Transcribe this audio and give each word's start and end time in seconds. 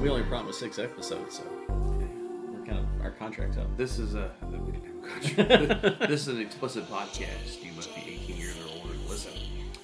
We 0.00 0.08
only 0.08 0.22
promised 0.24 0.60
six 0.60 0.78
episodes, 0.78 1.36
so 1.38 1.42
we're 1.68 2.64
kind 2.64 2.78
of 2.78 2.86
our 3.02 3.10
contract's 3.10 3.56
up. 3.56 3.76
This 3.76 3.98
is 3.98 4.14
a 4.14 4.30
we 4.48 4.70
didn't 4.72 4.84
have 4.84 4.94
a 4.94 5.74
contract. 5.78 6.00
this 6.08 6.22
is 6.22 6.28
an 6.28 6.40
explicit 6.40 6.88
podcast. 6.88 7.62
You 7.64 7.72
must 7.72 7.94
be 7.96 8.02
18 8.06 8.36
years 8.36 8.56
or 8.60 8.78
older 8.80 8.94
to 8.94 9.08
listen. 9.08 9.32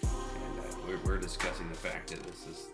And 0.03 0.13
uh, 0.61 0.77
we're, 0.87 0.99
we're 1.05 1.19
discussing 1.19 1.69
the 1.69 1.75
fact 1.75 2.11
that 2.11 2.23
this 2.23 2.47
is 2.47 2.69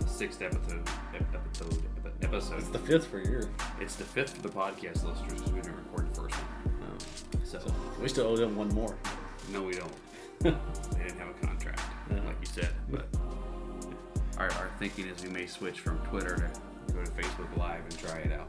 the 0.00 0.08
sixth 0.08 0.40
episode. 0.40 0.88
Episode. 1.34 1.82
Episode. 2.22 2.58
It's 2.58 2.68
the 2.68 2.78
fifth 2.78 3.06
for 3.08 3.20
year. 3.20 3.48
It's 3.80 3.96
the 3.96 4.04
fifth 4.04 4.36
for 4.36 4.42
the 4.42 4.48
podcast 4.48 5.04
listeners 5.04 5.32
because 5.42 5.52
we 5.52 5.60
didn't 5.60 5.76
record 5.76 6.12
the 6.14 6.20
first 6.22 6.34
one. 6.36 6.74
Um, 6.90 6.98
So, 7.44 7.58
so 7.58 7.74
we 8.00 8.08
still 8.08 8.26
owe 8.28 8.36
them 8.36 8.56
one 8.56 8.68
more. 8.70 8.96
no, 9.52 9.62
we 9.62 9.72
don't. 9.74 9.92
They 10.40 11.04
didn't 11.04 11.18
have 11.18 11.28
a 11.28 11.46
contract, 11.46 11.80
Yeah. 12.10 12.20
like 12.24 12.36
you 12.40 12.46
said. 12.46 12.70
But 12.90 13.06
our, 14.38 14.46
our 14.52 14.70
thinking 14.78 15.06
is 15.08 15.22
we 15.22 15.28
may 15.30 15.46
switch 15.46 15.80
from 15.80 15.98
Twitter 16.06 16.36
to 16.36 16.50
go 16.98 17.04
to 17.04 17.10
Facebook 17.10 17.56
Live 17.56 17.80
and 17.84 17.98
try 17.98 18.18
it 18.18 18.32
out. 18.32 18.48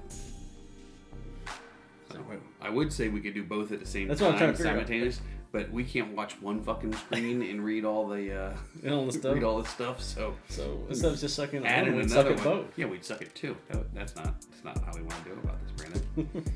So, 2.11 2.17
I 2.61 2.69
would 2.69 2.91
say 2.91 3.07
we 3.09 3.21
could 3.21 3.35
do 3.35 3.43
both 3.43 3.71
at 3.71 3.79
the 3.79 3.85
same 3.85 4.07
That's 4.07 4.19
what 4.21 4.31
I'm 4.33 4.39
time 4.39 4.39
trying 4.39 4.51
to 4.53 4.57
figure 4.57 4.71
out. 4.71 4.73
simultaneous, 4.87 5.21
but 5.51 5.71
we 5.71 5.83
can't 5.83 6.15
watch 6.15 6.41
one 6.41 6.63
fucking 6.63 6.93
screen 6.93 7.43
and 7.43 7.63
read 7.63 7.85
all 7.85 8.07
the 8.07 8.33
uh, 8.33 8.53
And 8.83 8.93
all 8.93 9.05
the 9.05 9.11
stuff. 9.11 9.35
read 9.35 9.43
all 9.43 9.61
the 9.61 9.69
stuff. 9.69 10.01
So 10.01 10.33
So 10.49 10.83
instead 10.89 11.11
of 11.13 11.19
just 11.19 11.35
sucking 11.35 11.65
at 11.65 11.85
one, 11.85 11.95
we'd 11.97 12.09
suck 12.09 12.25
another 12.25 12.31
at 12.41 12.45
one. 12.45 12.57
both. 12.63 12.77
Yeah, 12.79 12.85
we'd 12.87 13.05
suck 13.05 13.21
it 13.21 13.35
too. 13.35 13.55
That, 13.69 13.93
that's 13.93 14.15
not 14.15 14.41
that's 14.41 14.63
not 14.63 14.83
how 14.83 14.93
we 14.95 15.01
want 15.01 15.23
to 15.23 15.29
go 15.29 15.35
about 15.43 15.57
this, 15.61 15.71
Brandon. 15.71 16.43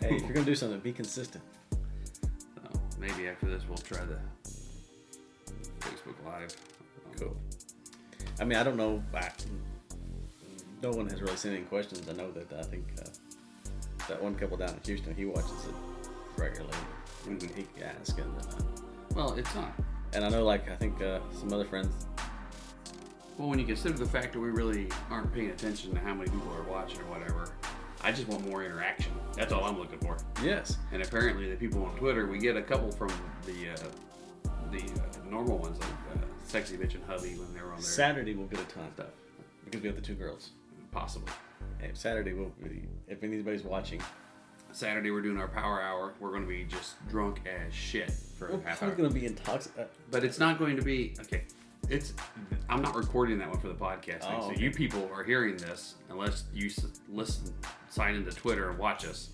Hey, 0.00 0.16
if 0.16 0.22
you're 0.22 0.32
gonna 0.32 0.44
do 0.44 0.56
something, 0.56 0.80
be 0.80 0.92
consistent. 0.92 1.44
So 1.70 2.80
maybe 2.98 3.28
after 3.28 3.46
this 3.48 3.62
we'll 3.68 3.78
try 3.78 4.00
the 4.04 4.18
Facebook 5.78 6.16
Live. 6.26 6.56
Cool. 7.20 7.36
I 8.40 8.44
mean, 8.44 8.58
I 8.58 8.64
don't 8.64 8.76
know. 8.76 9.00
I, 9.14 9.30
no 10.82 10.90
one 10.90 11.08
has 11.08 11.20
really 11.22 11.36
sent 11.36 11.54
any 11.54 11.64
questions. 11.64 12.08
I 12.08 12.12
know 12.12 12.30
that 12.32 12.52
I 12.58 12.62
think 12.62 12.84
uh, 13.00 13.08
that 14.08 14.22
one 14.22 14.34
couple 14.34 14.56
down 14.56 14.70
in 14.70 14.80
Houston, 14.84 15.14
he 15.14 15.24
watches 15.24 15.50
it 15.68 15.74
regularly. 16.36 16.76
Mhm. 17.24 17.54
he 17.54 17.84
asks, 17.84 18.10
and, 18.18 18.36
uh, 18.40 18.62
Well, 19.14 19.34
it's 19.34 19.54
not. 19.54 19.72
and 20.12 20.24
I 20.24 20.28
know, 20.28 20.44
like, 20.44 20.68
I 20.68 20.74
think 20.74 21.00
uh, 21.00 21.20
some 21.38 21.52
other 21.52 21.64
friends. 21.64 22.06
Well, 23.38 23.48
when 23.48 23.58
you 23.60 23.64
consider 23.64 23.96
the 23.96 24.06
fact 24.06 24.32
that 24.32 24.40
we 24.40 24.50
really 24.50 24.88
aren't 25.10 25.32
paying 25.32 25.50
attention 25.50 25.94
to 25.94 26.00
how 26.00 26.14
many 26.14 26.30
people 26.30 26.52
are 26.52 26.64
watching 26.64 27.00
or 27.00 27.04
whatever, 27.04 27.48
I 28.02 28.10
just 28.12 28.26
want 28.28 28.44
more 28.48 28.64
interaction. 28.64 29.12
That's 29.36 29.52
all 29.52 29.64
I'm 29.64 29.78
looking 29.78 30.00
for. 30.00 30.16
Yes. 30.42 30.76
And 30.92 31.02
apparently, 31.02 31.48
the 31.48 31.56
people 31.56 31.84
on 31.84 31.96
Twitter, 31.96 32.26
we 32.26 32.38
get 32.38 32.56
a 32.56 32.62
couple 32.62 32.90
from 32.90 33.08
the 33.46 33.70
uh, 33.70 34.50
the 34.72 34.80
uh, 34.82 35.30
normal 35.30 35.58
ones, 35.58 35.78
like 35.78 35.88
uh, 36.16 36.26
Sexy 36.46 36.76
Bitch 36.76 36.94
and 36.94 37.04
Hubby 37.04 37.36
when 37.36 37.52
they 37.54 37.60
were 37.60 37.68
on 37.70 37.76
there. 37.76 37.82
Saturday 37.82 38.34
we'll 38.34 38.46
get 38.48 38.60
a 38.60 38.64
ton 38.64 38.84
of 38.86 38.92
stuff. 38.94 39.06
because 39.64 39.80
we 39.80 39.86
have 39.86 39.96
the 39.96 40.02
two 40.02 40.14
girls. 40.14 40.50
Possibly. 40.92 41.32
Hey, 41.78 41.90
Saturday 41.94 42.32
will 42.34 42.52
if 43.08 43.24
anybody's 43.24 43.64
watching, 43.64 44.00
Saturday, 44.72 45.10
we're 45.10 45.22
doing 45.22 45.38
our 45.38 45.48
power 45.48 45.82
hour. 45.82 46.12
We're 46.20 46.30
going 46.30 46.42
to 46.42 46.48
be 46.48 46.64
just 46.64 46.94
drunk 47.08 47.40
as 47.46 47.74
shit 47.74 48.10
for 48.38 48.48
we're 48.52 48.58
a 48.60 48.68
half 48.68 48.82
hour. 48.82 48.90
going 48.92 49.08
to 49.08 49.14
be 49.14 49.26
intoxicated. 49.26 49.86
Uh, 49.86 49.94
but 50.10 50.22
it's 50.22 50.38
not 50.38 50.58
going 50.58 50.76
to 50.76 50.82
be 50.82 51.14
okay. 51.20 51.44
It's 51.88 52.14
I'm 52.68 52.80
not 52.80 52.94
recording 52.94 53.38
that 53.38 53.48
one 53.48 53.58
for 53.58 53.68
the 53.68 53.74
podcast. 53.74 54.20
Oh, 54.22 54.42
so 54.42 54.50
okay. 54.52 54.60
you 54.60 54.70
people 54.70 55.10
are 55.12 55.24
hearing 55.24 55.56
this 55.56 55.96
unless 56.10 56.44
you 56.54 56.70
listen, 57.08 57.52
sign 57.88 58.14
into 58.14 58.30
Twitter 58.30 58.70
and 58.70 58.78
watch 58.78 59.04
us 59.04 59.30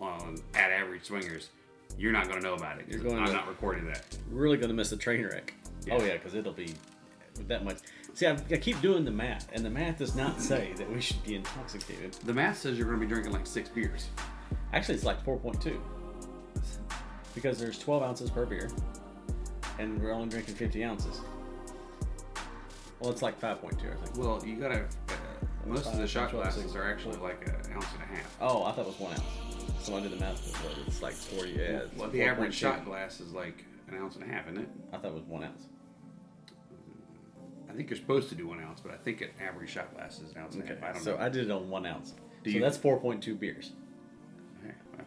on 0.00 0.36
at 0.54 0.70
Average 0.70 1.04
Swingers. 1.04 1.50
You're 1.98 2.12
not 2.12 2.28
going 2.28 2.40
to 2.40 2.46
know 2.46 2.54
about 2.54 2.78
it. 2.78 2.86
You're 2.88 3.00
going 3.00 3.18
I'm 3.18 3.26
to- 3.26 3.32
not 3.32 3.48
recording 3.48 3.84
that. 3.86 4.04
really 4.30 4.56
going 4.56 4.68
to 4.70 4.74
miss 4.74 4.90
the 4.90 4.96
train 4.96 5.24
wreck. 5.24 5.52
Yeah. 5.86 5.94
Oh 5.94 6.02
yeah, 6.04 6.14
because 6.14 6.34
it'll 6.34 6.52
be 6.52 6.74
that 7.48 7.64
much. 7.64 7.78
See, 8.14 8.26
I, 8.26 8.32
I 8.50 8.56
keep 8.56 8.80
doing 8.80 9.04
the 9.04 9.10
math, 9.10 9.48
and 9.52 9.64
the 9.64 9.70
math 9.70 9.98
does 9.98 10.14
not 10.14 10.40
say 10.40 10.72
that 10.76 10.90
we 10.90 11.00
should 11.00 11.22
be 11.24 11.36
intoxicated. 11.36 12.12
The 12.24 12.34
math 12.34 12.58
says 12.58 12.76
you're 12.78 12.86
going 12.88 13.00
to 13.00 13.06
be 13.06 13.10
drinking 13.12 13.32
like 13.32 13.46
six 13.46 13.68
beers. 13.68 14.08
Actually, 14.72 14.96
it's 14.96 15.04
like 15.04 15.24
4.2 15.24 15.78
because 17.34 17.58
there's 17.58 17.78
12 17.78 18.02
ounces 18.02 18.30
per 18.30 18.44
beer, 18.46 18.68
and 19.78 20.00
we're 20.02 20.12
only 20.12 20.28
drinking 20.28 20.54
50 20.54 20.84
ounces. 20.84 21.20
Well, 23.00 23.10
it's 23.10 23.22
like 23.22 23.40
5.2, 23.40 23.72
I 23.72 24.04
think. 24.04 24.16
Well, 24.16 24.42
you 24.44 24.56
got 24.56 24.68
to. 24.68 24.80
Uh, 24.80 25.14
most 25.66 25.86
of 25.86 25.98
the 25.98 26.06
shot 26.06 26.30
glasses 26.30 26.74
are 26.74 26.90
actually 26.90 27.16
like 27.18 27.46
an 27.46 27.54
ounce 27.74 27.86
and 27.94 28.02
a 28.02 28.14
half. 28.16 28.36
Oh, 28.40 28.64
I 28.64 28.72
thought 28.72 28.80
it 28.82 28.86
was 28.88 28.98
one 29.00 29.12
ounce. 29.12 29.22
So 29.82 29.96
I 29.96 30.00
did 30.00 30.10
the 30.12 30.16
math, 30.16 30.52
but 30.62 30.72
it's 30.86 31.00
like 31.00 31.14
40. 31.14 31.50
Yeah, 31.52 31.80
Well, 31.96 32.10
the 32.10 32.22
average 32.22 32.52
4.2. 32.56 32.58
shot 32.58 32.84
glass 32.84 33.20
is 33.20 33.32
like 33.32 33.64
an 33.88 33.96
ounce 33.96 34.16
and 34.16 34.24
a 34.24 34.28
half, 34.28 34.46
isn't 34.50 34.62
it? 34.62 34.68
I 34.92 34.96
thought 34.98 35.06
it 35.12 35.14
was 35.14 35.22
one 35.24 35.44
ounce. 35.44 35.66
I 37.70 37.76
think 37.76 37.90
you're 37.90 37.96
supposed 37.98 38.28
to 38.30 38.34
do 38.34 38.48
one 38.48 38.60
ounce, 38.60 38.80
but 38.80 38.92
I 38.92 38.96
think 38.96 39.20
an 39.20 39.30
average 39.40 39.70
shot 39.70 39.94
glass 39.94 40.20
is 40.20 40.32
an 40.32 40.38
ounce 40.42 40.54
and 40.56 40.64
a 40.64 40.66
half. 40.66 40.82
I 40.82 40.92
don't 40.92 41.02
so 41.02 41.16
know. 41.16 41.22
I 41.22 41.28
did 41.28 41.44
it 41.46 41.50
on 41.50 41.70
one 41.70 41.86
ounce. 41.86 42.14
Do 42.42 42.50
so 42.50 42.54
you- 42.56 42.60
that's 42.62 42.76
4.2 42.78 43.38
beers. 43.38 43.72
Okay, 44.64 44.74
well, 44.96 45.06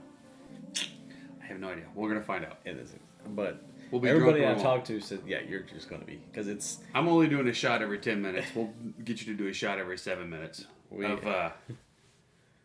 I 1.42 1.46
have 1.46 1.60
no 1.60 1.70
idea. 1.70 1.86
We're 1.96 2.10
gonna 2.10 2.22
find 2.22 2.46
out. 2.46 2.60
It 2.66 2.78
is, 2.78 2.94
but 3.30 3.64
We'll 3.92 4.02
be 4.02 4.10
everybody 4.10 4.40
drunk 4.40 4.58
I 4.58 4.60
or 4.60 4.64
talked 4.64 4.88
to 4.88 5.00
said, 5.00 5.22
"Yeah, 5.28 5.42
you're 5.42 5.62
just 5.62 5.88
going 5.88 6.02
to 6.02 6.08
be 6.08 6.16
because 6.32 6.48
it's 6.48 6.80
I'm 6.96 7.08
only 7.08 7.28
doing 7.28 7.48
a 7.48 7.54
shot 7.54 7.82
every 7.84 8.00
ten 8.00 8.22
minutes. 8.24 8.48
We'll 8.56 8.74
get 9.04 9.22
you 9.22 9.32
to 9.34 9.38
do 9.38 9.48
a 9.50 9.54
shot 9.54 9.78
every 9.78 9.98
seven 10.00 10.30
minutes 10.32 10.66
We- 10.90 11.06
of 11.06 11.26
uh, 11.28 11.52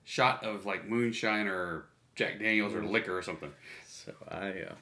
shot 0.04 0.42
of 0.44 0.64
like 0.64 0.88
moonshine 0.88 1.47
or 1.47 1.84
Jack 2.14 2.38
Daniels 2.38 2.75
or 2.75 2.82
liquor 2.82 3.16
or 3.16 3.22
something. 3.22 3.50
so 3.87 4.12
I." 4.28 4.48
Uh, 4.70 4.75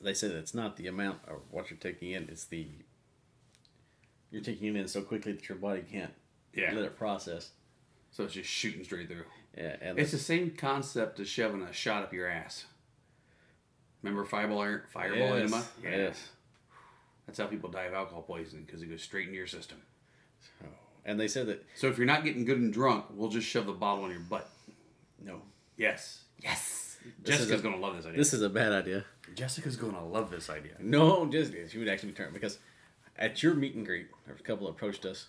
they 0.00 0.12
said 0.12 0.32
it's 0.32 0.54
not 0.54 0.76
the 0.76 0.88
amount 0.88 1.20
of 1.28 1.40
what 1.52 1.70
you're 1.70 1.78
taking 1.78 2.10
in; 2.10 2.24
it's 2.28 2.44
the 2.44 2.66
you're 4.36 4.44
taking 4.44 4.68
it 4.76 4.78
in 4.78 4.86
so 4.86 5.00
quickly 5.00 5.32
that 5.32 5.48
your 5.48 5.56
body 5.56 5.82
can't 5.90 6.12
Yeah. 6.54 6.72
let 6.74 6.84
it 6.84 6.96
process. 6.98 7.50
So 8.10 8.24
it's 8.24 8.34
just 8.34 8.48
shooting 8.50 8.84
straight 8.84 9.08
through. 9.08 9.24
Yeah, 9.56 9.76
and 9.80 9.98
It's 9.98 10.10
the 10.12 10.18
same 10.18 10.50
concept 10.50 11.18
as 11.20 11.28
shoving 11.28 11.62
a 11.62 11.72
shot 11.72 12.02
up 12.02 12.12
your 12.12 12.28
ass. 12.28 12.66
Remember 14.02 14.24
fireball 14.24 14.80
fireball 14.92 15.18
yes, 15.38 15.40
enema? 15.40 15.64
Yeah. 15.82 15.96
yes. 15.96 16.28
That's 17.26 17.38
how 17.38 17.46
people 17.46 17.70
die 17.70 17.84
of 17.84 17.94
alcohol 17.94 18.22
poisoning 18.22 18.64
because 18.66 18.82
it 18.82 18.86
goes 18.86 19.02
straight 19.02 19.24
into 19.26 19.36
your 19.38 19.46
system. 19.46 19.78
So, 20.40 20.66
and 21.06 21.18
they 21.18 21.28
said 21.28 21.46
that 21.46 21.64
So 21.74 21.88
if 21.88 21.96
you're 21.96 22.06
not 22.06 22.22
getting 22.24 22.44
good 22.44 22.58
and 22.58 22.72
drunk, 22.72 23.06
we'll 23.10 23.30
just 23.30 23.48
shove 23.48 23.66
the 23.66 23.72
bottle 23.72 24.04
in 24.04 24.10
your 24.12 24.20
butt. 24.20 24.48
no, 25.18 25.42
Yes. 25.78 26.24
Yes. 26.42 26.98
This 27.22 27.36
Jessica's 27.38 27.60
a- 27.60 27.62
gonna 27.62 27.76
love 27.78 27.96
this 27.96 28.04
idea. 28.06 28.18
this 28.18 28.32
is 28.34 28.42
a 28.42 28.48
bad 28.50 28.72
idea. 28.72 29.04
Jessica's 29.34 29.76
gonna 29.76 30.04
love 30.06 30.30
this 30.30 30.50
idea. 30.50 30.72
No, 30.80 31.26
just 31.30 31.52
she 31.70 31.78
would 31.78 31.88
actually 31.88 32.10
be 32.10 32.14
turned 32.16 32.34
because 32.34 32.58
at 33.18 33.42
your 33.42 33.54
meet 33.54 33.74
and 33.74 33.84
greet, 33.86 34.08
a 34.28 34.42
couple 34.42 34.68
approached 34.68 35.04
us. 35.04 35.26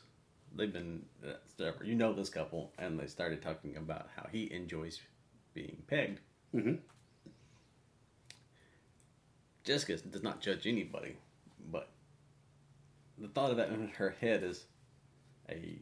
They've 0.56 0.72
been 0.72 1.04
uh, 1.26 1.34
whatever. 1.58 1.84
You 1.84 1.96
know 1.96 2.14
this 2.14 2.30
couple, 2.30 2.72
and 2.78 3.00
they 3.00 3.08
started 3.08 3.42
talking 3.42 3.78
about 3.78 4.08
how 4.16 4.28
he 4.32 4.52
enjoys 4.52 5.02
being 5.54 5.78
pegged. 5.88 6.20
Mm-hmm. 6.56 6.76
Jessica 9.64 9.98
does 9.98 10.24
not 10.24 10.40
judge 10.40 10.66
anybody, 10.66 11.18
but 11.72 11.90
the 13.18 13.28
thought 13.28 13.52
of 13.52 13.58
that 13.58 13.70
in 13.70 13.90
her 13.98 14.16
head 14.22 14.44
is 14.44 14.66
a 15.50 15.78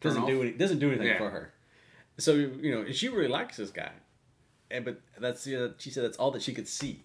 doesn't 0.00 0.26
do 0.26 0.42
any, 0.42 0.52
doesn't 0.52 0.78
do 0.78 0.88
anything 0.88 1.06
Yeah. 1.06 1.18
for 1.18 1.30
her. 1.30 1.52
So 2.18 2.34
you 2.34 2.74
know, 2.74 2.90
she 2.90 3.08
really 3.08 3.28
likes 3.28 3.56
this 3.56 3.70
guy, 3.70 3.92
and 4.70 4.84
but 4.84 5.00
that's 5.18 5.46
uh, 5.46 5.72
she 5.78 5.90
said 5.90 6.04
that's 6.04 6.16
all 6.16 6.30
that 6.32 6.42
she 6.42 6.52
could 6.52 6.66
see. 6.68 7.04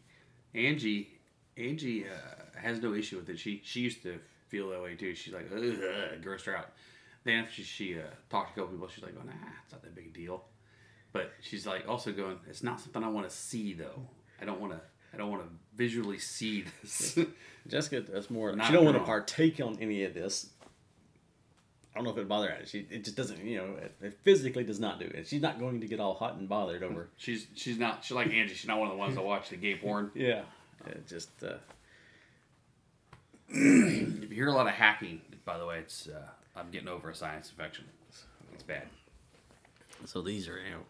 Angie, 0.55 1.09
Angie 1.57 2.05
uh, 2.05 2.44
has 2.65 2.81
no 2.81 2.93
issue 2.93 3.17
with 3.17 3.29
it. 3.29 3.39
She 3.39 3.61
she 3.63 3.81
used 3.81 4.03
to 4.03 4.19
feel 4.47 4.69
that 4.69 4.81
way 4.81 4.95
too. 4.95 5.15
She's 5.15 5.33
like, 5.33 5.49
ugh, 5.51 5.63
ugh," 5.63 6.21
grossed 6.23 6.45
her 6.45 6.57
out. 6.57 6.71
Then 7.23 7.39
after 7.43 7.53
she, 7.55 7.63
she 7.63 7.99
uh, 7.99 8.03
talked 8.29 8.55
to 8.55 8.61
a 8.61 8.63
couple 8.63 8.77
people, 8.77 8.87
she's 8.87 9.03
like, 9.03 9.15
oh, 9.19 9.25
nah, 9.25 9.31
it's 9.63 9.73
not 9.73 9.81
that 9.81 9.95
big 9.95 10.07
a 10.07 10.09
deal. 10.09 10.45
But 11.11 11.31
she's 11.41 11.65
like 11.65 11.87
also 11.87 12.11
going, 12.11 12.39
it's 12.47 12.61
not 12.61 12.79
something 12.79 13.03
I 13.03 13.07
want 13.09 13.27
to 13.29 13.35
see 13.35 13.73
though. 13.73 14.07
I 14.41 14.45
don't 14.45 14.59
want 14.59 14.73
to. 14.73 14.81
I 15.13 15.17
don't 15.17 15.31
want 15.31 15.43
to 15.43 15.49
visually 15.75 16.19
see 16.19 16.65
this. 16.81 17.17
Jessica, 17.67 18.01
that's 18.01 18.29
more. 18.29 18.53
Not 18.53 18.67
she 18.67 18.73
don't 18.73 18.83
want 18.83 18.97
to 18.97 19.03
partake 19.03 19.61
on 19.61 19.77
any 19.79 20.03
of 20.03 20.13
this. 20.13 20.49
I 21.93 21.99
don't 21.99 22.03
know 22.03 22.11
if 22.11 22.17
it 22.17 22.27
bother 22.27 22.49
her. 22.49 22.65
She 22.65 22.85
it 22.89 23.05
just 23.05 23.15
doesn't. 23.15 23.41
You 23.41 23.57
know, 23.57 23.75
it, 23.81 23.95
it 24.01 24.19
physically 24.23 24.65
does 24.65 24.81
not 24.81 24.99
do 24.99 25.05
it. 25.05 25.25
She's 25.25 25.41
not 25.41 25.57
going 25.57 25.79
to 25.79 25.87
get 25.87 26.01
all 26.01 26.15
hot 26.15 26.35
and 26.35 26.49
bothered 26.49 26.83
over. 26.83 27.07
she's 27.15 27.47
she's 27.55 27.79
not. 27.79 28.03
She's 28.03 28.15
like 28.15 28.27
Angie. 28.27 28.53
She's 28.53 28.67
not 28.67 28.77
one 28.77 28.89
of 28.89 28.93
the 28.93 28.99
ones 28.99 29.15
that 29.15 29.23
watch 29.23 29.49
the 29.49 29.55
gay 29.55 29.75
porn. 29.75 30.11
Yeah, 30.15 30.41
it 30.85 31.07
just. 31.07 31.29
Uh, 31.41 31.53
If 33.49 34.29
you 34.29 34.35
hear 34.35 34.47
a 34.47 34.53
lot 34.53 34.67
of 34.67 34.73
hacking, 34.73 35.21
by 35.45 35.57
the 35.57 35.65
way, 35.65 35.79
it's 35.79 36.07
uh, 36.07 36.29
I'm 36.55 36.71
getting 36.71 36.87
over 36.87 37.09
a 37.09 37.15
sinus 37.15 37.49
infection. 37.49 37.85
It's 38.53 38.63
bad. 38.63 38.87
so 40.05 40.21
these 40.21 40.47
are 40.47 40.57
you 40.57 40.71
know, 40.71 40.81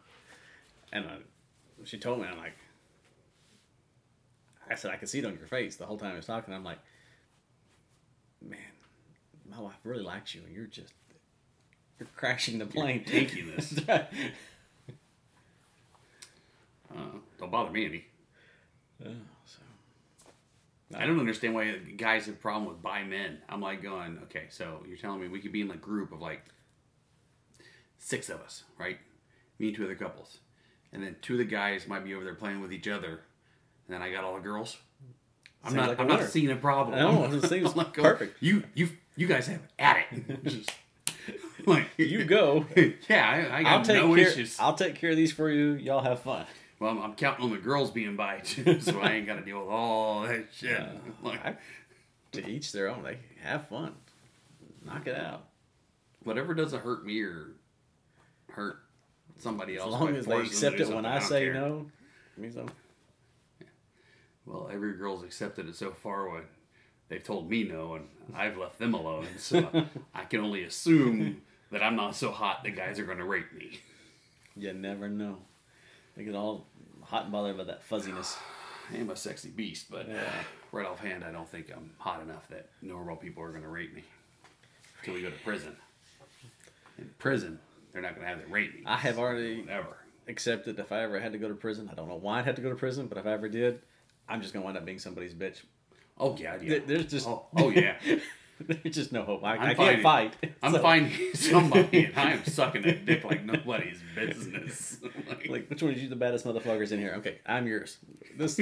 and 0.94 1.06
uh, 1.06 1.10
she 1.84 1.98
told 1.98 2.22
me 2.22 2.28
I'm 2.28 2.38
like. 2.38 2.54
I 4.68 4.74
said 4.74 4.90
I 4.90 4.96
could 4.96 5.10
see 5.10 5.20
it 5.20 5.26
on 5.26 5.38
your 5.38 5.46
face 5.46 5.76
the 5.76 5.86
whole 5.86 5.98
time 5.98 6.14
I 6.14 6.16
was 6.16 6.26
talking. 6.26 6.52
I'm 6.52 6.64
like, 6.64 6.80
man, 8.42 8.58
my 9.48 9.60
wife 9.60 9.76
really 9.84 10.02
likes 10.04 10.34
you, 10.34 10.42
and 10.44 10.56
you're 10.56 10.66
just 10.66 10.92
you're 12.00 12.10
crashing 12.16 12.58
the 12.58 12.66
plane. 12.66 13.04
tanking 13.06 13.52
this. 13.56 13.80
Uh, 16.96 17.18
don't 17.38 17.52
bother 17.52 17.72
me 17.72 17.86
any. 17.86 18.06
Oh, 19.06 19.12
so. 19.46 19.60
I 20.94 21.06
don't 21.06 21.20
understand 21.20 21.56
why 21.56 21.72
guys 21.98 22.28
have 22.28 22.36
a 22.36 22.38
problem 22.38 22.68
with 22.68 22.82
bi 22.82 23.04
men. 23.04 23.40
I'm 23.50 23.62
like 23.62 23.82
going, 23.82 24.20
okay, 24.24 24.46
so 24.50 24.84
you're 24.88 24.98
telling 24.98 25.20
me 25.22 25.28
we 25.28 25.40
could 25.40 25.52
be 25.52 25.62
in 25.62 25.72
a 25.72 25.78
group 25.78 26.12
of 26.12 26.22
like 26.22 26.44
six 27.98 28.30
of 28.30 28.42
us, 28.42 28.64
right? 28.78 28.98
Me 29.58 29.68
and 29.68 29.76
two 29.76 29.84
other 29.86 29.96
couples, 29.96 30.38
and 30.94 31.02
then 31.02 31.16
two 31.22 31.34
of 31.34 31.40
the 31.40 31.46
guys 31.46 31.88
might 31.88 32.04
be 32.04 32.14
over 32.14 32.24
there 32.24 32.36
playing 32.36 32.62
with 32.62 32.72
each 32.72 32.88
other, 32.88 33.22
and 33.88 33.90
then 33.96 34.02
I 34.02 34.12
got 34.12 34.24
all 34.24 34.36
the 34.36 34.42
girls. 34.42 34.78
I'm 35.64 35.76
not. 35.76 35.90
like 35.90 36.00
I'm 36.00 36.08
not 36.08 36.24
seeing 36.26 36.52
a 36.52 36.56
problem. 36.56 36.98
No, 36.98 37.40
seems 37.40 37.72
I'm 37.72 37.78
like, 37.78 37.94
perfect. 37.94 38.38
You, 38.42 38.64
you, 38.76 38.90
you 39.16 39.26
guys 39.28 39.48
have 39.48 39.62
at 39.80 40.06
it. 40.12 40.44
Just, 40.44 40.72
like 41.66 41.88
You 41.98 42.24
go. 42.26 42.66
Yeah, 43.10 43.50
I, 43.52 43.58
I 43.60 43.64
got 43.64 43.72
I'll 43.72 43.84
take 43.84 43.96
no 44.04 44.16
care. 44.16 44.28
issues. 44.28 44.60
I'll 44.60 44.76
take 44.76 44.96
care 44.96 45.12
of 45.12 45.18
these 45.18 45.32
for 45.32 45.50
you. 45.50 45.74
Y'all 45.74 46.04
have 46.04 46.20
fun. 46.20 46.46
Well, 46.80 46.92
I'm, 46.92 47.02
I'm 47.02 47.14
counting 47.16 47.46
on 47.46 47.52
the 47.52 47.58
girls 47.58 47.92
being 47.92 48.16
by 48.16 48.40
too, 48.44 48.80
so 48.82 49.00
I 49.00 49.14
ain't 49.14 49.28
got 49.28 49.36
to 49.36 49.42
deal 49.42 49.60
with 49.60 49.70
all 49.70 50.24
that 50.24 50.48
shit. 50.56 50.82
like, 51.24 51.46
I, 51.46 51.56
to 52.34 52.48
each 52.48 52.72
their 52.72 52.90
own. 52.90 53.04
They 53.04 53.18
have 53.44 53.68
fun. 53.68 53.94
Knock 54.86 55.08
it 55.08 55.16
out. 55.16 55.46
whatever 56.24 56.54
doesn't 56.54 56.82
hurt 56.82 57.06
me 57.06 57.22
or 57.22 57.48
hurt 58.52 58.78
somebody 59.40 59.78
else. 59.78 59.94
As 59.94 60.00
long 60.00 60.16
as 60.16 60.26
they 60.26 60.40
accept 60.42 60.76
it 60.80 60.88
when 60.88 61.04
something, 61.04 61.06
I 61.06 61.20
say 61.20 61.46
care. 61.46 61.54
no. 61.54 61.86
I'm 62.38 62.70
Well, 64.46 64.70
every 64.72 64.94
girl's 64.94 65.24
accepted 65.24 65.68
it 65.68 65.76
so 65.76 65.92
far 65.92 66.30
when 66.30 66.44
they've 67.08 67.24
told 67.24 67.50
me 67.50 67.64
no, 67.64 67.96
and 67.96 68.08
I've 68.36 68.58
left 68.58 68.78
them 68.78 68.94
alone. 68.94 69.28
So 69.38 69.88
I 70.14 70.26
can 70.26 70.42
only 70.42 70.64
assume 70.64 71.42
that 71.72 71.82
I'm 71.82 71.96
not 71.96 72.16
so 72.16 72.32
hot 72.32 72.64
that 72.64 72.76
guys 72.76 73.00
are 73.00 73.06
going 73.06 73.18
to 73.18 73.26
rape 73.26 73.54
me. 73.54 73.80
You 74.56 74.74
never 74.74 75.10
know. 75.10 75.38
They 76.16 76.24
get 76.24 76.36
all 76.36 76.68
hot 77.04 77.24
and 77.24 77.32
bothered 77.32 77.58
by 77.58 77.64
that 77.66 77.84
fuzziness. 77.84 78.38
I 78.94 78.98
am 78.98 79.10
a 79.10 79.16
sexy 79.16 79.50
beast, 79.50 79.88
but 79.90 80.08
Yeah. 80.08 80.22
right 80.72 80.86
offhand, 80.86 81.24
I 81.24 81.32
don't 81.32 81.50
think 81.50 81.72
I'm 81.76 81.92
hot 81.98 82.22
enough 82.22 82.48
that 82.50 82.70
normal 82.82 83.16
people 83.16 83.42
are 83.44 83.50
going 83.50 83.64
to 83.64 83.68
rape 83.70 83.94
me 83.96 84.04
until 85.00 85.16
we 85.16 85.22
go 85.22 85.30
to 85.30 85.36
prison. 85.44 85.76
In 87.00 87.10
prison, 87.18 87.60
they're 87.92 88.02
not 88.02 88.16
going 88.16 88.22
to 88.22 88.30
have 88.30 88.42
them 88.42 88.52
rape 88.52 88.74
me. 88.76 88.84
I 88.86 88.96
have 88.98 89.18
already 89.18 89.64
Never. 89.64 89.98
accepted 90.28 90.78
if 90.80 90.92
I 90.92 91.02
ever 91.02 91.20
had 91.20 91.32
to 91.32 91.38
go 91.40 91.48
to 91.50 91.56
prison. 91.56 91.90
I 91.92 91.96
don't 91.96 92.08
know 92.08 92.16
why 92.16 92.40
I'd 92.40 92.46
have 92.46 92.56
to 92.56 92.62
go 92.62 92.70
to 92.70 92.76
prison, 92.76 93.08
but 93.08 93.18
if 93.18 93.26
I 93.26 93.32
ever 93.34 93.50
did, 93.50 93.82
I'm 94.30 94.42
just 94.42 94.54
gonna 94.54 94.64
wind 94.66 94.78
up 94.78 94.86
being 94.86 95.00
somebody's 95.00 95.34
bitch. 95.34 95.62
Oh 96.20 96.38
yeah, 96.40 96.58
yeah. 96.62 96.80
There's 96.86 97.06
just 97.08 97.28
Oh, 97.28 97.46
oh, 97.58 97.70
yeah. 97.70 97.96
there's 98.60 98.96
just 98.96 99.12
no 99.12 99.24
hope. 99.24 99.44
I, 99.44 99.54
I 99.54 99.58
finding- 99.58 99.76
can't 99.76 100.04
fight. 100.04 100.34
I'm 100.64 100.74
So, 100.74 100.82
finding 100.82 101.12
somebody, 101.36 102.06
and 102.06 102.18
I 102.18 102.32
am 102.32 102.46
sucking 102.46 102.82
that 102.84 103.06
dick 103.06 103.24
like 103.24 103.44
nobody's 103.44 104.00
business. 104.16 104.98
Like, 105.28 105.48
Like, 105.50 105.70
which 105.70 105.82
one 105.84 105.94
is 105.94 106.02
you 106.02 106.10
the 106.10 106.16
baddest 106.16 106.46
motherfuckers 106.46 106.92
in 106.92 107.00
here? 107.00 107.14
Okay, 107.18 107.40
I'm 107.46 107.68
yours. 107.68 107.98
This 108.38 108.58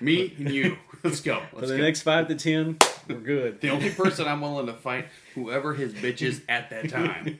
me 0.00 0.34
and 0.38 0.50
you. 0.50 0.76
Let's 1.02 1.20
go. 1.20 1.40
for 1.50 1.56
Let's 1.56 1.70
the 1.70 1.76
go. 1.78 1.82
next 1.82 2.02
five 2.02 2.28
to 2.28 2.34
ten, 2.34 2.78
we're 3.08 3.16
good. 3.18 3.60
The 3.60 3.70
only 3.70 3.90
person 3.90 4.26
I'm 4.28 4.40
willing 4.40 4.66
to 4.66 4.74
fight, 4.74 5.06
whoever 5.34 5.74
his 5.74 5.92
bitch 5.94 6.22
is 6.22 6.42
at 6.48 6.70
that 6.70 6.88
time. 6.88 7.38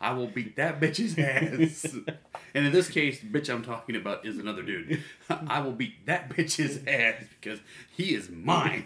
I 0.00 0.12
will 0.12 0.26
beat 0.26 0.56
that 0.56 0.80
bitch's 0.80 1.18
ass. 1.18 1.94
And 2.54 2.66
in 2.66 2.72
this 2.72 2.88
case, 2.88 3.20
the 3.20 3.26
bitch 3.26 3.48
I'm 3.52 3.62
talking 3.62 3.96
about 3.96 4.26
is 4.26 4.38
another 4.38 4.62
dude. 4.62 5.02
I 5.30 5.60
will 5.60 5.72
beat 5.72 6.04
that 6.06 6.28
bitch's 6.30 6.80
ass 6.86 7.24
because 7.40 7.60
he 7.94 8.14
is 8.14 8.28
mine. 8.30 8.84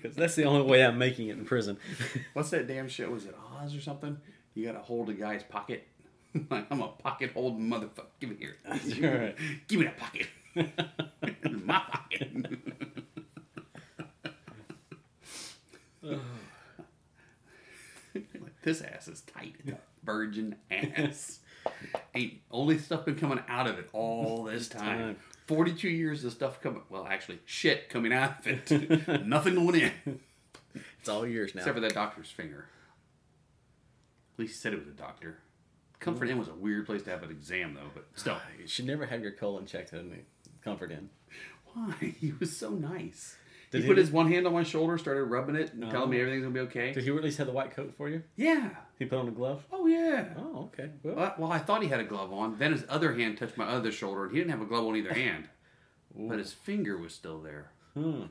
Because 0.00 0.16
that's 0.16 0.34
the 0.34 0.44
only 0.44 0.62
way 0.62 0.84
I'm 0.84 0.98
making 0.98 1.28
it 1.28 1.38
in 1.38 1.44
prison. 1.44 1.78
What's 2.32 2.50
that 2.50 2.66
damn 2.66 2.88
show? 2.88 3.10
Was 3.10 3.24
it 3.24 3.34
Oz 3.60 3.74
or 3.74 3.80
something? 3.80 4.16
You 4.54 4.66
gotta 4.66 4.80
hold 4.80 5.08
a 5.08 5.14
guy's 5.14 5.42
pocket. 5.42 5.86
like 6.50 6.66
I'm 6.70 6.80
a 6.80 6.88
pocket 6.88 7.32
holding 7.32 7.68
motherfucker. 7.68 8.06
Give 8.20 8.30
me 8.30 8.36
here. 8.38 8.56
right. 8.66 9.36
Give 9.66 9.80
me 9.80 9.86
that 9.86 9.98
pocket. 9.98 10.26
My 11.64 11.82
pocket. 11.90 12.30
Like, 18.14 18.62
this 18.62 18.80
ass 18.82 19.08
is 19.08 19.20
tight. 19.22 19.54
Virgin 20.04 20.56
ass. 20.70 21.40
Ain't 22.14 22.34
only 22.50 22.78
stuff 22.78 23.04
been 23.04 23.16
coming 23.16 23.40
out 23.48 23.66
of 23.66 23.78
it 23.78 23.88
all 23.92 24.44
this 24.44 24.68
time. 24.68 24.98
Time. 24.98 25.16
42 25.48 25.88
years 25.88 26.24
of 26.24 26.32
stuff 26.32 26.60
coming, 26.60 26.82
well, 26.90 27.06
actually, 27.10 27.40
shit 27.46 27.88
coming 27.88 28.12
out 28.12 28.40
of 28.40 28.46
it. 28.46 29.26
Nothing 29.26 29.54
going 29.54 29.80
in. 29.80 30.20
It's 31.00 31.08
all 31.08 31.26
yours 31.26 31.54
now. 31.54 31.60
Except 31.60 31.74
for 31.74 31.80
that 31.80 31.94
doctor's 31.94 32.30
finger. 32.30 32.66
At 34.34 34.38
least 34.38 34.52
he 34.52 34.58
said 34.58 34.74
it 34.74 34.78
was 34.78 34.88
a 34.88 34.92
doctor. 34.92 35.38
Comfort 36.00 36.28
Inn 36.28 36.38
was 36.38 36.48
a 36.48 36.54
weird 36.54 36.86
place 36.86 37.02
to 37.04 37.10
have 37.10 37.22
an 37.22 37.30
exam, 37.30 37.74
though, 37.74 37.90
but 37.94 38.06
still. 38.14 38.36
You 38.60 38.68
should 38.68 38.86
never 38.86 39.06
have 39.06 39.22
your 39.22 39.32
colon 39.32 39.64
checked 39.66 39.92
in 39.94 40.10
the 40.10 40.18
Comfort 40.62 40.92
Inn. 40.92 41.08
Why? 41.72 41.94
He 42.20 42.32
was 42.38 42.54
so 42.56 42.70
nice. 42.70 43.36
Did 43.70 43.78
he, 43.78 43.82
he- 43.82 43.88
put 43.88 43.98
his 43.98 44.10
one 44.10 44.30
hand 44.30 44.46
on 44.46 44.52
my 44.54 44.62
shoulder, 44.62 44.96
started 44.98 45.24
rubbing 45.24 45.54
it, 45.56 45.72
and 45.72 45.80
No. 45.80 45.90
telling 45.90 46.10
me 46.10 46.20
everything's 46.20 46.42
gonna 46.42 46.54
be 46.54 46.60
okay. 46.60 46.92
Did 46.92 47.04
he 47.04 47.10
at 47.14 47.22
least 47.22 47.38
have 47.38 47.46
the 47.46 47.52
white 47.52 47.70
coat 47.72 47.94
for 47.96 48.08
you? 48.08 48.22
Yeah. 48.36 48.70
He 48.98 49.04
put 49.04 49.18
on 49.18 49.28
a 49.28 49.32
glove. 49.32 49.64
Oh 49.72 49.86
yeah. 49.86 50.34
Oh, 50.38 50.70
okay. 50.72 50.90
Well, 51.02 51.14
Well, 51.16 51.34
well, 51.38 51.52
I 51.52 51.58
thought 51.58 51.82
he 51.82 51.88
had 51.88 52.00
a 52.00 52.04
glove 52.04 52.32
on. 52.32 52.58
Then 52.58 52.72
his 52.72 52.84
other 52.88 53.14
hand 53.14 53.36
touched 53.38 53.56
my 53.56 53.66
other 53.66 53.92
shoulder, 53.92 54.24
and 54.24 54.32
he 54.32 54.38
didn't 54.38 54.50
have 54.52 54.62
a 54.62 54.66
glove 54.66 54.86
on 54.86 54.96
either 54.96 55.12
hand. 55.26 55.48
But 56.16 56.38
his 56.38 56.52
finger 56.52 56.96
was 56.96 57.14
still 57.14 57.40
there. 57.40 57.70
hmm. 57.94 58.22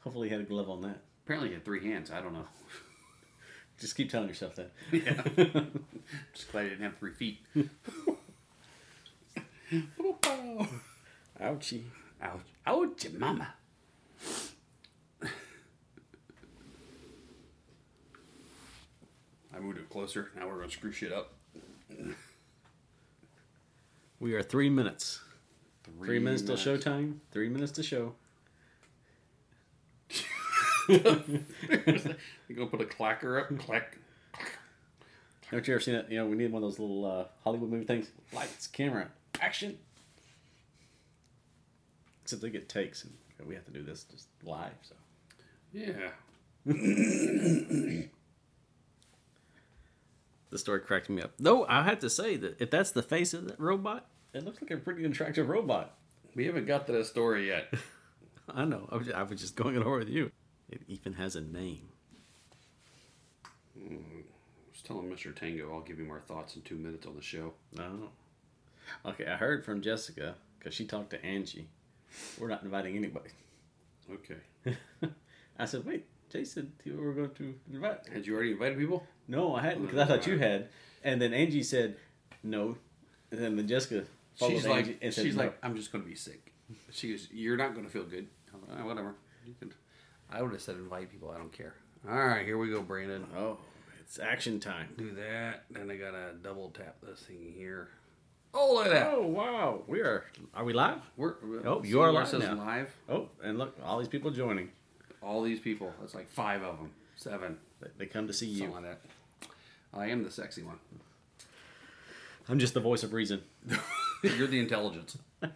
Hopefully, 0.00 0.28
he 0.28 0.32
had 0.32 0.40
a 0.42 0.46
glove 0.46 0.70
on 0.70 0.80
that. 0.82 1.02
Apparently, 1.24 1.48
he 1.50 1.54
had 1.54 1.64
three 1.64 1.84
hands. 1.84 2.10
I 2.10 2.20
don't 2.22 2.32
know. 2.32 2.46
Just 3.78 3.96
keep 3.96 4.10
telling 4.10 4.28
yourself 4.28 4.54
that. 4.56 4.72
Yeah. 4.92 5.22
Just 6.34 6.50
glad 6.52 6.64
he 6.64 6.68
didn't 6.70 6.84
have 6.84 6.96
three 6.98 7.12
feet. 7.12 7.38
Ouchie. 11.40 11.84
Ouch. 12.22 12.40
Ouch, 12.66 13.06
mama. 13.18 13.54
I 19.54 19.58
moved 19.58 19.78
it 19.78 19.88
closer. 19.90 20.30
Now 20.36 20.46
we're 20.46 20.56
going 20.56 20.68
to 20.68 20.74
screw 20.74 20.92
shit 20.92 21.12
up. 21.12 21.34
We 24.18 24.34
are 24.34 24.42
three 24.42 24.70
minutes. 24.70 25.20
Three, 25.98 26.18
minutes 26.18 26.42
till 26.42 26.56
showtime. 26.56 27.16
Three 27.32 27.48
minutes 27.48 27.72
to 27.72 27.82
show. 27.82 28.14
You're 30.88 30.98
going 30.98 31.44
to 32.48 32.66
put 32.66 32.80
a 32.80 32.84
clacker 32.84 33.40
up? 33.40 33.58
Clack. 33.58 33.98
Don't 35.50 35.66
you 35.66 35.74
ever 35.74 35.80
seen 35.80 35.96
it? 35.96 36.06
You 36.10 36.18
know, 36.18 36.26
we 36.26 36.36
need 36.36 36.52
one 36.52 36.62
of 36.62 36.70
those 36.70 36.78
little 36.78 37.04
uh, 37.04 37.24
Hollywood 37.42 37.70
movie 37.70 37.84
things. 37.84 38.10
Lights, 38.32 38.66
camera, 38.66 39.08
action. 39.40 39.78
Except 42.22 42.40
they 42.40 42.50
get 42.50 42.68
takes, 42.68 43.02
and 43.02 43.12
we 43.46 43.54
have 43.54 43.64
to 43.64 43.70
do 43.72 43.82
this 43.82 44.04
just 44.04 44.28
live. 44.42 44.72
So 44.82 44.94
Yeah. 45.72 46.10
the 50.50 50.58
story 50.58 50.80
cracked 50.80 51.08
me 51.08 51.22
up. 51.22 51.32
Though 51.38 51.64
I 51.66 51.82
have 51.84 51.98
to 52.00 52.10
say 52.10 52.36
that 52.36 52.60
if 52.60 52.70
that's 52.70 52.90
the 52.90 53.02
face 53.02 53.32
of 53.34 53.46
that 53.48 53.58
robot, 53.60 54.06
it 54.32 54.44
looks 54.44 54.60
like 54.60 54.70
a 54.70 54.76
pretty 54.76 55.04
attractive 55.04 55.48
robot. 55.48 55.96
We 56.34 56.46
haven't 56.46 56.66
got 56.66 56.86
to 56.86 56.92
that 56.92 57.06
story 57.06 57.48
yet. 57.48 57.72
I 58.48 58.64
know. 58.64 58.88
I 58.90 58.96
was 58.96 59.06
just, 59.06 59.18
I 59.18 59.22
was 59.22 59.40
just 59.40 59.56
going 59.56 59.76
over 59.78 59.98
with 59.98 60.08
you. 60.08 60.30
It 60.68 60.82
even 60.88 61.14
has 61.14 61.36
a 61.36 61.40
name. 61.40 61.88
Mm-hmm. 63.78 63.94
I 63.94 64.72
was 64.72 64.82
telling 64.82 65.08
Mr. 65.10 65.34
Tango 65.34 65.72
I'll 65.72 65.80
give 65.80 65.98
you 65.98 66.04
more 66.04 66.20
thoughts 66.20 66.56
in 66.56 66.62
two 66.62 66.76
minutes 66.76 67.06
on 67.06 67.16
the 67.16 67.22
show. 67.22 67.54
No. 67.76 68.10
Okay, 69.06 69.26
I 69.26 69.36
heard 69.36 69.64
from 69.64 69.80
Jessica 69.82 70.34
because 70.58 70.74
she 70.74 70.84
talked 70.84 71.10
to 71.10 71.24
Angie. 71.24 71.68
We're 72.38 72.48
not 72.48 72.62
inviting 72.62 72.96
anybody. 72.96 73.30
Okay. 74.12 74.76
I 75.58 75.64
said, 75.66 75.84
wait, 75.84 76.06
Jason, 76.30 76.72
you 76.84 76.96
were 76.96 77.12
going 77.12 77.30
to 77.34 77.54
invite. 77.72 78.08
Had 78.12 78.26
you 78.26 78.34
already 78.34 78.52
invited 78.52 78.78
people? 78.78 79.06
No, 79.28 79.54
I 79.54 79.62
hadn't 79.62 79.82
because 79.86 79.98
I 79.98 80.06
thought 80.06 80.26
you 80.26 80.38
had. 80.38 80.68
And 81.04 81.20
then 81.20 81.32
Angie 81.32 81.62
said, 81.62 81.96
no. 82.42 82.76
And 83.30 83.58
then 83.58 83.68
Jessica 83.68 84.04
followed 84.36 84.52
She's 84.52 84.66
Angie 84.66 84.90
like, 84.92 84.98
and 85.02 85.14
said, 85.14 85.24
she's 85.24 85.36
no. 85.36 85.44
like, 85.44 85.58
I'm 85.62 85.76
just 85.76 85.92
going 85.92 86.02
to 86.02 86.08
be 86.10 86.16
sick. 86.16 86.52
She 86.90 87.10
goes, 87.10 87.28
you're 87.32 87.56
not 87.56 87.74
going 87.74 87.86
to 87.86 87.92
feel 87.92 88.04
good. 88.04 88.26
I'm 88.52 88.60
like, 88.68 88.78
"Ah, 88.80 88.86
whatever. 88.86 89.14
You 89.46 89.54
can. 89.58 89.72
I 90.30 90.42
would 90.42 90.52
have 90.52 90.60
said 90.62 90.76
invite 90.76 91.10
people. 91.10 91.30
I 91.30 91.38
don't 91.38 91.52
care. 91.52 91.74
All 92.08 92.14
right, 92.16 92.44
here 92.46 92.56
we 92.58 92.70
go, 92.70 92.80
Brandon. 92.82 93.26
oh, 93.36 93.58
it's 94.00 94.18
action 94.18 94.58
time. 94.60 94.88
Do 94.96 95.12
that. 95.12 95.64
Then 95.70 95.90
I 95.90 95.96
gotta 95.96 96.34
double 96.42 96.70
tap 96.70 96.96
this 97.02 97.20
thing 97.20 97.52
here. 97.56 97.88
Oh, 98.52 98.74
look 98.74 98.86
at 98.86 98.92
that. 98.92 99.12
Oh, 99.14 99.26
wow. 99.26 99.82
We 99.86 100.00
are, 100.00 100.24
are 100.54 100.64
we 100.64 100.72
live? 100.72 100.98
We're, 101.16 101.34
Oh, 101.64 101.82
you 101.84 102.00
are 102.00 102.10
live 102.12 102.28
says 102.28 102.42
now. 102.42 102.54
live. 102.54 102.90
Oh, 103.08 103.28
and 103.42 103.58
look, 103.58 103.76
all 103.84 103.98
these 103.98 104.08
people 104.08 104.30
joining. 104.30 104.70
All 105.22 105.42
these 105.42 105.60
people. 105.60 105.92
That's 106.00 106.14
like 106.14 106.28
five 106.28 106.62
of 106.62 106.78
them. 106.78 106.90
Seven. 107.16 107.58
They- 107.80 107.88
They 107.98 108.06
come 108.06 108.26
to 108.26 108.32
see 108.32 108.46
you. 108.46 108.58
Something 108.60 108.74
like 108.82 108.84
that. 108.84 109.00
I 109.92 110.06
am 110.06 110.24
the 110.24 110.30
sexy 110.30 110.62
one. 110.62 110.78
I'm 112.48 112.58
just 112.58 112.74
the 112.74 112.80
voice 112.80 113.02
of 113.04 113.12
reason. 113.12 113.42
You're 114.24 114.48
the 114.48 114.58
intelligence. 114.58 115.16
all 115.42 115.48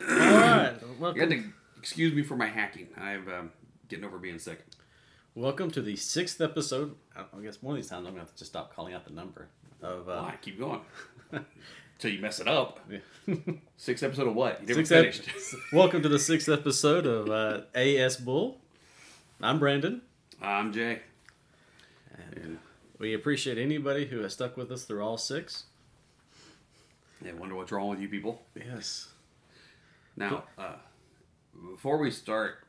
right. 0.00 0.74
You 1.14 1.20
had 1.20 1.30
to 1.30 1.44
excuse 1.78 2.12
me 2.12 2.22
for 2.22 2.36
my 2.36 2.46
hacking. 2.46 2.88
I'm 2.96 3.28
um, 3.28 3.50
getting 3.88 4.04
over 4.04 4.18
being 4.18 4.38
sick. 4.38 4.64
welcome 5.34 5.70
to 5.72 5.82
the 5.82 5.94
sixth 5.96 6.40
episode. 6.40 6.96
I 7.16 7.24
I 7.36 7.40
guess 7.42 7.62
one 7.62 7.76
of 7.76 7.82
these 7.82 7.88
times 7.90 7.98
I'm 8.06 8.14
going 8.14 8.16
to 8.16 8.20
have 8.20 8.32
to 8.32 8.38
just 8.38 8.50
stop 8.50 8.74
calling 8.74 8.94
out 8.94 9.04
the 9.04 9.12
number 9.12 9.48
of 9.80 10.08
uh, 10.08 10.22
Why? 10.22 10.34
Keep 10.42 10.58
going. 10.58 10.80
Till 12.02 12.10
you 12.10 12.20
mess 12.20 12.40
it 12.40 12.48
up. 12.48 12.80
Yeah. 12.90 13.34
Sixth 13.76 14.02
episode 14.02 14.26
of 14.26 14.34
what? 14.34 14.60
You 14.60 14.66
never 14.66 14.84
Sixth 14.84 14.90
ep- 14.90 15.24
finished. 15.24 15.54
Welcome 15.72 16.02
to 16.02 16.08
the 16.08 16.18
sixth 16.18 16.48
episode 16.48 17.06
of 17.06 17.30
uh, 17.30 17.60
AS 17.78 18.16
Bull. 18.16 18.58
I'm 19.40 19.60
Brandon. 19.60 20.02
I'm 20.40 20.72
Jay. 20.72 20.98
And 22.34 22.58
We 22.98 23.14
appreciate 23.14 23.56
anybody 23.56 24.06
who 24.06 24.18
has 24.22 24.32
stuck 24.32 24.56
with 24.56 24.72
us 24.72 24.82
through 24.82 25.00
all 25.00 25.16
six. 25.16 25.66
Yeah, 27.24 27.34
wonder 27.34 27.54
what's 27.54 27.70
wrong 27.70 27.88
with 27.88 28.00
you 28.00 28.08
people. 28.08 28.42
Yes. 28.56 29.10
Now, 30.16 30.42
uh, 30.58 30.74
before 31.70 31.98
we 31.98 32.10
start, 32.10 32.64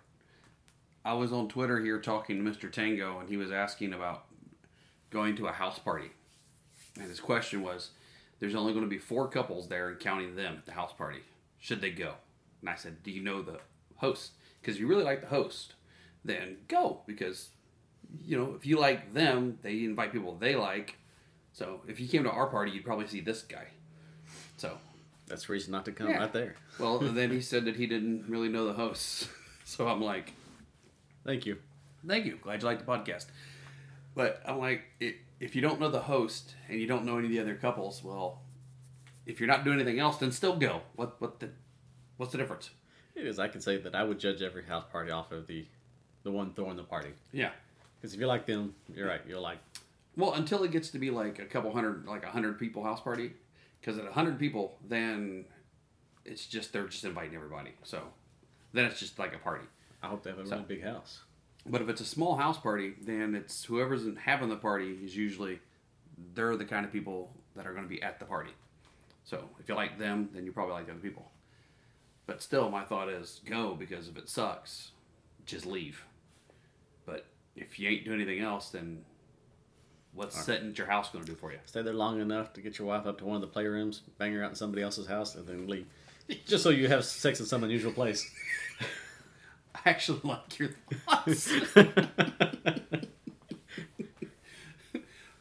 I 1.03 1.13
was 1.13 1.33
on 1.33 1.47
Twitter 1.47 1.79
here 1.79 1.99
talking 1.99 2.45
to 2.45 2.51
Mr. 2.51 2.71
Tango, 2.71 3.17
and 3.19 3.27
he 3.27 3.37
was 3.37 3.51
asking 3.51 3.93
about 3.93 4.25
going 5.09 5.35
to 5.37 5.47
a 5.47 5.51
house 5.51 5.79
party. 5.79 6.11
And 6.99 7.09
his 7.09 7.19
question 7.19 7.63
was, 7.63 7.89
"There's 8.43 8.55
only 8.55 8.73
going 8.73 8.83
to 8.83 8.89
be 8.89 8.97
four 8.97 9.29
couples 9.29 9.69
there, 9.69 9.87
and 9.87 9.97
counting 10.01 10.35
them 10.35 10.55
at 10.57 10.65
the 10.65 10.73
house 10.73 10.91
party. 10.91 11.19
Should 11.59 11.79
they 11.79 11.91
go?" 11.91 12.15
And 12.59 12.69
I 12.69 12.75
said, 12.75 13.01
"Do 13.01 13.09
you 13.09 13.23
know 13.23 13.41
the 13.41 13.61
host? 13.95 14.31
Because 14.61 14.77
you 14.77 14.85
really 14.85 15.05
like 15.05 15.21
the 15.21 15.27
host, 15.27 15.75
then 16.25 16.57
go. 16.67 16.99
Because 17.07 17.51
you 18.21 18.37
know 18.37 18.53
if 18.55 18.65
you 18.65 18.77
like 18.77 19.13
them, 19.13 19.59
they 19.61 19.85
invite 19.85 20.11
people 20.11 20.35
they 20.35 20.55
like. 20.55 20.97
So 21.53 21.79
if 21.87 22.01
you 22.01 22.07
came 22.09 22.23
to 22.25 22.31
our 22.31 22.47
party, 22.47 22.71
you'd 22.71 22.83
probably 22.83 23.07
see 23.07 23.21
this 23.21 23.43
guy. 23.43 23.67
So 24.57 24.77
That's 25.27 25.47
reason 25.47 25.71
not 25.71 25.85
to 25.85 25.93
come 25.93 26.09
Yeah. 26.09 26.17
right 26.17 26.33
there. 26.33 26.55
well, 26.79 26.99
then 27.19 27.31
he 27.31 27.39
said 27.39 27.63
that 27.65 27.77
he 27.77 27.87
didn't 27.87 28.25
really 28.27 28.49
know 28.49 28.65
the 28.65 28.73
hosts. 28.73 29.29
So 29.65 29.87
I'm 29.87 30.01
like, 30.01 30.33
Thank 31.25 31.45
you. 31.45 31.57
thank 32.05 32.25
you. 32.25 32.37
Glad 32.41 32.61
you 32.61 32.67
liked 32.67 32.85
the 32.85 32.91
podcast. 32.91 33.27
But 34.13 34.41
I'm 34.45 34.59
like, 34.59 34.81
i 35.01 35.15
if 35.43 35.55
you 35.55 35.61
don't 35.61 35.79
know 35.79 35.89
the 35.89 36.01
host 36.01 36.55
and 36.69 36.79
you 36.79 36.87
don't 36.87 37.05
know 37.05 37.17
any 37.17 37.27
of 37.27 37.31
the 37.33 37.39
other 37.39 37.55
couples, 37.55 38.03
well, 38.03 38.41
if 39.25 39.39
you're 39.39 39.47
not 39.47 39.63
doing 39.63 39.79
anything 39.79 39.99
else, 39.99 40.17
then 40.17 40.31
still 40.31 40.55
go. 40.57 40.81
What 40.95 41.19
what 41.21 41.39
the 41.39 41.49
what's 42.17 42.31
the 42.31 42.37
difference? 42.37 42.69
It 43.15 43.25
is. 43.27 43.39
I 43.39 43.47
can 43.47 43.61
say 43.61 43.77
that 43.77 43.93
I 43.93 44.03
would 44.03 44.19
judge 44.19 44.41
every 44.41 44.63
house 44.65 44.85
party 44.91 45.11
off 45.11 45.31
of 45.31 45.45
the, 45.45 45.65
the 46.23 46.31
one 46.31 46.53
throwing 46.53 46.77
the 46.77 46.83
party. 46.83 47.09
Yeah. 47.31 47.51
Because 47.95 48.13
if 48.15 48.19
you 48.19 48.25
like 48.25 48.45
them, 48.47 48.73
you're 48.93 49.07
right. 49.07 49.21
You'll 49.27 49.41
like. 49.41 49.59
Well, 50.17 50.33
until 50.33 50.63
it 50.63 50.71
gets 50.71 50.89
to 50.91 50.99
be 50.99 51.11
like 51.11 51.37
a 51.39 51.45
couple 51.45 51.71
hundred, 51.71 52.05
like 52.05 52.23
a 52.23 52.29
hundred 52.31 52.57
people 52.57 52.83
house 52.83 53.01
party, 53.01 53.33
because 53.79 53.97
at 53.99 54.07
a 54.07 54.11
hundred 54.11 54.39
people, 54.39 54.77
then 54.87 55.45
it's 56.25 56.45
just 56.47 56.73
they're 56.73 56.87
just 56.87 57.03
inviting 57.03 57.35
everybody. 57.35 57.71
So 57.83 58.01
then 58.73 58.85
it's 58.85 58.99
just 58.99 59.19
like 59.19 59.33
a 59.35 59.39
party. 59.39 59.65
I 60.01 60.07
hope 60.07 60.23
they 60.23 60.31
have 60.31 60.39
a 60.39 60.45
So- 60.47 60.55
really 60.55 60.65
big 60.67 60.83
house. 60.83 61.21
But 61.65 61.81
if 61.81 61.89
it's 61.89 62.01
a 62.01 62.05
small 62.05 62.35
house 62.35 62.57
party, 62.57 62.93
then 63.01 63.35
it's 63.35 63.63
whoever's 63.63 64.03
having 64.23 64.49
the 64.49 64.55
party 64.55 64.97
is 65.03 65.15
usually 65.15 65.59
they're 66.33 66.57
the 66.57 66.65
kind 66.65 66.85
of 66.85 66.91
people 66.91 67.31
that 67.55 67.65
are 67.65 67.71
going 67.71 67.83
to 67.83 67.89
be 67.89 68.01
at 68.01 68.19
the 68.19 68.25
party. 68.25 68.51
So 69.23 69.49
if 69.59 69.69
you 69.69 69.75
like 69.75 69.97
them, 69.97 70.29
then 70.33 70.45
you 70.45 70.51
probably 70.51 70.73
like 70.73 70.87
the 70.87 70.91
other 70.91 71.01
people. 71.01 71.31
But 72.25 72.41
still, 72.41 72.69
my 72.69 72.83
thought 72.83 73.09
is 73.09 73.41
go 73.45 73.75
because 73.75 74.07
if 74.07 74.17
it 74.17 74.29
sucks, 74.29 74.91
just 75.45 75.65
leave. 75.65 76.03
But 77.05 77.25
if 77.55 77.79
you 77.79 77.89
ain't 77.89 78.05
doing 78.05 78.21
anything 78.21 78.43
else, 78.43 78.69
then 78.69 79.03
what's 80.13 80.39
sitting 80.41 80.69
at 80.69 80.77
your 80.77 80.87
house 80.87 81.09
going 81.09 81.23
to 81.23 81.31
do 81.31 81.37
for 81.37 81.51
you? 81.51 81.59
Stay 81.65 81.81
there 81.81 81.93
long 81.93 82.21
enough 82.21 82.53
to 82.53 82.61
get 82.61 82.77
your 82.77 82.87
wife 82.87 83.05
up 83.05 83.17
to 83.19 83.25
one 83.25 83.35
of 83.35 83.41
the 83.41 83.47
playrooms, 83.47 84.01
bang 84.17 84.33
her 84.33 84.43
out 84.43 84.51
in 84.51 84.55
somebody 84.55 84.81
else's 84.81 85.07
house, 85.07 85.35
and 85.35 85.47
then 85.47 85.67
leave. 85.67 85.87
Just 86.45 86.63
so 86.63 86.69
you 86.69 86.87
have 86.87 87.03
sex 87.05 87.39
in 87.39 87.45
some 87.45 87.63
unusual 87.63 87.91
place. 87.91 88.29
I 89.85 89.89
actually 89.89 90.21
like 90.23 90.59
your 90.59 90.69
thoughts. 91.05 91.51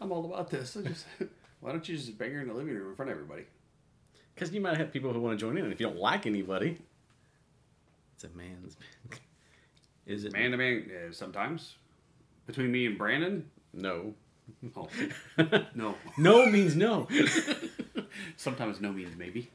I'm 0.01 0.11
all 0.11 0.25
about 0.25 0.51
this. 0.51 0.77
I 0.77 0.83
just 0.83 1.07
why 1.61 1.71
don't 1.71 1.89
you 1.89 1.97
just 1.97 2.19
bang 2.19 2.33
her 2.33 2.41
in 2.41 2.49
the 2.49 2.55
living 2.55 2.75
room 2.75 2.91
in 2.91 2.97
front 2.97 3.11
of 3.11 3.17
everybody? 3.17 3.45
Because 4.35 4.53
you 4.53 4.61
might 4.61 4.77
have 4.77 4.93
people 4.93 5.13
who 5.13 5.21
want 5.21 5.39
to 5.39 5.45
join 5.45 5.57
in, 5.57 5.65
and 5.65 5.73
if 5.73 5.79
you 5.81 5.87
don't 5.87 5.99
like 5.99 6.27
anybody, 6.27 6.79
it's 8.15 8.25
a 8.25 8.31
man's. 8.31 8.77
Is 10.07 10.25
it 10.25 10.33
Man 10.33 10.51
to 10.51 10.57
man, 10.57 10.91
uh, 10.91 11.13
sometimes 11.13 11.77
between 12.47 12.73
me 12.73 12.87
and 12.87 12.99
Brandon. 12.99 13.49
No. 13.73 14.15
Oh 14.77 14.89
no, 15.75 15.95
no 16.19 16.47
means 16.47 16.75
no. 16.75 17.07
sometimes 18.37 18.81
no 18.81 18.93
means 18.93 19.17
maybe. 19.17 19.51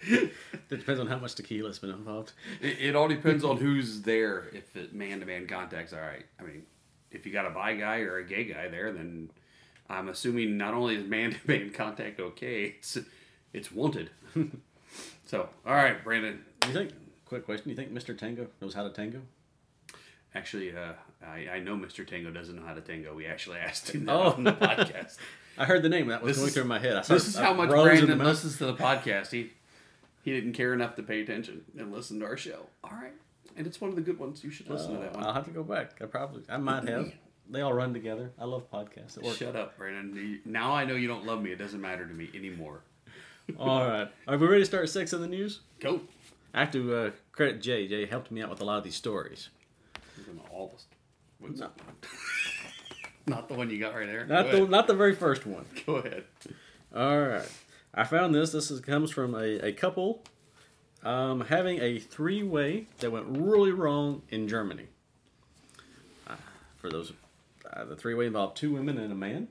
It 0.00 0.32
depends 0.68 1.00
on 1.00 1.06
how 1.06 1.18
much 1.18 1.34
tequila's 1.34 1.78
been 1.78 1.90
involved. 1.90 2.32
It, 2.60 2.78
it 2.80 2.96
all 2.96 3.08
depends 3.08 3.42
on 3.44 3.56
who's 3.56 4.02
there. 4.02 4.44
If 4.52 4.76
it 4.76 4.94
man 4.94 5.20
to 5.20 5.26
man 5.26 5.46
contact's 5.46 5.92
all 5.92 6.00
right. 6.00 6.24
I 6.38 6.42
mean, 6.44 6.62
if 7.10 7.26
you 7.26 7.32
got 7.32 7.46
a 7.46 7.50
bi 7.50 7.74
guy 7.74 8.00
or 8.00 8.18
a 8.18 8.24
gay 8.24 8.44
guy 8.44 8.68
there, 8.68 8.92
then 8.92 9.30
I'm 9.88 10.08
assuming 10.08 10.56
not 10.56 10.74
only 10.74 10.94
is 10.96 11.04
man 11.04 11.32
to 11.32 11.38
man 11.46 11.70
contact 11.70 12.20
okay, 12.20 12.64
it's 12.76 12.98
it's 13.52 13.72
wanted. 13.72 14.10
so 15.26 15.48
all 15.66 15.74
right, 15.74 16.02
Brandon. 16.04 16.44
You 16.66 16.72
think? 16.72 16.92
Quick 17.24 17.44
question. 17.44 17.70
You 17.70 17.76
think 17.76 17.92
Mr. 17.92 18.16
Tango 18.16 18.46
knows 18.60 18.74
how 18.74 18.84
to 18.84 18.90
tango? 18.90 19.20
Actually, 20.34 20.74
uh, 20.76 20.92
I, 21.26 21.48
I 21.54 21.58
know 21.58 21.74
Mr. 21.76 22.06
Tango 22.06 22.30
doesn't 22.30 22.54
know 22.54 22.62
how 22.66 22.74
to 22.74 22.80
tango. 22.82 23.14
We 23.14 23.26
actually 23.26 23.58
asked 23.58 23.90
him 23.90 24.04
that 24.06 24.12
Oh. 24.14 24.32
on 24.32 24.44
the 24.44 24.52
podcast. 24.52 25.16
I 25.58 25.64
heard 25.64 25.82
the 25.82 25.88
name. 25.88 26.08
That 26.08 26.22
was 26.22 26.30
This 26.30 26.36
going 26.38 26.48
is- 26.48 26.54
through 26.54 26.64
my 26.64 26.78
head. 26.78 26.92
I 26.96 27.00
this 27.00 27.06
started- 27.06 27.26
is 27.28 27.36
I 27.36 27.42
how 27.44 27.52
much 27.54 27.70
in 27.70 27.76
the 27.76 27.82
Brandon 27.82 28.18
listens 28.18 28.58
to 28.58 28.66
the 28.66 28.74
podcast. 28.74 29.30
He 29.30 29.52
he 30.22 30.32
didn't 30.32 30.52
care 30.52 30.74
enough 30.74 30.94
to 30.96 31.02
pay 31.02 31.20
attention 31.22 31.64
and 31.78 31.92
listen 31.92 32.20
to 32.20 32.26
our 32.26 32.36
show. 32.36 32.66
All 32.84 32.90
right, 32.92 33.12
and 33.56 33.66
it's 33.66 33.80
one 33.80 33.90
of 33.90 33.96
the 33.96 34.02
good 34.02 34.18
ones. 34.18 34.44
You 34.44 34.50
should 34.50 34.68
listen 34.68 34.94
to 34.94 34.98
that 35.00 35.12
Uh, 35.14 35.18
one. 35.18 35.24
I'll 35.24 35.32
have 35.34 35.44
to 35.46 35.50
go 35.50 35.62
back. 35.62 36.00
I 36.02 36.06
probably, 36.06 36.42
I 36.48 36.56
might 36.58 36.86
have. 36.88 37.12
They 37.50 37.62
all 37.62 37.72
run 37.72 37.94
together. 37.94 38.30
I 38.38 38.44
love 38.44 38.70
podcasts. 38.70 39.16
It 39.16 39.22
works. 39.22 39.38
Shut 39.38 39.56
up, 39.56 39.78
Brandon. 39.78 40.40
Now 40.44 40.74
I 40.74 40.84
know 40.84 40.96
you 40.96 41.08
don't 41.08 41.24
love 41.24 41.40
me. 41.42 41.50
It 41.52 41.56
doesn't 41.58 41.80
matter 41.80 42.06
to 42.06 42.12
me 42.12 42.28
anymore. 42.34 42.82
all 43.58 43.86
right. 43.88 44.08
Are 44.26 44.36
we 44.36 44.46
ready 44.46 44.60
to 44.62 44.66
start 44.66 44.88
six 44.90 45.14
in 45.14 45.22
the 45.22 45.26
news? 45.28 45.60
Go. 45.80 46.02
I 46.52 46.60
have 46.60 46.70
to 46.72 46.94
uh, 46.94 47.10
credit 47.32 47.62
Jay. 47.62 47.88
Jay 47.88 48.04
helped 48.04 48.30
me 48.30 48.42
out 48.42 48.50
with 48.50 48.60
a 48.60 48.64
lot 48.66 48.76
of 48.78 48.84
these 48.84 48.96
stories. 48.96 49.48
All 50.50 50.68
this. 50.74 50.86
What's 51.38 51.60
No. 51.60 51.70
Not 53.28 53.48
the 53.48 53.54
one 53.54 53.70
you 53.70 53.78
got 53.78 53.94
right 53.94 54.06
there. 54.06 54.24
Not 54.26 54.46
Go 54.46 54.50
the 54.50 54.56
ahead. 54.58 54.70
not 54.70 54.86
the 54.86 54.94
very 54.94 55.14
first 55.14 55.46
one. 55.46 55.64
Go 55.86 55.96
ahead. 55.96 56.24
All 56.94 57.20
right. 57.20 57.48
I 57.94 58.04
found 58.04 58.34
this. 58.34 58.52
This 58.52 58.70
is, 58.70 58.80
comes 58.80 59.10
from 59.10 59.34
a, 59.34 59.66
a 59.66 59.72
couple 59.72 60.22
um, 61.04 61.42
having 61.42 61.80
a 61.80 61.98
three 61.98 62.42
way 62.42 62.88
that 62.98 63.10
went 63.10 63.26
really 63.30 63.72
wrong 63.72 64.22
in 64.30 64.48
Germany. 64.48 64.86
Uh, 66.26 66.36
for 66.76 66.90
those, 66.90 67.12
uh, 67.70 67.84
the 67.84 67.96
three 67.96 68.14
way 68.14 68.26
involved 68.26 68.56
two 68.56 68.72
women 68.72 68.98
and 68.98 69.12
a 69.12 69.16
man. 69.16 69.48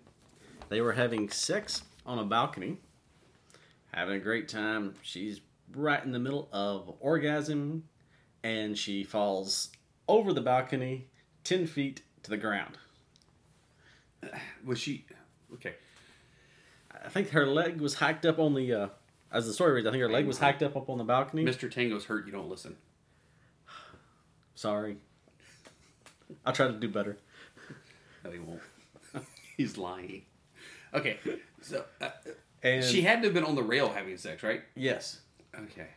They 0.69 0.81
were 0.81 0.93
having 0.93 1.29
sex 1.29 1.83
on 2.05 2.19
a 2.19 2.25
balcony, 2.25 2.77
having 3.93 4.15
a 4.15 4.19
great 4.19 4.49
time. 4.49 4.95
She's 5.01 5.39
right 5.73 6.03
in 6.03 6.11
the 6.11 6.19
middle 6.19 6.49
of 6.51 6.95
orgasm, 6.99 7.83
and 8.43 8.77
she 8.77 9.03
falls 9.03 9.69
over 10.07 10.33
the 10.33 10.41
balcony 10.41 11.07
10 11.43 11.67
feet 11.67 12.01
to 12.23 12.29
the 12.29 12.37
ground. 12.37 12.77
Was 14.65 14.79
she 14.79 15.05
okay? 15.55 15.73
I 17.05 17.09
think 17.09 17.29
her 17.29 17.45
leg 17.45 17.79
was 17.81 17.95
hacked 17.95 18.25
up 18.25 18.39
on 18.39 18.53
the. 18.55 18.73
Uh, 18.73 18.87
as 19.31 19.45
the 19.45 19.53
story 19.53 19.73
reads, 19.73 19.87
I 19.87 19.91
think 19.91 20.01
her 20.01 20.09
leg 20.09 20.25
was 20.25 20.37
hacked 20.39 20.63
up 20.63 20.75
up 20.75 20.89
on 20.89 20.97
the 20.97 21.03
balcony. 21.03 21.43
Mr. 21.43 21.69
Tango's 21.69 22.05
hurt. 22.05 22.25
You 22.25 22.31
don't 22.31 22.49
listen. 22.49 22.75
Sorry. 24.55 24.97
I'll 26.45 26.53
try 26.53 26.67
to 26.67 26.73
do 26.73 26.89
better. 26.89 27.17
No, 28.23 28.31
he 28.31 28.39
won't. 28.39 28.61
He's 29.57 29.77
lying. 29.77 30.23
Okay, 30.93 31.17
so 31.61 31.83
uh, 32.01 32.09
And 32.63 32.83
she 32.83 33.01
had 33.01 33.21
to 33.21 33.27
have 33.27 33.33
been 33.33 33.43
on 33.43 33.55
the 33.55 33.63
rail 33.63 33.89
having 33.89 34.17
sex, 34.17 34.41
right? 34.43 34.61
yes, 34.75 35.19
Okay. 35.53 35.87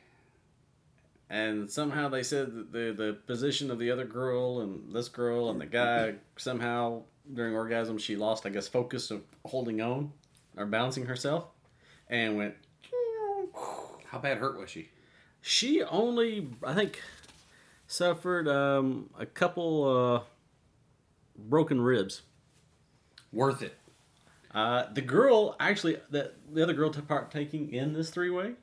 and 1.28 1.70
somehow 1.70 2.08
they 2.08 2.22
said 2.24 2.52
that 2.54 2.72
the 2.72 2.92
the 2.92 3.12
position 3.26 3.70
of 3.70 3.78
the 3.78 3.90
other 3.90 4.04
girl 4.04 4.60
and 4.60 4.92
this 4.94 5.08
girl 5.08 5.48
and 5.50 5.60
the 5.60 5.66
guy 5.66 6.14
somehow 6.36 7.02
during 7.32 7.54
orgasm 7.54 7.98
she 7.98 8.16
lost, 8.16 8.46
I 8.46 8.50
guess, 8.50 8.68
focus 8.68 9.10
of 9.10 9.22
holding 9.44 9.80
on 9.80 10.12
or 10.56 10.66
balancing 10.66 11.06
herself, 11.06 11.46
and 12.08 12.36
went. 12.36 12.54
How 14.06 14.18
bad 14.18 14.38
hurt 14.38 14.58
was 14.58 14.70
she? 14.70 14.88
She 15.40 15.82
only, 15.82 16.48
I 16.64 16.74
think, 16.74 17.00
suffered 17.86 18.48
um, 18.48 19.10
a 19.18 19.26
couple 19.26 19.84
uh, 19.84 20.20
broken 21.36 21.80
ribs. 21.80 22.22
Worth 23.32 23.62
it. 23.62 23.76
Uh, 24.52 24.86
the 24.92 25.00
girl, 25.00 25.54
actually, 25.60 25.96
the, 26.10 26.32
the 26.52 26.62
other 26.62 26.72
girl 26.72 26.90
took 26.90 27.06
partaking 27.06 27.72
in 27.72 27.92
this 27.92 28.10
three 28.10 28.30
way, 28.30 28.54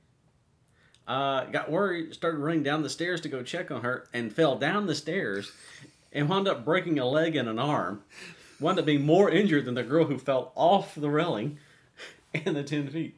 uh, 1.07 1.45
got 1.45 1.71
worried, 1.71 2.13
started 2.13 2.39
running 2.39 2.63
down 2.63 2.83
the 2.83 2.89
stairs 2.89 3.21
to 3.21 3.29
go 3.29 3.41
check 3.41 3.71
on 3.71 3.81
her, 3.81 4.05
and 4.13 4.33
fell 4.33 4.57
down 4.57 4.87
the 4.87 4.95
stairs 4.95 5.53
and 6.11 6.27
wound 6.27 6.47
up 6.47 6.65
breaking 6.65 6.99
a 6.99 7.05
leg 7.05 7.35
and 7.37 7.47
an 7.47 7.59
arm. 7.59 8.03
Wound 8.59 8.79
up 8.79 8.85
being 8.85 9.05
more 9.05 9.29
injured 9.29 9.65
than 9.65 9.75
the 9.75 9.83
girl 9.83 10.05
who 10.05 10.17
fell 10.17 10.51
off 10.55 10.95
the 10.95 11.09
railing 11.09 11.59
and 12.33 12.55
the 12.55 12.63
10 12.63 12.89
feet. 12.89 13.15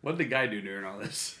What 0.00 0.12
did 0.12 0.26
the 0.26 0.30
guy 0.30 0.46
do 0.46 0.60
during 0.60 0.84
all 0.84 0.98
this? 0.98 1.38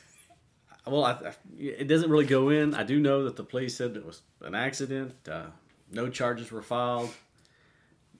Well, 0.86 1.04
I, 1.04 1.12
I, 1.12 1.32
it 1.58 1.88
doesn't 1.88 2.10
really 2.10 2.26
go 2.26 2.50
in. 2.50 2.74
I 2.74 2.82
do 2.82 3.00
know 3.00 3.24
that 3.24 3.36
the 3.36 3.44
police 3.44 3.76
said 3.76 3.96
it 3.96 4.04
was 4.04 4.22
an 4.42 4.54
accident. 4.54 5.14
Uh, 5.30 5.46
no 5.90 6.08
charges 6.08 6.50
were 6.50 6.62
filed. 6.62 7.10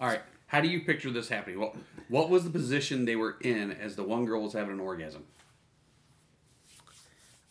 All 0.01 0.09
right. 0.09 0.23
How 0.47 0.61
do 0.61 0.69
you 0.69 0.81
picture 0.81 1.11
this 1.11 1.29
happening? 1.29 1.59
What 1.59 1.75
What 2.09 2.31
was 2.31 2.45
the 2.45 2.51
position 2.51 3.05
they 3.05 3.17
were 3.17 3.37
in 3.41 3.73
as 3.73 3.97
the 3.97 4.05
one 4.05 4.25
girl 4.25 4.43
was 4.43 4.53
having 4.53 4.73
an 4.73 4.81
orgasm? 4.81 5.25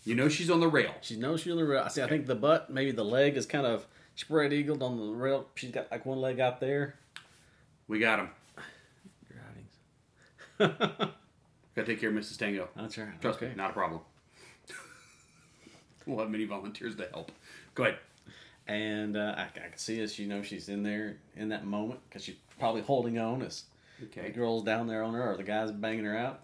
You 0.05 0.15
know 0.15 0.29
she's 0.29 0.49
on 0.49 0.59
the 0.59 0.67
rail. 0.67 0.93
She 1.01 1.15
knows 1.15 1.41
she's 1.41 1.51
on 1.51 1.57
the 1.57 1.65
rail. 1.65 1.83
I 1.85 1.89
see. 1.89 2.01
I 2.01 2.07
think 2.07 2.25
the 2.25 2.35
butt, 2.35 2.69
maybe 2.69 2.91
the 2.91 3.05
leg 3.05 3.37
is 3.37 3.45
kind 3.45 3.65
of 3.65 3.85
spread 4.15 4.51
eagled 4.51 4.83
on 4.83 4.97
the 4.97 5.13
rail. 5.13 5.47
She's 5.55 5.71
got 5.71 5.91
like 5.91 6.05
one 6.05 6.19
leg 6.19 6.39
out 6.39 6.59
there. 6.59 6.95
We 7.87 7.99
got 7.99 8.19
him. 8.19 8.29
Your 9.29 10.69
outings. 10.69 11.09
Got 11.75 11.85
to 11.85 11.91
take 11.91 11.99
care 11.99 12.09
of 12.09 12.15
Mrs. 12.15 12.37
Tango. 12.37 12.69
That's 12.75 12.97
right. 12.97 13.19
Trust 13.19 13.37
okay. 13.37 13.47
me, 13.49 13.55
not 13.55 13.71
a 13.71 13.73
problem. 13.73 14.01
we'll 16.05 16.19
have 16.19 16.29
many 16.29 16.45
volunteers 16.45 16.95
to 16.97 17.07
help. 17.11 17.31
Go 17.73 17.83
ahead. 17.83 17.97
And 18.67 19.17
uh, 19.17 19.33
I, 19.37 19.43
I 19.43 19.67
can 19.69 19.77
see 19.77 19.99
as 20.01 20.17
you 20.19 20.27
know 20.27 20.41
she's 20.43 20.69
in 20.69 20.83
there 20.83 21.17
in 21.35 21.49
that 21.49 21.65
moment 21.65 21.99
because 22.07 22.23
she's 22.23 22.35
probably 22.59 22.81
holding 22.81 23.17
on 23.17 23.41
as 23.41 23.63
the 24.13 24.29
girl's 24.29 24.63
down 24.63 24.87
there 24.87 25.03
on 25.03 25.13
her 25.15 25.31
or 25.33 25.37
the 25.37 25.43
guy's 25.43 25.71
banging 25.71 26.05
her 26.05 26.17
out. 26.17 26.41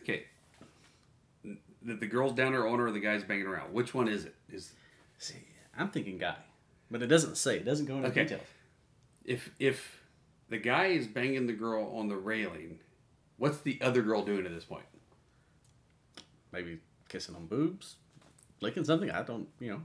Okay. 0.00 0.24
The, 1.44 1.94
the 1.94 2.06
girl's 2.06 2.32
down 2.32 2.52
there 2.52 2.66
on 2.66 2.78
her 2.78 2.88
or 2.88 2.90
the 2.92 3.00
guy's 3.00 3.22
banging 3.24 3.46
around. 3.46 3.72
Which 3.72 3.94
one 3.94 4.08
is 4.08 4.24
it? 4.24 4.34
Is 4.52 4.72
See, 5.18 5.36
I'm 5.78 5.88
thinking 5.88 6.18
guy, 6.18 6.36
but 6.90 7.00
it 7.02 7.06
doesn't 7.06 7.36
say. 7.36 7.56
It 7.56 7.64
doesn't 7.64 7.86
go 7.86 7.96
into 7.96 8.08
Okay. 8.08 8.24
details. 8.24 8.42
if 9.24 9.50
if 9.58 10.02
the 10.48 10.58
guy 10.58 10.86
is 10.86 11.06
banging 11.06 11.46
the 11.46 11.52
girl 11.52 11.92
on 11.96 12.08
the 12.08 12.16
railing, 12.16 12.78
what's 13.36 13.58
the 13.58 13.78
other 13.82 14.02
girl 14.02 14.22
doing 14.22 14.46
at 14.46 14.52
this 14.52 14.64
point? 14.64 14.84
Maybe 16.52 16.78
kissing 17.08 17.34
on 17.34 17.46
boobs, 17.46 17.96
licking 18.60 18.84
something. 18.84 19.10
I 19.10 19.22
don't, 19.22 19.48
you 19.60 19.70
know. 19.72 19.82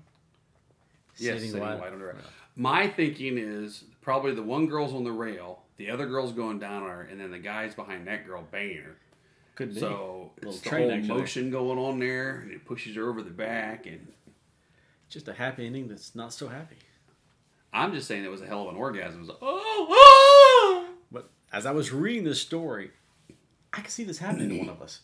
Yes, 1.17 1.35
sitting 1.35 1.49
sitting 1.51 1.67
wide- 1.67 1.79
wide 1.79 1.93
on 1.93 1.99
the 1.99 2.05
rail. 2.05 2.15
My 2.55 2.87
thinking 2.87 3.37
is 3.37 3.85
probably 4.01 4.33
the 4.33 4.43
one 4.43 4.67
girl's 4.67 4.93
on 4.93 5.03
the 5.03 5.11
rail, 5.11 5.63
the 5.77 5.89
other 5.89 6.05
girl's 6.05 6.33
going 6.33 6.59
down 6.59 6.83
on 6.83 6.89
her, 6.89 7.01
and 7.09 7.19
then 7.19 7.31
the 7.31 7.39
guy's 7.39 7.73
behind 7.73 8.07
that 8.07 8.25
girl 8.25 8.43
banging 8.51 8.83
her. 8.83 8.97
Could 9.55 9.73
be. 9.73 9.79
So 9.79 10.31
Little 10.37 10.51
it's 10.51 10.61
the 10.61 10.69
train 10.69 10.89
whole 10.89 10.97
action 10.97 11.07
motion 11.17 11.51
going 11.51 11.77
on 11.79 11.99
there, 11.99 12.39
and 12.39 12.51
it 12.51 12.65
pushes 12.65 12.95
her 12.95 13.09
over 13.09 13.21
the 13.21 13.29
back. 13.31 13.85
And 13.85 14.07
just 15.09 15.27
a 15.27 15.33
happy 15.33 15.65
ending 15.65 15.87
that's 15.87 16.13
not 16.15 16.33
so 16.33 16.47
happy. 16.47 16.77
I'm 17.73 17.93
just 17.93 18.07
saying 18.07 18.23
it 18.23 18.31
was 18.31 18.41
a 18.41 18.47
hell 18.47 18.63
of 18.63 18.69
an 18.69 18.75
orgasm. 18.75 19.17
It 19.17 19.19
was 19.19 19.29
like, 19.29 19.37
oh, 19.41 19.87
oh! 19.89 20.27
But 21.11 21.29
as 21.51 21.65
I 21.65 21.71
was 21.71 21.91
reading 21.91 22.23
this 22.23 22.41
story, 22.41 22.91
I 23.73 23.81
could 23.81 23.91
see 23.91 24.03
this 24.03 24.19
happening 24.19 24.49
to 24.49 24.57
one 24.59 24.69
of 24.69 24.81
us. 24.81 25.01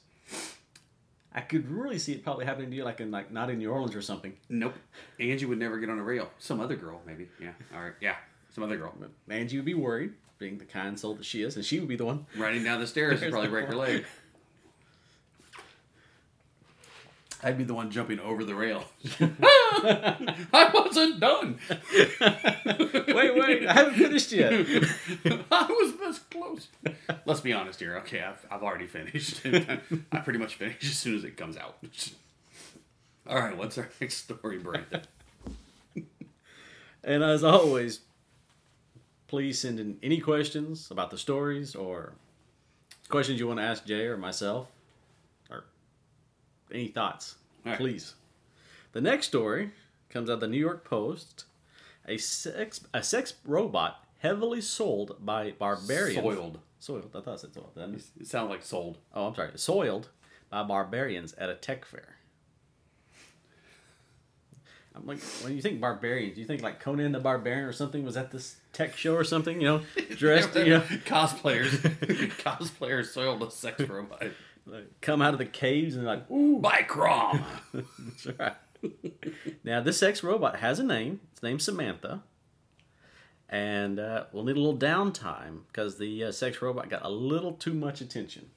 I 1.33 1.41
could 1.41 1.69
really 1.69 1.99
see 1.99 2.13
it 2.13 2.23
probably 2.23 2.45
happening 2.45 2.71
to 2.71 2.75
you, 2.77 2.83
like 2.83 2.99
in 2.99 3.11
like 3.11 3.31
not 3.31 3.49
in 3.49 3.59
New 3.59 3.69
Orleans 3.69 3.95
or 3.95 4.01
something. 4.01 4.33
Nope. 4.49 4.73
Angie 5.19 5.45
would 5.45 5.59
never 5.59 5.77
get 5.77 5.89
on 5.89 5.99
a 5.99 6.03
rail. 6.03 6.31
Some 6.39 6.59
other 6.59 6.75
girl, 6.75 7.01
maybe. 7.05 7.27
Yeah. 7.39 7.51
All 7.75 7.81
right. 7.81 7.93
Yeah. 8.01 8.15
Some 8.53 8.63
other 8.63 8.77
girl. 8.77 8.93
Angie 9.29 9.57
would 9.57 9.65
be 9.65 9.75
worried, 9.75 10.13
being 10.39 10.57
the 10.57 10.65
kind 10.65 10.99
soul 10.99 11.13
that 11.13 11.25
she 11.25 11.43
is, 11.43 11.55
and 11.55 11.63
she 11.63 11.79
would 11.79 11.87
be 11.87 11.95
the 11.95 12.05
one. 12.05 12.25
Riding 12.35 12.63
down 12.63 12.79
the 12.79 12.87
stairs 12.87 13.21
and 13.21 13.31
probably 13.31 13.49
break 13.49 13.67
her 13.67 13.75
leg. 13.75 14.05
I'd 17.43 17.57
be 17.57 17.63
the 17.63 17.73
one 17.73 17.91
jumping 17.91 18.19
over 18.19 18.43
the 18.43 18.55
rail. 18.55 18.83
I 19.19 20.71
wasn't 20.73 21.19
done. 21.19 21.59
wait, 22.19 23.35
wait, 23.35 23.67
I 23.67 23.73
haven't 23.73 23.93
finished 23.93 24.31
yet. 24.31 24.53
I 25.51 25.65
was 25.69 25.97
this 25.97 26.19
close. 26.19 26.67
Let's 27.25 27.41
be 27.41 27.53
honest 27.53 27.79
here. 27.79 27.97
Okay, 27.97 28.21
I've, 28.21 28.45
I've 28.49 28.63
already 28.63 28.87
finished. 28.87 29.45
I 29.45 30.19
pretty 30.19 30.39
much 30.39 30.55
finish 30.55 30.83
as 30.83 30.97
soon 30.97 31.15
as 31.15 31.23
it 31.23 31.37
comes 31.37 31.57
out. 31.57 31.77
All 33.27 33.39
right, 33.39 33.55
what's 33.55 33.77
our 33.77 33.89
next 34.01 34.17
story, 34.17 34.57
Brandon? 34.57 35.01
And 37.03 37.23
as 37.23 37.43
always, 37.43 38.01
please 39.27 39.59
send 39.59 39.79
in 39.79 39.97
any 40.01 40.19
questions 40.19 40.89
about 40.89 41.11
the 41.11 41.17
stories 41.17 41.75
or 41.75 42.13
questions 43.09 43.39
you 43.39 43.47
want 43.47 43.59
to 43.59 43.65
ask 43.65 43.85
Jay 43.85 44.05
or 44.07 44.17
myself, 44.17 44.67
any 46.73 46.87
thoughts. 46.87 47.35
Right. 47.65 47.77
Please. 47.77 48.15
The 48.93 49.01
next 49.01 49.27
story 49.27 49.71
comes 50.09 50.29
out 50.29 50.33
of 50.33 50.39
the 50.39 50.47
New 50.47 50.57
York 50.57 50.83
Post. 50.83 51.45
A 52.07 52.17
sex 52.17 52.81
a 52.93 53.03
sex 53.03 53.33
robot 53.45 54.03
heavily 54.19 54.61
sold 54.61 55.17
by 55.19 55.51
barbarians. 55.51 56.23
Soiled. 56.23 56.59
Soiled. 56.79 57.11
I 57.15 57.21
thought 57.21 57.33
I 57.33 57.35
said 57.35 57.53
soiled. 57.53 57.73
Did 57.75 57.83
I 57.83 58.21
It 58.21 58.27
sounded 58.27 58.49
like 58.49 58.63
sold. 58.63 58.97
Oh, 59.13 59.27
I'm 59.27 59.35
sorry. 59.35 59.51
Soiled 59.55 60.09
by 60.49 60.63
barbarians 60.63 61.33
at 61.33 61.49
a 61.49 61.55
tech 61.55 61.85
fair. 61.85 62.17
I'm 64.95 65.05
like, 65.05 65.19
when 65.43 65.55
you 65.55 65.61
think 65.61 65.79
barbarians, 65.79 66.35
do 66.35 66.41
you 66.41 66.47
think 66.47 66.63
like 66.63 66.79
Conan 66.79 67.11
the 67.11 67.19
Barbarian 67.19 67.65
or 67.65 67.71
something 67.71 68.03
was 68.03 68.17
at 68.17 68.31
this 68.31 68.55
tech 68.73 68.97
show 68.97 69.13
or 69.13 69.23
something, 69.23 69.61
you 69.61 69.67
know, 69.67 69.81
dressed, 70.15 70.55
you 70.55 70.69
know, 70.69 70.81
cosplayers. 71.05 71.69
cosplayers 72.39 73.07
soiled 73.07 73.43
a 73.43 73.51
sex 73.51 73.79
robot. 73.81 74.23
Like, 74.67 75.01
come 75.01 75.21
out 75.21 75.33
of 75.33 75.39
the 75.39 75.45
caves 75.45 75.95
and 75.95 76.05
like, 76.05 76.29
ooh, 76.29 76.59
By 76.59 76.81
Crom. 76.83 77.43
that's 77.73 78.27
right. 78.37 78.53
now 79.63 79.81
this 79.81 79.97
sex 79.97 80.23
robot 80.23 80.57
has 80.57 80.79
a 80.79 80.83
name. 80.83 81.19
Its 81.31 81.41
named 81.41 81.61
Samantha, 81.61 82.23
and 83.49 83.99
uh, 83.99 84.25
we'll 84.31 84.43
need 84.43 84.55
a 84.57 84.59
little 84.59 84.77
downtime 84.77 85.61
because 85.67 85.97
the 85.97 86.25
uh, 86.25 86.31
sex 86.31 86.61
robot 86.61 86.89
got 86.89 87.03
a 87.03 87.09
little 87.09 87.53
too 87.53 87.73
much 87.73 88.01
attention. 88.01 88.49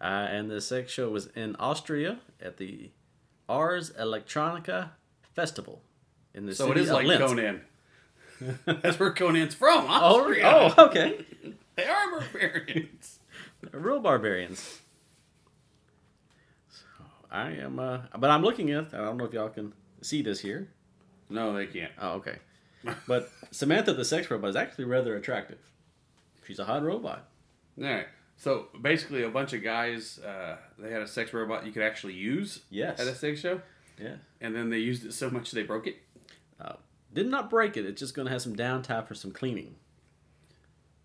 Uh, 0.00 0.26
and 0.30 0.50
the 0.50 0.60
sex 0.60 0.90
show 0.92 1.08
was 1.10 1.26
in 1.36 1.54
Austria 1.56 2.18
at 2.40 2.56
the 2.56 2.90
Ars 3.48 3.90
Electronica 3.92 4.90
Festival 5.34 5.82
in 6.34 6.46
the 6.46 6.54
So 6.54 6.66
city 6.68 6.80
it 6.80 6.82
is 6.84 6.88
of 6.90 6.94
like 6.96 7.06
Linz. 7.06 7.20
Conan. 7.20 7.60
That's 8.82 8.98
where 8.98 9.12
Conan's 9.12 9.54
from. 9.54 9.84
Oh, 9.88 10.20
Austria. 10.20 10.42
oh, 10.76 10.86
okay. 10.86 11.24
They 11.76 11.84
are 11.84 12.10
barbarians. 12.20 13.20
Real 13.70 14.00
barbarians. 14.00 14.80
So 16.70 16.84
I 17.30 17.50
am, 17.52 17.78
uh, 17.78 17.98
but 18.18 18.30
I'm 18.30 18.42
looking 18.42 18.70
at. 18.70 18.92
I 18.92 18.98
don't 18.98 19.16
know 19.16 19.24
if 19.24 19.32
y'all 19.32 19.48
can 19.48 19.72
see 20.00 20.22
this 20.22 20.40
here. 20.40 20.68
No, 21.30 21.52
they 21.54 21.66
can't. 21.66 21.92
Oh, 22.00 22.14
okay. 22.14 22.36
But 23.06 23.30
Samantha 23.52 23.92
the 23.94 24.04
sex 24.04 24.28
robot 24.30 24.50
is 24.50 24.56
actually 24.56 24.86
rather 24.86 25.14
attractive. 25.16 25.58
She's 26.46 26.58
a 26.58 26.64
hot 26.64 26.82
robot. 26.82 27.28
All 27.78 27.84
right. 27.84 28.06
So 28.36 28.66
basically, 28.80 29.22
a 29.22 29.28
bunch 29.28 29.52
of 29.52 29.62
guys, 29.62 30.18
uh, 30.18 30.56
they 30.78 30.90
had 30.90 31.00
a 31.02 31.06
sex 31.06 31.32
robot 31.32 31.64
you 31.64 31.70
could 31.70 31.84
actually 31.84 32.14
use 32.14 32.60
Yes. 32.70 32.98
at 32.98 33.06
a 33.06 33.14
sex 33.14 33.38
show, 33.40 33.60
Yeah. 34.00 34.16
and 34.40 34.52
then 34.56 34.70
they 34.70 34.78
used 34.78 35.04
it 35.04 35.12
so 35.12 35.30
much 35.30 35.52
they 35.52 35.62
broke 35.62 35.86
it. 35.86 35.98
Uh, 36.60 36.72
did 37.14 37.28
not 37.28 37.48
break 37.50 37.76
it. 37.76 37.86
It's 37.86 38.00
just 38.00 38.14
going 38.16 38.26
to 38.26 38.32
have 38.32 38.42
some 38.42 38.56
downtime 38.56 39.06
for 39.06 39.14
some 39.14 39.30
cleaning. 39.30 39.76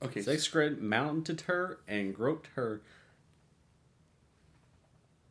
Okay. 0.03 0.21
Sex 0.21 0.43
spread 0.43 0.79
mounted 0.81 1.41
her 1.41 1.79
and 1.87 2.13
groped 2.13 2.47
her 2.55 2.81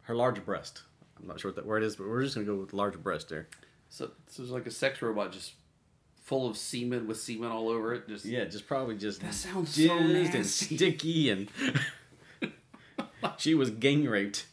her 0.03 0.15
large 0.15 0.45
breast. 0.45 0.83
I'm 1.21 1.27
not 1.27 1.41
sure 1.41 1.51
what 1.51 1.57
that 1.57 1.67
word 1.67 1.83
is, 1.83 1.97
but 1.97 2.07
we're 2.09 2.23
just 2.23 2.35
going 2.35 2.47
to 2.47 2.53
go 2.53 2.61
with 2.61 2.73
large 2.73 2.99
breast 3.03 3.29
there. 3.29 3.49
So, 3.89 4.11
so 4.29 4.43
it's 4.43 4.53
like 4.53 4.67
a 4.67 4.71
sex 4.71 5.03
robot 5.03 5.33
just 5.33 5.55
full 6.23 6.49
of 6.49 6.57
semen 6.57 7.07
with 7.07 7.19
semen 7.19 7.51
all 7.51 7.69
over 7.69 7.95
it. 7.95 8.09
Just 8.09 8.25
Yeah, 8.25 8.45
just 8.45 8.67
probably 8.67 8.97
just 8.97 9.21
That 9.21 9.35
sounds 9.35 9.75
so 9.75 9.81
jizzed 9.81 10.35
and 10.35 10.47
sticky, 10.47 11.31
and 11.31 11.49
she 13.39 13.55
was 13.55 13.71
gang 13.71 14.05
raped. 14.05 14.47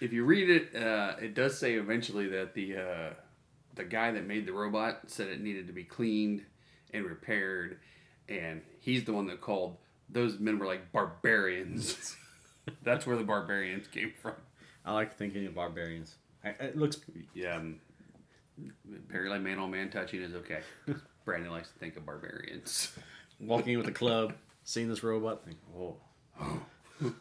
if 0.00 0.12
you 0.12 0.24
read 0.24 0.48
it, 0.50 0.74
uh, 0.74 1.14
it 1.20 1.34
does 1.34 1.58
say 1.58 1.74
eventually 1.74 2.28
that 2.28 2.54
the 2.54 2.76
uh, 2.76 3.10
the 3.74 3.84
guy 3.84 4.10
that 4.12 4.26
made 4.26 4.46
the 4.46 4.52
robot 4.52 5.02
said 5.08 5.28
it 5.28 5.40
needed 5.40 5.66
to 5.66 5.72
be 5.72 5.84
cleaned 5.84 6.42
and 6.92 7.04
repaired, 7.04 7.78
and 8.28 8.62
he's 8.86 9.04
the 9.04 9.12
one 9.12 9.26
that 9.26 9.40
called 9.42 9.76
those 10.08 10.38
men 10.38 10.58
were 10.58 10.66
like 10.66 10.92
barbarians. 10.92 12.16
That's 12.82 13.06
where 13.06 13.16
the 13.16 13.24
barbarians 13.24 13.86
came 13.88 14.12
from. 14.22 14.34
I 14.84 14.92
like 14.92 15.16
thinking 15.18 15.44
of 15.46 15.54
barbarians. 15.54 16.14
I, 16.44 16.50
it 16.50 16.76
looks 16.78 16.98
Yeah, 17.34 17.56
um, 17.56 17.80
apparently 19.08 19.30
like 19.36 19.42
man 19.42 19.58
on 19.58 19.70
man 19.72 19.90
touching 19.90 20.22
is 20.22 20.34
okay. 20.34 20.60
Brandon 21.24 21.50
likes 21.50 21.68
to 21.70 21.78
think 21.78 21.96
of 21.96 22.06
barbarians. 22.06 22.92
walking 23.40 23.72
in 23.74 23.78
with 23.78 23.88
a 23.88 23.92
club, 23.92 24.32
seeing 24.64 24.88
this 24.88 25.02
robot, 25.02 25.44
think, 25.44 25.58
oh, 25.76 25.96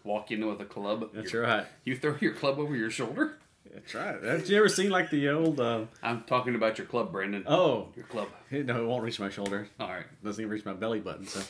Walk 0.04 0.32
in 0.32 0.46
with 0.48 0.62
a 0.62 0.66
club. 0.66 1.10
that's 1.14 1.34
Your- 1.34 1.42
right. 1.44 1.66
You 1.84 1.98
throw 1.98 2.16
your 2.22 2.34
club 2.34 2.60
over 2.60 2.76
your 2.76 2.92
shoulder. 2.92 3.38
That's 3.76 3.94
right. 3.94 4.24
Have 4.24 4.48
you 4.50 4.58
ever 4.58 4.70
seen 4.70 4.90
like 4.90 5.10
the 5.12 5.28
old? 5.30 5.60
Uh, 5.60 5.86
I'm 6.02 6.24
talking 6.24 6.56
about 6.56 6.78
your 6.78 6.88
club, 6.88 7.12
Brandon. 7.12 7.44
oh, 7.46 7.90
Your 7.98 8.06
club. 8.06 8.30
no, 8.50 8.84
it 8.84 8.88
won't 8.88 9.04
reach 9.04 9.20
my 9.20 9.30
shoulder. 9.30 9.68
All 9.80 9.90
right. 9.90 10.06
Doesn't 10.24 10.42
even 10.42 10.50
reach 10.52 10.64
my 10.64 10.72
belly 10.74 11.02
button. 11.02 11.28
So 11.28 11.42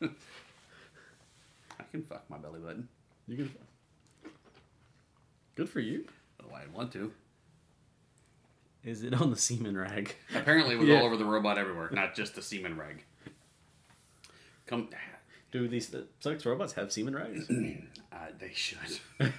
I 0.02 1.82
can 1.90 2.02
fuck 2.02 2.24
my 2.30 2.38
belly 2.38 2.60
button. 2.60 2.88
you 3.28 3.36
can. 3.36 3.50
Good 5.54 5.68
for 5.68 5.80
you. 5.80 6.06
Oh, 6.42 6.54
I 6.54 6.62
want 6.74 6.92
to. 6.94 7.12
Is 8.82 9.02
it 9.02 9.14
on 9.20 9.30
the 9.30 9.36
semen 9.36 9.76
rag? 9.76 10.14
Apparently, 10.34 10.74
it 10.74 10.78
was 10.78 10.88
Yeah. 10.88 11.00
all 11.00 11.06
over 11.06 11.16
the 11.16 11.24
robot 11.26 11.58
everywhere, 11.58 11.90
not 11.92 12.14
just 12.14 12.34
the 12.36 12.42
semen 12.42 12.76
rag. 12.78 13.04
Come, 14.66 14.88
Do 15.54 15.68
these 15.68 15.86
the 15.86 16.08
sex 16.18 16.44
robots 16.44 16.72
have 16.72 16.90
semen 16.90 17.14
rags? 17.14 17.48
uh, 18.12 18.16
they 18.40 18.50
should. 18.52 18.98
they 19.20 19.30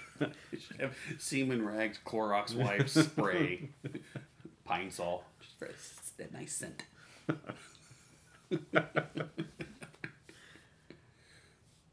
should 0.58 0.80
have 0.80 0.96
semen 1.20 1.66
rags, 1.66 2.00
Clorox 2.06 2.56
wipes, 2.56 2.94
spray, 2.94 3.68
pine 4.64 4.90
sol, 4.90 5.26
just 5.42 5.60
for 5.60 5.66
a, 5.66 5.72
a 6.24 6.32
nice 6.32 6.56
scent. 6.56 6.86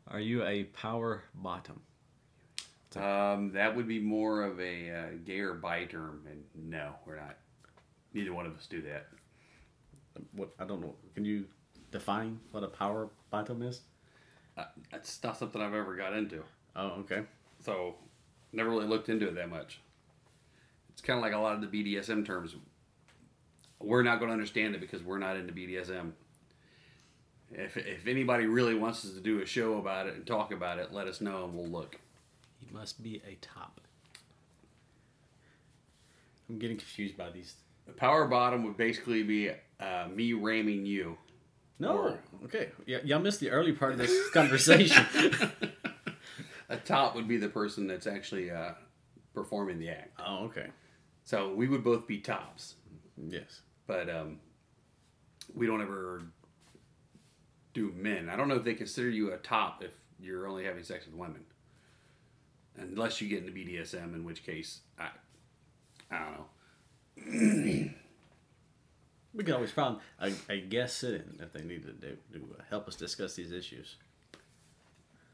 Are 0.07 0.21
you 0.21 0.45
a 0.45 0.63
power 0.67 1.25
bottom? 1.35 1.81
Um, 2.95 3.51
that 3.55 3.75
would 3.75 3.89
be 3.89 3.99
more 3.99 4.43
of 4.45 4.61
a 4.61 4.91
uh, 4.91 5.07
gay 5.25 5.41
or 5.41 5.55
bi 5.55 5.87
term, 5.87 6.23
and 6.31 6.45
no, 6.55 6.95
we're 7.05 7.17
not. 7.17 7.39
Neither 8.15 8.33
one 8.33 8.47
of 8.47 8.57
us 8.57 8.69
do 8.69 8.83
that. 8.83 9.09
What 10.37 10.51
I 10.61 10.65
don't 10.65 10.81
know. 10.81 10.95
Can 11.17 11.25
you 11.25 11.47
define 11.91 12.39
what 12.53 12.63
a 12.63 12.69
power 12.69 13.11
bottom 13.29 13.63
is? 13.63 13.81
Uh, 14.57 14.65
that's 14.91 15.23
not 15.23 15.39
something 15.39 15.61
I've 15.61 15.75
ever 15.75 15.97
got 15.97 16.13
into. 16.13 16.43
Oh, 16.77 16.89
okay. 17.01 17.23
So, 17.65 17.95
never 18.53 18.71
really 18.71 18.87
looked 18.87 19.09
into 19.09 19.29
it 19.29 19.35
that 19.35 19.49
much. 19.49 19.81
It's 20.91 21.01
kind 21.01 21.19
of 21.19 21.23
like 21.23 21.33
a 21.33 21.39
lot 21.39 21.55
of 21.55 21.61
the 21.61 21.67
BDSM 21.67 22.25
terms. 22.27 22.55
We're 23.81 24.03
not 24.03 24.19
going 24.19 24.29
to 24.29 24.35
understand 24.35 24.75
it 24.75 24.81
because 24.81 25.03
we're 25.03 25.19
not 25.19 25.37
into 25.37 25.53
BDSM. 25.53 26.13
If, 27.51 27.77
if 27.77 28.07
anybody 28.07 28.47
really 28.47 28.75
wants 28.75 29.05
us 29.05 29.13
to 29.13 29.21
do 29.21 29.41
a 29.41 29.47
show 29.47 29.79
about 29.79 30.07
it 30.07 30.15
and 30.15 30.27
talk 30.27 30.53
about 30.53 30.79
it, 30.79 30.93
let 30.93 31.07
us 31.07 31.21
know 31.21 31.45
and 31.45 31.55
we'll 31.55 31.69
look. 31.69 31.99
He 32.59 32.73
must 32.73 33.03
be 33.03 33.21
a 33.27 33.37
top. 33.41 33.81
I'm 36.49 36.59
getting 36.59 36.77
confused 36.77 37.17
by 37.17 37.31
these. 37.31 37.55
The 37.87 37.93
power 37.93 38.27
bottom 38.27 38.65
would 38.65 38.77
basically 38.77 39.23
be 39.23 39.51
uh, 39.81 40.09
me 40.15 40.33
ramming 40.33 40.87
you. 40.87 41.19
No. 41.83 41.99
Or- 41.99 42.19
okay. 42.45 42.69
Yeah, 42.87 42.99
y'all 43.05 43.19
missed 43.21 43.41
the 43.41 43.51
early 43.51 43.73
part 43.73 43.93
of 43.93 43.99
this 43.99 44.31
conversation. 44.33 45.05
A 46.69 46.77
top 46.77 47.15
would 47.15 47.27
be 47.29 47.37
the 47.37 47.49
person 47.49 47.87
that's 47.87 48.07
actually 48.07 48.51
uh, 48.51 48.73
performing 49.35 49.79
the 49.79 49.91
act. 49.91 50.19
oh, 50.25 50.45
okay. 50.47 50.67
So 51.25 51.53
we 51.55 51.69
would 51.69 51.85
both 51.85 52.07
be 52.07 52.19
tops, 52.19 52.75
Yes. 53.29 53.61
but 53.87 54.09
um, 54.11 54.39
we 55.55 55.67
don't 55.67 55.81
ever 55.83 56.23
do 57.75 57.93
men. 57.97 58.29
I 58.29 58.37
don't 58.37 58.49
know 58.49 58.57
if 58.57 58.65
they 58.65 58.75
consider 58.75 59.09
you 59.11 59.33
a 59.33 59.37
top 59.39 59.83
if 59.85 59.93
you're 60.21 60.47
only 60.49 60.65
having 60.65 60.83
sex 60.85 61.07
with 61.07 61.15
women, 61.15 61.45
unless 62.77 63.21
you 63.21 63.29
get 63.29 63.39
into 63.41 63.53
BDSM, 63.53 64.15
in 64.15 64.25
which 64.25 64.45
case 64.45 64.81
I, 64.99 65.09
I 66.11 66.19
don't 66.19 66.33
know. 66.33 66.47
We 69.43 69.47
could 69.47 69.55
always 69.55 69.73
find 69.73 69.97
a, 70.21 70.31
a 70.49 70.61
guest 70.61 70.99
sit-in 70.99 71.41
if 71.41 71.53
they 71.53 71.65
needed 71.65 72.01
to, 72.01 72.11
to 72.39 72.47
help 72.71 72.87
us 72.87 72.95
discuss 72.95 73.35
these 73.35 73.51
issues. 73.51 73.97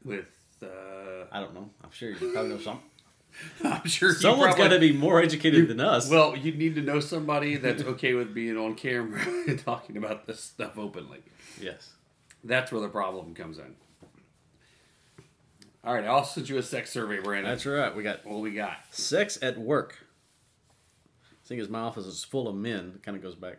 With 0.03 0.25
uh, 0.63 1.25
I 1.31 1.39
don't 1.39 1.53
know. 1.53 1.69
I'm 1.83 1.91
sure 1.91 2.09
you 2.09 2.15
probably 2.15 2.49
know 2.49 2.59
some. 2.59 2.79
I'm 3.63 3.87
sure 3.87 4.11
someone's 4.15 4.55
got 4.55 4.69
to 4.69 4.79
be 4.79 4.93
more 4.93 5.21
educated 5.21 5.67
than 5.67 5.79
us. 5.79 6.09
Well, 6.09 6.35
you 6.35 6.53
need 6.53 6.73
to 6.73 6.81
know 6.81 6.99
somebody 6.99 7.57
that's 7.57 7.83
okay 7.83 8.15
with 8.15 8.33
being 8.33 8.57
on 8.57 8.73
camera 8.73 9.21
and 9.47 9.59
talking 9.59 9.95
about 9.95 10.25
this 10.25 10.39
stuff 10.39 10.79
openly. 10.79 11.19
yes. 11.61 11.91
That's 12.43 12.71
where 12.71 12.81
the 12.81 12.89
problem 12.89 13.35
comes 13.35 13.59
in. 13.59 13.75
All 15.83 15.93
right, 15.93 16.05
I'll 16.05 16.25
send 16.25 16.49
you 16.49 16.57
a 16.57 16.63
sex 16.63 16.89
survey, 16.89 17.19
Brandon. 17.19 17.51
That's 17.51 17.67
right. 17.67 17.95
We 17.95 18.01
got 18.01 18.25
what 18.25 18.39
we 18.39 18.53
got. 18.53 18.77
sex 18.89 19.37
at 19.43 19.59
work. 19.59 19.99
Seeing 21.43 21.61
as 21.61 21.69
my 21.69 21.79
office 21.79 22.05
is 22.05 22.23
full 22.23 22.47
of 22.47 22.55
men, 22.55 22.93
it 22.95 23.03
kind 23.03 23.15
of 23.15 23.23
goes 23.23 23.33
back. 23.33 23.57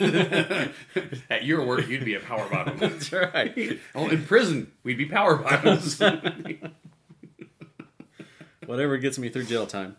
At 1.30 1.44
your 1.44 1.64
work, 1.66 1.88
you'd 1.88 2.04
be 2.04 2.14
a 2.14 2.20
power 2.20 2.48
bottom. 2.48 2.76
That's 2.78 3.12
right. 3.12 3.78
oh, 3.94 4.08
in 4.08 4.24
prison, 4.24 4.72
we'd 4.82 4.98
be 4.98 5.06
power 5.06 5.36
bottoms. 5.36 6.00
Whatever 8.66 8.96
gets 8.98 9.18
me 9.18 9.28
through 9.28 9.44
jail 9.44 9.66
time. 9.66 9.96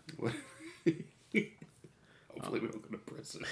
Hopefully, 2.34 2.60
we 2.60 2.68
don't 2.68 2.82
go 2.82 2.88
to 2.90 2.98
prison. 2.98 3.44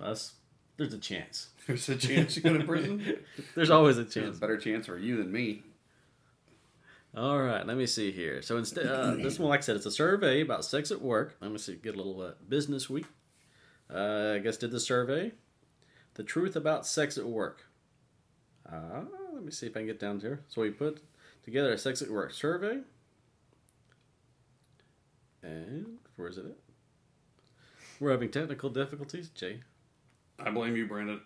Us, 0.00 0.34
there's 0.76 0.94
a 0.94 0.98
chance. 0.98 1.48
There's 1.66 1.88
a 1.88 1.96
chance 1.96 2.36
you 2.36 2.42
go 2.42 2.56
to 2.56 2.64
prison. 2.64 3.18
There's 3.54 3.70
always 3.70 3.98
a 3.98 4.02
There's 4.02 4.14
chance. 4.14 4.36
a 4.36 4.40
better 4.40 4.56
chance 4.56 4.86
for 4.86 4.96
you 4.96 5.16
than 5.16 5.32
me. 5.32 5.62
All 7.18 7.40
right, 7.40 7.66
let 7.66 7.76
me 7.76 7.86
see 7.86 8.12
here. 8.12 8.42
So 8.42 8.58
instead, 8.58 8.86
uh, 8.86 9.16
this 9.16 9.40
one, 9.40 9.48
like 9.48 9.58
I 9.58 9.62
said, 9.62 9.74
it's 9.74 9.86
a 9.86 9.90
survey 9.90 10.40
about 10.40 10.64
sex 10.64 10.92
at 10.92 11.02
work. 11.02 11.36
Let 11.40 11.50
me 11.50 11.58
see, 11.58 11.74
get 11.74 11.96
a 11.96 11.96
little 11.96 12.22
uh, 12.22 12.32
business 12.48 12.88
week. 12.88 13.06
Uh, 13.92 14.34
I 14.36 14.38
guess 14.38 14.56
did 14.56 14.70
the 14.70 14.78
survey, 14.78 15.32
the 16.14 16.22
truth 16.22 16.54
about 16.54 16.86
sex 16.86 17.18
at 17.18 17.26
work. 17.26 17.66
Uh, 18.70 19.00
let 19.34 19.42
me 19.42 19.50
see 19.50 19.66
if 19.66 19.76
I 19.76 19.80
can 19.80 19.86
get 19.86 19.98
down 19.98 20.20
here. 20.20 20.44
So 20.46 20.60
we 20.60 20.70
put 20.70 21.02
together 21.42 21.72
a 21.72 21.78
sex 21.78 22.02
at 22.02 22.08
work 22.08 22.32
survey, 22.32 22.82
and 25.42 25.98
where 26.14 26.28
is 26.28 26.38
it? 26.38 26.46
At? 26.46 26.56
We're 27.98 28.12
having 28.12 28.30
technical 28.30 28.70
difficulties, 28.70 29.30
Jay. 29.30 29.62
I 30.38 30.50
blame 30.50 30.76
you, 30.76 30.86
Brandon. 30.86 31.20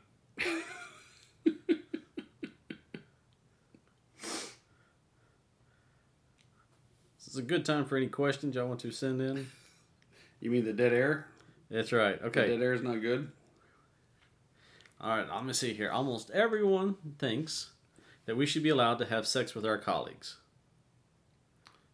A 7.43 7.47
good 7.47 7.65
time 7.65 7.85
for 7.85 7.97
any 7.97 8.07
questions 8.07 8.55
y'all 8.55 8.69
want 8.69 8.81
to 8.81 8.91
send 8.93 9.21
in. 9.21 9.49
You 10.41 10.51
mean 10.51 10.65
the 10.65 10.73
dead 10.73 10.93
air? 10.93 11.27
That's 11.71 11.93
right. 11.93 12.21
The 12.21 12.27
Okay. 12.29 12.47
dead 12.49 12.63
air 12.63 12.73
is 12.75 12.83
not 12.83 13.01
good. 13.01 13.31
All 15.01 15.17
right, 15.17 15.23
I'm 15.27 15.43
gonna 15.43 15.55
see 15.55 15.75
here. 15.75 15.91
Almost 15.91 16.31
everyone 16.31 16.95
thinks 17.19 17.71
that 18.27 18.37
we 18.37 18.47
should 18.47 18.63
be 18.63 18.69
allowed 18.69 18.99
to 18.99 19.07
have 19.07 19.27
sex 19.27 19.55
with 19.55 19.67
our 19.67 19.79
colleagues. 19.79 20.37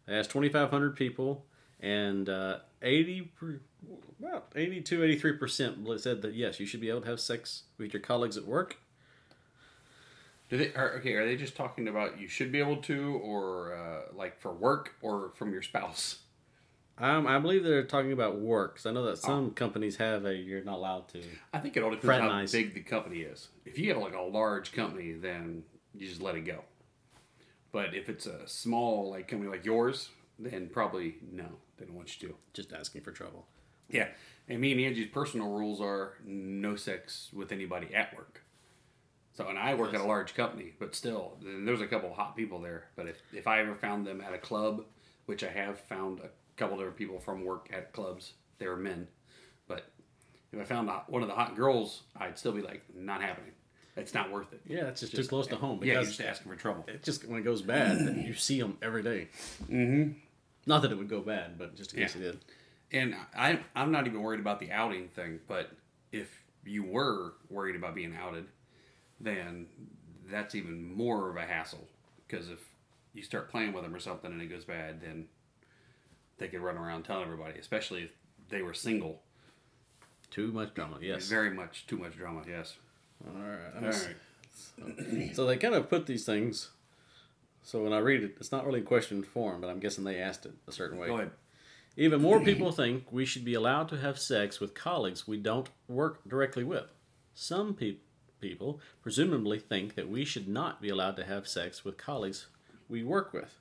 I 0.07 0.13
asked 0.13 0.29
2,500 0.31 0.95
people, 0.95 1.45
and 1.79 2.29
uh, 2.29 2.59
80, 2.83 3.21
per- 3.39 3.61
about 4.19 4.51
82, 4.55 5.03
83 5.03 5.33
percent 5.33 5.99
said 5.99 6.21
that 6.21 6.33
yes, 6.35 6.59
you 6.59 6.65
should 6.67 6.81
be 6.81 6.89
able 6.89 7.01
to 7.01 7.07
have 7.07 7.19
sex 7.19 7.63
with 7.79 7.93
your 7.93 8.01
colleagues 8.01 8.37
at 8.37 8.45
work. 8.45 8.77
Do 10.49 10.57
they? 10.57 10.73
Are, 10.73 10.93
okay, 10.97 11.13
are 11.13 11.25
they 11.25 11.35
just 11.35 11.55
talking 11.55 11.87
about 11.87 12.19
you 12.19 12.27
should 12.27 12.51
be 12.51 12.59
able 12.59 12.77
to, 12.77 13.21
or 13.23 13.75
uh, 13.75 14.15
like 14.15 14.39
for 14.39 14.51
work, 14.51 14.95
or 15.01 15.31
from 15.35 15.51
your 15.51 15.61
spouse? 15.61 16.19
Um, 16.97 17.27
I 17.27 17.39
believe 17.39 17.63
they're 17.63 17.85
talking 17.85 18.11
about 18.11 18.39
work. 18.39 18.75
Cause 18.75 18.85
I 18.85 18.91
know 18.91 19.05
that 19.05 19.19
some 19.19 19.51
companies 19.51 19.95
have 19.97 20.25
a 20.25 20.35
you're 20.35 20.63
not 20.63 20.75
allowed 20.75 21.07
to. 21.09 21.21
I 21.53 21.59
think 21.59 21.77
it 21.77 21.83
all 21.83 21.91
depends 21.91 22.05
Frat 22.05 22.21
how 22.21 22.45
big 22.45 22.73
the 22.73 22.81
company 22.81 23.19
is. 23.19 23.47
If 23.65 23.77
you 23.77 23.93
have 23.93 24.01
like 24.01 24.15
a 24.15 24.21
large 24.21 24.73
company, 24.73 25.13
then 25.13 25.63
you 25.95 26.07
just 26.07 26.21
let 26.21 26.35
it 26.35 26.41
go. 26.41 26.63
But 27.71 27.93
if 27.93 28.09
it's 28.09 28.25
a 28.25 28.47
small 28.47 29.11
like 29.11 29.27
company 29.27 29.49
like 29.49 29.65
yours, 29.65 30.09
then 30.37 30.67
probably 30.67 31.15
no, 31.31 31.45
they 31.77 31.85
don't 31.85 31.95
want 31.95 32.21
you 32.21 32.29
to. 32.29 32.35
Just 32.53 32.73
asking 32.73 33.01
for 33.01 33.11
trouble. 33.11 33.45
Yeah, 33.89 34.07
and 34.49 34.59
me 34.59 34.71
and 34.73 34.81
Angie's 34.81 35.07
personal 35.07 35.49
rules 35.49 35.79
are 35.79 36.15
no 36.25 36.75
sex 36.75 37.29
with 37.31 37.51
anybody 37.51 37.93
at 37.95 38.15
work. 38.15 38.43
So, 39.39 39.47
and 39.47 39.57
I 39.57 39.73
work 39.73 39.93
Yes. 39.93 40.01
at 40.01 40.05
a 40.05 40.07
large 40.09 40.35
company, 40.35 40.73
but 40.79 40.93
still, 40.93 41.37
there's 41.41 41.79
a 41.79 41.87
couple 41.87 42.13
hot 42.13 42.35
people 42.35 42.59
there. 42.59 42.89
But 42.97 43.07
if, 43.07 43.21
if 43.33 43.47
I 43.47 43.61
ever 43.61 43.73
found 43.73 44.05
them 44.05 44.19
at 44.19 44.33
a 44.33 44.37
club, 44.37 44.83
which 45.27 45.45
I 45.45 45.47
have 45.49 45.79
found 45.79 46.19
a 46.19 46.29
couple 46.57 46.73
of 46.75 46.81
different 46.81 46.97
people 46.97 47.21
from 47.21 47.45
work 47.45 47.69
at 47.71 47.93
clubs, 47.93 48.33
they 48.57 48.67
were 48.67 48.75
men. 48.75 49.07
But 49.65 49.85
if 50.51 50.59
I 50.59 50.65
found 50.65 50.89
one 51.07 51.21
of 51.21 51.29
the 51.29 51.35
hot 51.35 51.55
girls, 51.55 52.01
I'd 52.17 52.37
still 52.37 52.51
be 52.51 52.61
like, 52.61 52.81
not 52.93 53.21
happening. 53.21 53.51
It's 53.95 54.13
not 54.13 54.29
worth 54.29 54.51
it. 54.51 54.59
Yeah, 54.67 54.87
it's 54.89 54.99
just, 54.99 55.15
too 55.15 55.23
close 55.23 55.47
to 55.47 55.55
home 55.55 55.79
Yeah, 55.85 55.93
you're 55.93 56.03
just 56.03 56.19
asking 56.19 56.51
for 56.51 56.57
trouble. 56.57 56.83
it 56.89 57.01
just 57.01 57.25
when 57.25 57.39
it 57.39 57.43
goes 57.43 57.61
bad, 57.61 58.17
you 58.27 58.33
see 58.33 58.59
them 58.59 58.77
every 58.81 59.03
day. 59.03 59.29
Mm-hmm. 59.71 60.11
Not 60.65 60.81
that 60.81 60.91
it 60.91 60.97
would 60.97 61.07
go 61.09 61.21
bad, 61.21 61.57
but 61.57 61.75
just 61.77 61.93
in 61.93 61.99
case 62.01 62.13
Yeah. 62.15 62.21
it 62.23 62.31
did. 62.31 62.39
And 62.91 63.15
I, 63.37 63.59
I'm 63.73 63.93
not 63.93 64.05
even 64.05 64.21
worried 64.21 64.41
about 64.41 64.59
the 64.59 64.71
outing 64.73 65.07
thing, 65.07 65.39
but 65.47 65.71
if 66.11 66.29
you 66.65 66.83
were 66.83 67.35
worried 67.49 67.77
about 67.77 67.95
being 67.95 68.13
outed, 68.21 68.45
then 69.19 69.67
that's 70.29 70.55
even 70.55 70.93
more 70.95 71.29
of 71.29 71.35
a 71.37 71.45
hassle. 71.45 71.87
Because 72.27 72.49
if 72.49 72.59
you 73.13 73.23
start 73.23 73.49
playing 73.49 73.73
with 73.73 73.83
them 73.83 73.95
or 73.95 73.99
something 73.99 74.31
and 74.31 74.41
it 74.41 74.47
goes 74.47 74.65
bad, 74.65 75.01
then 75.01 75.25
they 76.37 76.47
could 76.47 76.61
run 76.61 76.77
around 76.77 77.03
telling 77.03 77.23
everybody, 77.23 77.59
especially 77.59 78.03
if 78.03 78.11
they 78.49 78.61
were 78.61 78.73
single. 78.73 79.21
Too 80.31 80.51
much 80.51 80.73
drama. 80.73 80.97
Yes. 81.01 81.27
Very 81.27 81.49
much 81.51 81.87
too 81.87 81.97
much 81.97 82.15
drama, 82.15 82.43
yes. 82.47 82.75
All 83.25 83.41
right. 83.41 83.83
All 83.83 83.89
right. 83.89 84.15
So 85.33 85.45
they 85.45 85.57
kind 85.57 85.73
of 85.73 85.89
put 85.89 86.05
these 86.05 86.25
things. 86.25 86.69
So 87.63 87.83
when 87.83 87.93
I 87.93 87.99
read 87.99 88.23
it, 88.23 88.35
it's 88.39 88.51
not 88.51 88.65
really 88.65 88.79
in 88.79 88.85
question 88.85 89.23
form, 89.23 89.61
but 89.61 89.69
I'm 89.69 89.79
guessing 89.79 90.03
they 90.03 90.19
asked 90.19 90.45
it 90.45 90.53
a 90.67 90.71
certain 90.71 90.97
way. 90.97 91.07
Go 91.07 91.15
ahead. 91.15 91.31
Even 91.97 92.21
more 92.21 92.39
people 92.39 92.71
think 92.71 93.11
we 93.11 93.25
should 93.25 93.43
be 93.43 93.53
allowed 93.53 93.89
to 93.89 93.97
have 93.97 94.17
sex 94.19 94.59
with 94.59 94.73
colleagues 94.73 95.27
we 95.27 95.37
don't 95.37 95.69
work 95.87 96.21
directly 96.27 96.63
with. 96.63 96.93
Some 97.33 97.73
pe- 97.73 97.97
people 98.41 98.79
presumably 99.01 99.59
think 99.59 99.95
that 99.95 100.09
we 100.09 100.25
should 100.25 100.47
not 100.47 100.81
be 100.81 100.89
allowed 100.89 101.15
to 101.17 101.23
have 101.25 101.47
sex 101.47 101.83
with 101.85 101.97
colleagues 101.97 102.47
we 102.87 103.03
work 103.03 103.33
with. 103.33 103.53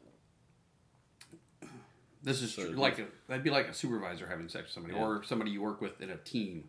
This 2.22 2.42
is 2.42 2.52
So- 2.54 2.70
tr- 2.72 2.76
like 2.76 2.98
a, 2.98 3.06
that'd 3.28 3.44
be 3.44 3.50
like 3.50 3.68
a 3.68 3.74
supervisor 3.74 4.26
having 4.26 4.48
sex 4.48 4.64
with 4.66 4.72
somebody 4.72 4.94
Yeah. 4.94 5.04
or 5.04 5.22
somebody 5.22 5.50
you 5.50 5.62
work 5.62 5.80
with 5.80 6.00
in 6.00 6.10
a 6.10 6.16
team. 6.16 6.68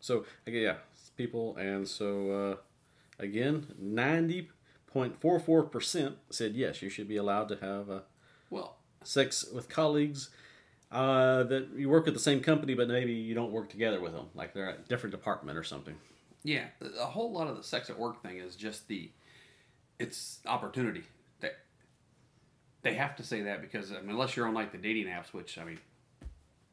So 0.00 0.26
okay, 0.46 0.62
yeah, 0.62 0.76
people, 1.16 1.56
and 1.56 1.88
so 1.88 2.30
uh, 2.30 2.56
again, 3.18 3.74
ninety 3.78 4.50
point 4.86 5.18
four 5.20 5.40
four 5.40 5.62
percent 5.62 6.18
said 6.30 6.54
yes, 6.54 6.82
you 6.82 6.90
should 6.90 7.08
be 7.08 7.16
allowed 7.16 7.48
to 7.48 7.56
have 7.56 7.88
uh, 7.90 8.00
Well, 8.50 8.76
sex 9.02 9.44
with 9.50 9.68
colleagues 9.70 10.28
uh, 10.92 11.44
that 11.44 11.70
you 11.74 11.88
work 11.88 12.06
at 12.06 12.12
the 12.14 12.20
same 12.20 12.40
company, 12.42 12.74
but 12.74 12.88
maybe 12.88 13.14
you 13.14 13.34
don't 13.34 13.50
work 13.50 13.70
together 13.70 14.00
with 14.00 14.12
them, 14.12 14.26
like 14.34 14.52
they're 14.52 14.68
at 14.68 14.78
a 14.80 14.88
different 14.88 15.12
department 15.12 15.56
or 15.56 15.64
something. 15.64 15.96
Yeah, 16.44 16.66
a 17.00 17.06
whole 17.06 17.32
lot 17.32 17.48
of 17.48 17.56
the 17.56 17.62
sex 17.62 17.88
at 17.88 17.98
work 17.98 18.22
thing 18.22 18.36
is 18.36 18.54
just 18.54 18.86
the 18.86 19.10
it's 19.98 20.40
opportunity. 20.46 21.02
They 21.40 21.50
they 22.82 22.94
have 22.94 23.16
to 23.16 23.22
say 23.22 23.42
that 23.42 23.62
because 23.62 23.90
I 23.90 24.00
mean, 24.00 24.10
unless 24.10 24.36
you're 24.36 24.46
on 24.46 24.54
like 24.54 24.70
the 24.70 24.78
dating 24.78 25.06
apps, 25.06 25.32
which 25.32 25.56
I 25.56 25.64
mean, 25.64 25.78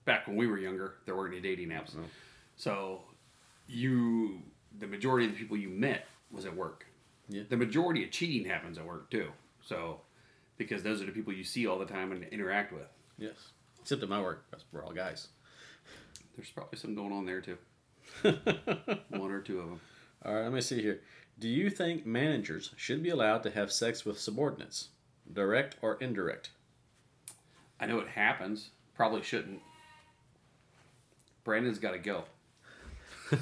back 0.03 0.27
when 0.27 0.35
we 0.35 0.45
were 0.45 0.57
younger, 0.57 0.95
there 1.05 1.15
weren't 1.15 1.33
any 1.33 1.41
dating 1.41 1.69
apps. 1.69 1.95
So 2.57 3.01
you 3.67 4.41
the 4.77 4.87
majority 4.87 5.25
of 5.25 5.31
the 5.31 5.37
people 5.37 5.55
you 5.55 5.69
met 5.69 6.05
was 6.29 6.45
at 6.45 6.55
work. 6.55 6.85
Yeah. 7.29 7.43
The 7.49 7.57
majority 7.57 8.03
of 8.03 8.11
cheating 8.11 8.49
happens 8.49 8.77
at 8.77 8.85
work 8.85 9.09
too. 9.09 9.31
So 9.61 10.01
because 10.57 10.83
those 10.83 11.01
are 11.01 11.05
the 11.05 11.11
people 11.13 11.31
you 11.33 11.45
see 11.45 11.65
all 11.65 11.79
the 11.79 11.85
time 11.85 12.11
and 12.11 12.23
interact 12.25 12.73
with. 12.73 12.87
Yes. 13.17 13.35
Except 13.79 14.03
at 14.03 14.09
my 14.09 14.21
work, 14.21 14.45
we're 14.71 14.83
all 14.83 14.91
guys. 14.91 15.29
There's 16.35 16.49
probably 16.49 16.77
some 16.77 16.93
going 16.93 17.13
on 17.13 17.25
there 17.25 17.41
too. 17.41 17.57
One 19.09 19.31
or 19.31 19.41
two 19.41 19.59
of 19.59 19.69
them. 19.69 19.81
All 20.23 20.33
right, 20.33 20.43
let 20.43 20.53
me 20.53 20.61
see 20.61 20.81
here. 20.81 21.01
Do 21.39 21.47
you 21.47 21.69
think 21.69 22.05
managers 22.05 22.71
should 22.75 23.01
be 23.01 23.09
allowed 23.09 23.43
to 23.43 23.51
have 23.51 23.71
sex 23.71 24.05
with 24.05 24.19
subordinates, 24.19 24.89
direct 25.31 25.75
or 25.81 25.95
indirect? 25.95 26.51
I 27.79 27.87
know 27.87 27.99
it 27.99 28.09
happens. 28.09 28.69
Probably 28.95 29.23
shouldn't. 29.23 29.61
Brandon's 31.43 31.79
got 31.79 31.91
to 31.91 31.97
go. 31.97 32.25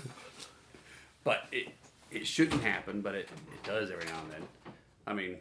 but 1.24 1.48
it 1.52 1.70
it 2.12 2.26
shouldn't 2.26 2.64
happen, 2.64 3.02
but 3.02 3.16
it, 3.16 3.30
it 3.54 3.64
does 3.64 3.92
every 3.92 4.06
now 4.06 4.20
and 4.24 4.32
then. 4.32 4.74
I 5.06 5.14
mean, 5.14 5.38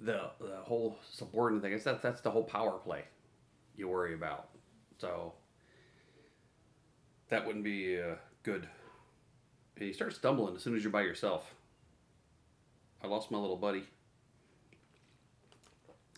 the 0.00 0.30
the 0.40 0.56
whole 0.62 0.98
subordinate 1.10 1.62
thing. 1.62 1.72
It's 1.72 1.84
that 1.84 2.02
that's 2.02 2.20
the 2.20 2.30
whole 2.30 2.44
power 2.44 2.72
play 2.72 3.04
you 3.76 3.88
worry 3.88 4.14
about. 4.14 4.48
So 4.98 5.34
that 7.28 7.46
wouldn't 7.46 7.64
be 7.64 8.00
uh, 8.00 8.14
good. 8.42 8.68
You 9.78 9.92
start 9.92 10.14
stumbling 10.14 10.56
as 10.56 10.62
soon 10.62 10.76
as 10.76 10.82
you're 10.82 10.92
by 10.92 11.02
yourself. 11.02 11.54
I 13.02 13.06
lost 13.08 13.30
my 13.30 13.38
little 13.38 13.56
buddy. 13.56 13.84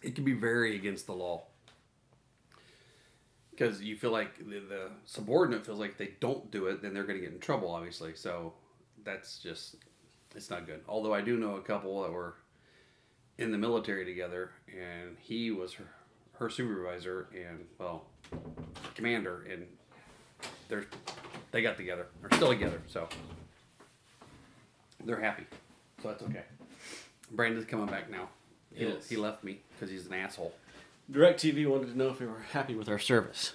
It 0.02 0.14
can 0.14 0.24
be 0.24 0.32
very 0.32 0.76
against 0.76 1.06
the 1.06 1.12
law 1.12 1.42
because 3.58 3.82
you 3.82 3.96
feel 3.96 4.12
like 4.12 4.38
the, 4.38 4.60
the 4.60 4.90
subordinate 5.04 5.66
feels 5.66 5.80
like 5.80 5.90
if 5.90 5.98
they 5.98 6.12
don't 6.20 6.50
do 6.50 6.66
it, 6.66 6.80
then 6.80 6.94
they're 6.94 7.04
going 7.04 7.18
to 7.18 7.24
get 7.24 7.34
in 7.34 7.40
trouble. 7.40 7.70
Obviously, 7.70 8.14
so 8.14 8.52
that's 9.04 9.38
just 9.38 9.76
it's 10.36 10.50
not 10.50 10.66
good. 10.66 10.82
Although 10.88 11.12
I 11.14 11.20
do 11.20 11.36
know 11.36 11.56
a 11.56 11.60
couple 11.60 12.02
that 12.02 12.12
were 12.12 12.36
in 13.38 13.50
the 13.50 13.58
military 13.58 14.04
together, 14.04 14.52
and 14.68 15.16
he 15.18 15.50
was 15.50 15.72
her, 15.74 15.86
her 16.34 16.48
supervisor 16.48 17.28
and 17.34 17.64
well, 17.78 18.06
commander, 18.94 19.44
and 19.50 19.66
they're 20.68 20.84
they 21.50 21.62
got 21.62 21.76
together. 21.76 22.06
They're 22.20 22.36
still 22.38 22.48
together, 22.50 22.80
so 22.88 23.08
they're 25.04 25.20
happy. 25.20 25.44
So 26.02 26.08
that's 26.08 26.22
okay. 26.24 26.42
Brandon's 27.32 27.66
coming 27.66 27.86
back 27.86 28.10
now. 28.10 28.28
He, 28.74 28.84
Yes. 28.86 29.08
he 29.08 29.16
left 29.16 29.42
me 29.44 29.60
because 29.74 29.90
he's 29.90 30.06
an 30.06 30.12
asshole. 30.14 30.54
Direct 31.10 31.40
TV 31.42 31.66
wanted 31.66 31.88
to 31.92 31.96
know 31.98 32.08
if 32.10 32.20
we 32.20 32.26
were 32.26 32.40
happy 32.52 32.74
with 32.74 32.88
our 32.88 32.98
service. 32.98 33.54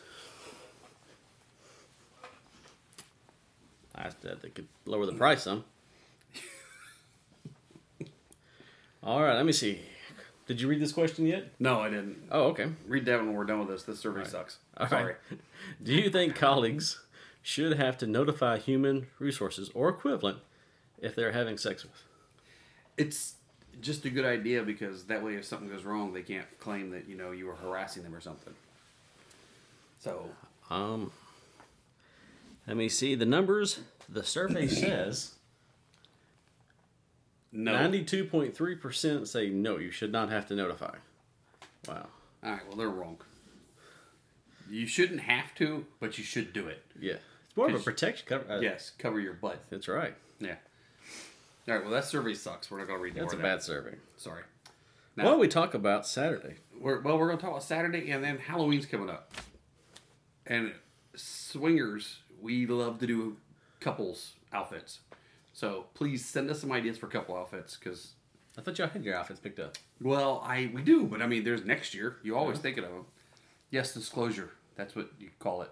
I 3.96 4.10
said 4.22 4.40
they 4.42 4.50
could 4.50 4.68
lower 4.86 5.06
the 5.06 5.14
price 5.14 5.44
some. 5.44 5.64
All 9.04 9.22
right, 9.22 9.36
let 9.36 9.46
me 9.46 9.52
see. 9.52 9.82
Did 10.48 10.60
you 10.60 10.68
read 10.68 10.82
this 10.82 10.92
question 10.92 11.26
yet? 11.28 11.54
No, 11.60 11.80
I 11.80 11.90
didn't. 11.90 12.18
Oh, 12.32 12.46
okay. 12.48 12.68
Read 12.88 13.06
that 13.06 13.20
when 13.20 13.34
we're 13.34 13.46
done 13.46 13.60
with 13.60 13.70
this. 13.70 13.84
This 13.84 14.00
survey 14.00 14.26
sucks. 14.26 14.58
All 14.78 14.88
Sorry. 14.90 15.06
right. 15.06 15.40
Do 15.84 15.94
you 15.94 16.10
think 16.10 16.36
colleagues 16.36 17.00
should 17.44 17.78
have 17.78 17.98
to 18.00 18.08
notify 18.08 18.58
human 18.58 19.06
resources 19.20 19.70
or 19.76 19.90
equivalent 19.90 20.40
if 21.00 21.14
they're 21.16 21.34
having 21.34 21.58
sex 21.58 21.84
with? 21.84 22.02
It's 22.98 23.36
just 23.82 24.06
a 24.06 24.10
good 24.10 24.26
idea 24.26 24.64
because 24.64 25.06
that 25.06 25.24
way, 25.24 25.36
if 25.36 25.46
something 25.46 25.68
goes 25.70 25.84
wrong, 25.84 26.14
they 26.14 26.22
can't 26.22 26.48
claim 26.60 26.90
that 26.92 27.08
you 27.08 27.16
know 27.16 27.32
you 27.32 27.46
were 27.46 27.56
harassing 27.56 28.02
them 28.04 28.16
or 28.16 28.22
something. 28.22 28.54
So 30.00 30.30
Um, 30.70 31.12
let 32.68 32.78
me 32.78 32.90
see 32.90 33.14
the 33.16 33.26
numbers. 33.26 33.80
The 34.10 34.24
survey 34.24 34.68
says 34.84 35.36
ninety-two 37.52 38.26
point 38.26 38.56
three 38.56 38.76
percent 38.76 39.28
say 39.28 39.50
no. 39.50 39.78
You 39.78 39.92
should 39.92 40.12
not 40.12 40.30
have 40.30 40.48
to 40.48 40.56
notify. 40.56 40.96
Wow. 41.88 42.08
All 42.44 42.52
right. 42.52 42.68
Well, 42.68 42.78
they're 42.78 42.90
wrong. 42.90 43.18
You 44.70 44.88
shouldn't 44.88 45.22
have 45.22 45.54
to, 45.56 45.86
but 46.00 46.18
you 46.18 46.24
should 46.24 46.54
do 46.54 46.68
it. 46.68 46.84
Yeah, 47.00 47.18
it's 47.54 47.58
more 47.58 47.70
of 47.70 47.76
a 47.76 47.80
protection 47.80 48.26
cover. 48.28 48.52
uh, 48.52 48.60
Yes, 48.60 48.92
cover 48.98 49.20
your 49.20 49.34
butt. 49.34 49.64
that's 49.70 49.88
right. 49.88 50.16
Yeah. 50.40 50.56
All 51.68 51.76
right. 51.76 51.84
Well, 51.84 51.94
that 51.94 52.06
survey 52.06 52.34
sucks. 52.34 52.70
We're 52.70 52.80
not 52.80 52.88
going 52.88 53.00
to 53.00 53.04
read 53.04 53.14
that. 53.16 53.22
That's 53.22 53.34
a 53.34 53.38
more 53.38 53.44
bad 53.44 53.64
survey. 53.64 53.96
Sorry. 54.18 54.44
Why 55.16 55.24
Now, 55.24 55.30
don't 55.32 55.40
we 55.40 55.48
talk 55.48 55.74
about 55.74 56.06
Saturday? 56.08 56.56
we're, 56.80 57.00
well, 57.02 57.18
we're 57.18 57.28
going 57.28 57.38
to 57.38 57.42
talk 57.42 57.52
about 57.52 57.64
Saturday, 57.64 58.10
and 58.12 58.24
then 58.24 58.38
Halloween's 58.40 58.86
coming 58.86 59.10
up. 59.10 59.32
And 60.46 60.74
swingers, 61.16 62.20
we 62.42 62.66
love 62.66 63.00
to 63.00 63.08
do 63.08 63.38
couples 63.80 64.34
outfits. 64.52 65.00
So 65.54 65.86
please 65.94 66.26
send 66.26 66.50
us 66.50 66.60
some 66.62 66.72
ideas 66.72 66.98
for 66.98 67.08
couple 67.08 67.36
outfits 67.38 67.78
because 67.78 68.14
I 68.58 68.62
thought 68.62 68.78
y'all 68.80 68.88
had 68.90 69.04
your 69.06 69.16
outfits 69.16 69.40
picked 69.40 69.60
up. 69.60 69.78
Well, 70.02 70.42
I 70.46 70.70
we 70.74 70.82
do, 70.82 71.04
but 71.06 71.22
I 71.22 71.28
mean, 71.28 71.44
there's 71.44 71.64
next 71.64 71.94
year. 71.94 72.18
You 72.24 72.36
always 72.36 72.58
thinking 72.60 72.84
of 72.84 72.90
them. 72.92 73.06
Yes, 73.70 73.94
disclosure. 73.94 74.50
That's 74.76 74.96
what 74.96 75.10
you 75.20 75.30
call 75.40 75.62
it. 75.62 75.72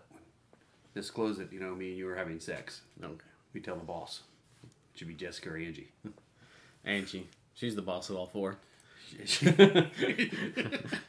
Disclose 0.94 1.40
it. 1.40 1.52
You 1.52 1.60
know, 1.60 1.74
me 1.76 1.90
and 1.90 1.98
you 1.98 2.06
were 2.06 2.16
having 2.16 2.40
sex. 2.40 2.82
Okay. 3.04 3.14
We 3.54 3.62
tell 3.62 3.76
the 3.76 3.84
boss. 3.84 4.22
It 4.64 4.70
should 5.00 5.08
be 5.08 5.14
Jessica 5.14 5.50
or 5.52 5.58
Angie. 5.58 5.92
Angie, 6.86 7.28
she's 7.54 7.76
the 7.76 7.82
boss 7.82 8.10
of 8.10 8.16
all 8.18 8.28
four. 8.28 8.58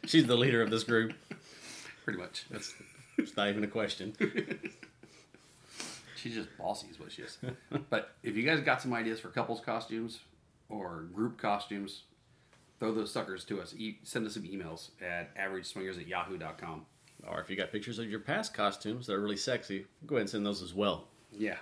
She's 0.07 0.27
the 0.27 0.37
leader 0.37 0.61
of 0.61 0.71
this 0.71 0.83
group. 0.83 1.12
Pretty 2.05 2.18
much. 2.18 2.47
That's 2.51 2.75
it's 3.16 3.37
not 3.37 3.49
even 3.49 3.62
a 3.62 3.68
question. 3.68 4.12
She's 6.16 6.35
just 6.35 6.49
bossy, 6.59 6.88
is 6.90 6.99
what 7.01 7.12
she 7.12 7.23
is. 7.23 7.38
but 7.90 8.14
if 8.23 8.37
you 8.37 8.45
guys 8.45 8.61
got 8.61 8.81
some 8.83 8.92
ideas 8.92 9.18
for 9.21 9.29
couples 9.29 9.61
costumes 9.61 10.21
or 10.68 11.07
group 11.12 11.37
costumes, 11.38 12.03
throw 12.79 12.92
those 12.92 13.12
suckers 13.12 13.45
to 13.45 13.61
us. 13.61 13.75
E- 13.77 13.99
send 14.05 14.27
us 14.27 14.35
some 14.35 14.45
emails 14.45 14.90
at 15.01 15.35
averageswingers 15.37 16.01
at 16.01 16.07
yahoo.com. 16.07 16.87
Or 17.28 17.40
if 17.40 17.48
you 17.50 17.56
got 17.56 17.70
pictures 17.72 17.98
of 17.98 18.11
your 18.11 18.20
past 18.20 18.52
costumes 18.54 19.06
that 19.06 19.14
are 19.14 19.20
really 19.20 19.37
sexy, 19.37 19.87
go 20.06 20.16
ahead 20.16 20.22
and 20.22 20.30
send 20.30 20.46
those 20.46 20.62
as 20.62 20.74
well. 20.74 21.04
Yeah. 21.37 21.56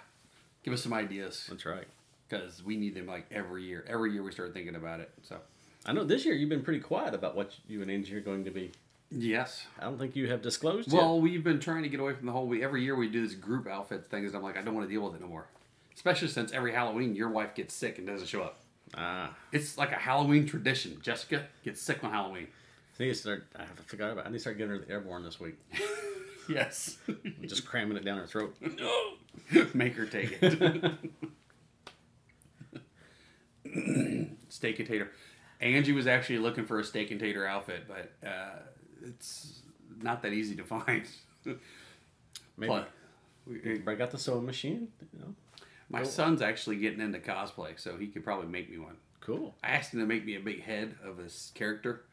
Give 0.62 0.75
us 0.75 0.83
some 0.83 0.92
ideas 0.92 1.46
That's 1.49 1.64
right. 1.66 1.87
because 2.29 2.62
we 2.64 2.77
need 2.77 2.94
them 2.94 3.07
like 3.07 3.27
every 3.31 3.64
year. 3.64 3.85
Every 3.88 4.12
year 4.12 4.23
we 4.23 4.33
start 4.33 4.53
thinking 4.55 4.75
about 4.75 5.01
it. 5.01 5.11
So, 5.23 5.37
I 5.87 5.92
know 5.92 6.05
this 6.05 6.25
year 6.25 6.35
you've 6.35 6.49
been 6.51 6.62
pretty 6.62 6.81
quiet 6.81 7.14
about 7.14 7.35
what 7.37 7.53
you 7.68 7.83
and 7.83 7.90
Angie 7.90 8.14
are 8.16 8.20
going 8.20 8.44
to 8.44 8.51
be. 8.51 8.73
yes. 9.11 9.64
I 9.79 9.85
don't 9.85 9.99
think 9.99 10.16
you 10.16 10.29
have 10.31 10.42
disclosed 10.42 10.92
Well, 10.92 11.20
we've 11.20 11.42
been 11.44 11.61
trying 11.61 11.83
to 11.83 11.88
get 11.88 12.01
away 12.01 12.14
from 12.14 12.27
the 12.27 12.33
whole. 12.33 12.46
We 12.46 12.62
every 12.64 12.83
year 12.83 12.96
we 12.96 13.09
do 13.09 13.23
this 13.27 13.35
group 13.35 13.66
outfit 13.66 14.07
thing, 14.07 14.25
and 14.27 14.35
I'm 14.35 14.42
like, 14.42 14.57
I 14.59 14.62
don't 14.62 14.75
want 14.75 14.87
to 14.88 14.92
deal 14.92 15.03
with 15.05 15.14
it 15.14 15.20
no 15.20 15.27
more. 15.29 15.46
Especially 15.94 16.29
since 16.29 16.53
every 16.53 16.73
Halloween 16.73 17.14
your 17.14 17.29
wife 17.31 17.55
gets 17.55 17.75
sick 17.75 17.99
and 17.99 18.07
doesn't 18.07 18.29
show 18.29 18.42
up. 18.42 18.61
Ah, 18.96 19.35
It's 19.53 19.79
like 19.79 19.92
a 19.92 19.96
Halloween 19.96 20.46
tradition. 20.46 20.99
Jessica 21.03 21.46
gets 21.64 21.81
sick 21.81 22.03
on 22.05 22.11
Halloween. 22.11 22.49
I 23.01 23.05
need 23.05 23.09
to 23.09 23.15
start. 23.15 23.47
I 23.57 23.63
have 23.63 23.77
to 23.77 23.83
forgot 23.85 24.13
about. 24.13 24.27
I 24.27 24.29
need 24.29 24.37
to 24.37 24.41
start 24.41 24.59
getting 24.59 24.73
her 24.73 24.79
the 24.79 24.91
airborne 24.91 25.25
this 25.25 25.41
week. 25.41 25.55
Yes. 26.49 26.99
Just 27.47 27.65
cramming 27.65 27.97
it 27.97 28.05
down 28.05 28.19
her 28.19 28.27
throat. 28.27 28.57
no. 28.61 29.13
Make 29.73 29.95
her 29.95 30.05
take 30.05 30.37
it. 30.43 30.93
steak 34.49 34.81
and 34.81 34.89
tater. 34.89 35.13
Angie 35.61 35.93
was 35.93 36.09
actually 36.09 36.39
looking 36.39 36.65
for 36.67 36.81
a 36.81 36.85
steak 36.85 37.13
and 37.13 37.21
tater 37.21 37.47
outfit, 37.47 37.85
but 37.87 38.13
uh, 38.29 38.59
it's 39.05 39.61
not 40.03 40.23
that 40.23 40.33
easy 40.33 40.57
to 40.57 40.65
find. 40.65 41.05
Maybe 41.45 41.59
Plus, 42.67 42.87
break 43.85 44.01
out 44.01 44.11
the 44.11 44.19
sewing 44.19 44.47
machine. 44.47 44.89
You 45.13 45.21
know, 45.21 45.35
my 45.89 46.03
son's 46.03 46.43
actually 46.43 46.77
getting 46.77 47.01
into 47.01 47.21
cosplay, 47.21 47.79
so 47.79 47.97
he 47.97 48.09
could 48.09 48.25
probably 48.25 48.49
make 48.49 48.69
me 48.69 48.79
one. 48.79 48.97
cool. 49.21 49.55
I 49.63 49.69
asked 49.69 49.95
him 49.95 50.01
to 50.01 50.07
make 50.07 50.25
me 50.25 50.35
a 50.35 50.41
big 50.41 50.63
head 50.63 50.97
of 51.05 51.19
his 51.19 51.53
character, 51.55 52.07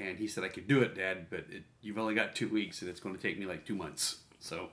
and 0.00 0.18
he 0.18 0.26
said 0.26 0.44
I 0.44 0.48
could 0.48 0.68
do 0.68 0.80
it, 0.82 0.94
Dad, 0.94 1.26
but 1.30 1.44
it, 1.50 1.64
you've 1.82 1.98
only 1.98 2.14
got 2.14 2.34
two 2.34 2.48
weeks, 2.48 2.82
and 2.82 2.90
it's 2.90 3.00
going 3.00 3.14
to 3.14 3.20
take 3.20 3.38
me 3.38 3.46
like 3.46 3.64
two 3.64 3.74
months. 3.74 4.18
So 4.40 4.68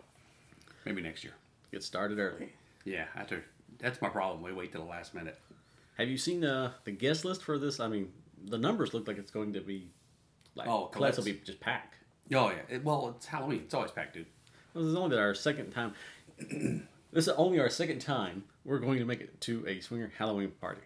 maybe 0.86 1.02
next 1.02 1.24
year. 1.24 1.34
Get 1.72 1.84
started 1.84 2.20
early. 2.20 2.54
Yeah, 2.86 3.06
I 3.16 3.20
have 3.20 3.34
that's 3.80 4.02
my 4.02 4.10
problem. 4.10 4.44
We 4.44 4.54
wait 4.54 4.72
till 4.72 4.84
the 4.84 4.90
last 4.90 5.14
minute. 5.14 5.40
Have 5.98 6.08
you 6.08 6.18
seen 6.18 6.42
the 6.42 6.72
the 6.84 6.92
guest 6.92 7.26
list 7.26 7.44
for 7.44 7.58
this? 7.58 7.80
I 7.80 7.88
mean, 7.88 8.12
the 8.46 8.58
numbers 8.58 8.94
look 8.94 9.08
like 9.08 9.18
it's 9.18 9.32
going 9.32 9.54
to 9.54 9.62
be 9.62 9.90
like 10.56 10.68
Oh, 10.68 10.88
Colette's 10.88 11.18
will 11.18 11.26
be 11.26 11.42
just 11.44 11.60
packed. 11.60 11.96
Oh 12.34 12.50
yeah, 12.50 12.76
it, 12.76 12.84
well 12.84 13.14
it's 13.16 13.26
Halloween. 13.26 13.62
It's 13.66 13.74
always 13.74 13.92
packed, 13.92 14.14
dude. 14.14 14.26
This 14.74 14.86
is 14.86 14.96
only 14.96 15.18
our 15.18 15.34
second 15.34 15.72
time. 15.72 15.94
this 17.12 17.28
is 17.28 17.30
only 17.30 17.60
our 17.60 17.70
second 17.70 18.00
time 18.00 18.44
we're 18.66 18.80
going 18.80 19.00
to 19.00 19.06
make 19.06 19.22
it 19.22 19.40
to 19.42 19.66
a 19.68 19.80
swinger 19.80 20.12
Halloween 20.18 20.52
party. 20.62 20.82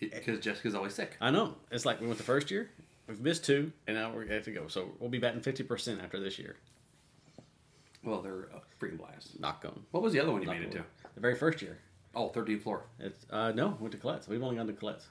Because 0.00 0.40
Jessica's 0.40 0.74
always 0.74 0.94
sick. 0.94 1.16
I 1.20 1.30
know. 1.30 1.54
It's 1.70 1.86
like 1.86 2.00
we 2.00 2.06
went 2.06 2.18
the 2.18 2.24
first 2.24 2.50
year, 2.50 2.70
we've 3.06 3.20
missed 3.20 3.44
two, 3.44 3.72
and 3.86 3.96
now 3.96 4.14
we 4.16 4.28
have 4.28 4.44
to 4.44 4.50
go. 4.50 4.68
So 4.68 4.92
we'll 4.98 5.10
be 5.10 5.18
batting 5.18 5.40
fifty 5.40 5.62
percent 5.62 6.00
after 6.02 6.18
this 6.20 6.38
year. 6.38 6.56
Well, 8.02 8.20
they're 8.20 8.44
a 8.54 8.60
freaking 8.80 8.98
blast. 8.98 9.38
Knock 9.40 9.64
on. 9.66 9.82
What 9.90 10.02
was 10.02 10.12
the 10.12 10.20
other 10.20 10.30
one 10.32 10.40
you 10.42 10.46
Knock 10.46 10.56
made 10.58 10.64
it 10.68 10.72
to? 10.72 10.84
The 11.14 11.20
very 11.20 11.34
first 11.36 11.62
year. 11.62 11.78
Oh, 12.16 12.28
13th 12.28 12.62
floor. 12.62 12.84
It's 13.00 13.26
uh 13.30 13.50
no, 13.52 13.76
went 13.80 13.92
to 13.92 13.98
Colette's. 13.98 14.28
We've 14.28 14.42
only 14.42 14.56
gone 14.56 14.66
to 14.68 14.72
Colette's. 14.72 15.06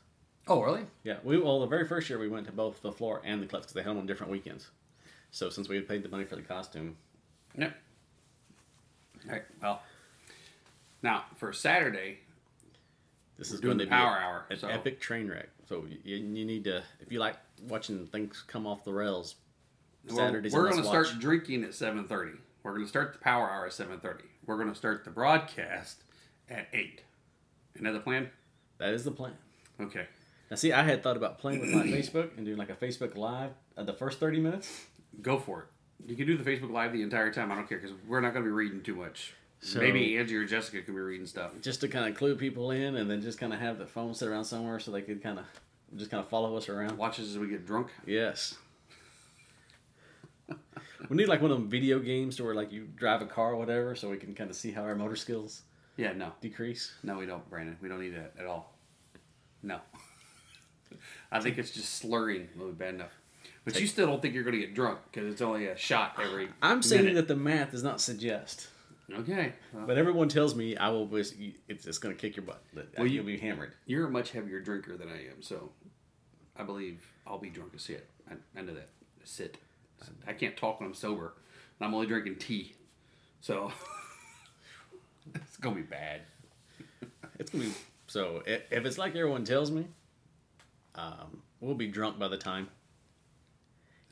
Oh, 0.48 0.62
really? 0.62 0.86
Yeah, 1.04 1.18
we 1.24 1.38
well 1.38 1.60
the 1.60 1.66
very 1.68 1.88
first 1.88 2.10
year 2.10 2.20
we 2.20 2.30
went 2.30 2.46
to 2.48 2.52
both 2.54 2.82
the 2.82 2.92
floor 2.92 3.22
and 3.26 3.42
the 3.42 3.46
Colette's 3.48 3.66
because 3.68 3.74
they 3.74 3.82
had 3.82 3.90
them 3.92 3.98
on 3.98 4.06
different 4.06 4.32
weekends. 4.32 4.70
So 5.32 5.50
since 5.50 5.68
we 5.68 5.76
had 5.76 5.88
paid 5.88 6.04
the 6.04 6.10
money 6.10 6.24
for 6.26 6.36
the 6.36 6.42
costume, 6.44 6.96
Yep. 7.58 7.76
All 9.26 9.32
right. 9.34 9.44
Well, 9.62 9.82
Now 11.02 11.26
for 11.36 11.52
Saturday, 11.52 12.20
This 13.38 13.52
is 13.52 13.60
going 13.60 13.78
to 13.80 13.86
be 13.86 13.90
power 13.90 14.18
hour, 14.18 14.46
an 14.50 14.58
so- 14.58 14.68
epic 14.68 15.00
train 15.02 15.28
wreck. 15.28 15.50
So 15.68 15.86
you, 16.04 16.18
you 16.18 16.46
need 16.46 16.66
to, 16.66 16.84
if 17.00 17.12
you 17.12 17.20
like 17.20 17.36
watching 17.68 18.06
things 18.08 18.44
come 18.48 18.68
off 18.68 18.84
the 18.84 18.94
rails, 18.94 19.36
we're, 20.08 20.16
Saturdays 20.16 20.54
we're 20.54 20.70
going 20.70 20.82
to 20.82 20.88
start 20.88 21.08
drinking 21.20 21.64
at 21.64 21.74
seven 21.74 22.06
thirty. 22.08 22.38
We're 22.64 22.74
going 22.74 22.84
to 22.84 22.90
start 22.90 23.14
the 23.14 23.20
power 23.20 23.50
hour 23.50 23.66
at 23.66 23.74
seven 23.74 24.00
thirty. 24.00 24.26
We're 24.46 24.58
going 24.58 24.70
to 24.70 24.76
start 24.76 25.06
the 25.06 25.12
broadcast 25.12 26.04
at 26.50 26.68
eight. 26.74 27.02
Another 27.78 28.00
plan? 28.00 28.30
That 28.78 28.94
is 28.94 29.04
the 29.04 29.12
plan. 29.12 29.34
Okay. 29.80 30.08
Now, 30.52 30.58
see, 30.58 30.74
I 30.74 30.84
had 30.84 31.02
thought 31.02 31.18
about 31.18 31.40
playing 31.40 31.62
with 31.62 31.70
my 31.70 31.84
Facebook 31.88 32.38
and 32.38 32.46
doing 32.46 32.58
like 32.58 32.70
a 32.70 32.76
Facebook 32.76 33.16
Live 33.16 33.52
at 33.78 33.86
the 33.86 33.94
first 33.94 34.20
30 34.20 34.40
minutes. 34.40 34.86
Go 35.22 35.40
for 35.40 35.62
it. 35.62 36.10
You 36.10 36.16
can 36.16 36.28
do 36.28 36.38
the 36.38 36.44
Facebook 36.44 36.72
Live 36.72 36.92
the 36.92 37.02
entire 37.02 37.32
time. 37.32 37.52
I 37.52 37.56
don't 37.56 37.68
care 37.68 37.80
because 37.80 37.96
we're 38.08 38.20
not 38.20 38.34
going 38.34 38.44
to 38.44 38.50
be 38.50 38.54
reading 38.54 38.82
too 38.82 38.96
much. 38.96 39.34
So- 39.66 39.80
Maybe 39.80 40.18
Angie 40.18 40.36
or 40.36 40.46
Jessica 40.46 40.78
could 40.82 40.94
be 40.94 41.00
reading 41.02 41.26
stuff. 41.26 41.52
just 41.62 41.80
to 41.82 41.88
kind 41.88 42.10
of 42.10 42.16
clue 42.18 42.36
people 42.36 42.72
in 42.72 42.96
and 42.98 43.10
then 43.10 43.22
just 43.22 43.40
kind 43.40 43.54
of 43.54 43.60
have 43.60 43.78
the 43.78 43.86
phone 43.88 44.14
sit 44.14 44.28
around 44.28 44.44
somewhere 44.44 44.78
so 44.80 44.92
they 44.92 45.02
could 45.02 45.24
kind 45.24 45.40
of 45.40 45.46
just 45.96 46.12
kind 46.12 46.22
of 46.22 46.28
follow 46.30 46.58
us 46.58 46.68
around. 46.68 46.98
Watch 46.98 47.20
us 47.20 47.28
as 47.28 47.38
we 47.38 47.48
get 47.48 47.66
drunk. 47.66 47.88
Yes. 48.06 48.56
we 51.10 51.16
need 51.18 51.28
like 51.28 51.42
one 51.42 51.52
of 51.52 51.58
them 51.58 51.70
video 51.70 52.00
games 52.00 52.36
to 52.38 52.44
where 52.44 52.54
like 52.56 52.72
you 52.72 52.88
drive 52.96 53.22
a 53.22 53.26
car 53.26 53.52
or 53.54 53.56
whatever 53.56 53.96
so 53.96 54.10
we 54.10 54.18
can 54.18 54.34
kind 54.34 54.50
of 54.50 54.56
see 54.56 54.72
how 54.72 54.82
our 54.82 54.96
motor 54.96 55.16
skills 55.16 55.62
Yeah, 55.98 56.14
no. 56.14 56.34
decrease. 56.42 56.94
No, 57.04 57.18
we 57.18 57.26
don't, 57.26 57.48
Brandon. 57.50 57.78
We 57.82 57.88
don't 57.90 58.00
need 58.02 58.16
that 58.16 58.34
at 58.40 58.46
all. 58.46 58.74
No. 59.62 59.80
I 61.32 61.40
think 61.40 61.58
it's 61.58 61.72
just 61.72 61.96
slurring 61.96 62.50
will 62.58 62.68
be 62.68 62.74
bad 62.74 62.96
enough. 62.96 63.14
But 63.66 63.80
you 63.80 63.88
still 63.88 64.08
don't 64.08 64.22
think 64.22 64.34
you're 64.34 64.44
going 64.44 64.60
to 64.60 64.66
get 64.66 64.76
drunk 64.76 65.00
because 65.10 65.32
it's 65.32 65.42
only 65.42 65.68
a 65.68 65.78
shot 65.78 66.18
every. 66.22 66.50
I'm 66.62 66.84
saying 66.84 67.06
minute. 67.06 67.16
that 67.16 67.28
the 67.34 67.40
math 67.40 67.72
does 67.72 67.82
not 67.84 68.02
suggest. 68.02 68.68
Okay. 69.12 69.54
But 69.74 69.98
everyone 69.98 70.30
tells 70.30 70.56
me 70.56 70.78
I 70.78 70.90
will. 70.90 71.14
It's, 71.16 71.34
it's 71.68 71.84
just 71.86 72.02
going 72.02 72.16
to 72.16 72.20
kick 72.22 72.36
your 72.38 72.46
butt. 72.46 72.64
Well, 72.98 73.06
you- 73.08 73.16
you'll 73.16 73.26
be 73.26 73.38
hammered. 73.38 73.74
you're 73.86 74.08
a 74.08 74.10
much 74.12 74.32
heavier 74.32 74.60
drinker 74.60 74.96
than 74.98 75.10
I 75.10 75.28
am, 75.28 75.42
so 75.42 75.72
I 76.56 76.64
believe 76.64 77.06
I'll 77.28 77.38
be 77.38 77.50
drunk 77.50 77.74
as 77.76 77.84
shit. 77.84 78.08
I, 78.30 78.36
I 78.58 78.62
know 78.62 78.74
that. 78.74 78.90
Sit. 79.26 79.58
I 80.28 80.34
can't 80.34 80.56
talk 80.58 80.80
when 80.80 80.90
I'm 80.90 80.96
sober. 80.96 81.34
And 81.80 81.88
I'm 81.88 81.94
only 81.94 82.08
drinking 82.08 82.36
tea. 82.38 82.76
So 83.42 83.72
it's 85.36 85.58
going 85.58 85.76
to 85.76 85.82
be 85.82 85.88
bad. 85.88 86.22
It's 87.40 87.50
gonna 87.52 87.64
be 87.66 87.72
so. 88.08 88.44
i- 88.48 88.62
If 88.72 88.86
it's 88.86 88.98
like 88.98 89.16
everyone 89.16 89.44
tells 89.44 89.72
me, 89.72 89.88
um, 90.96 91.42
we'll 91.60 91.74
be 91.76 91.88
drunk 91.88 92.20
by 92.20 92.28
the 92.28 92.38
time. 92.38 92.70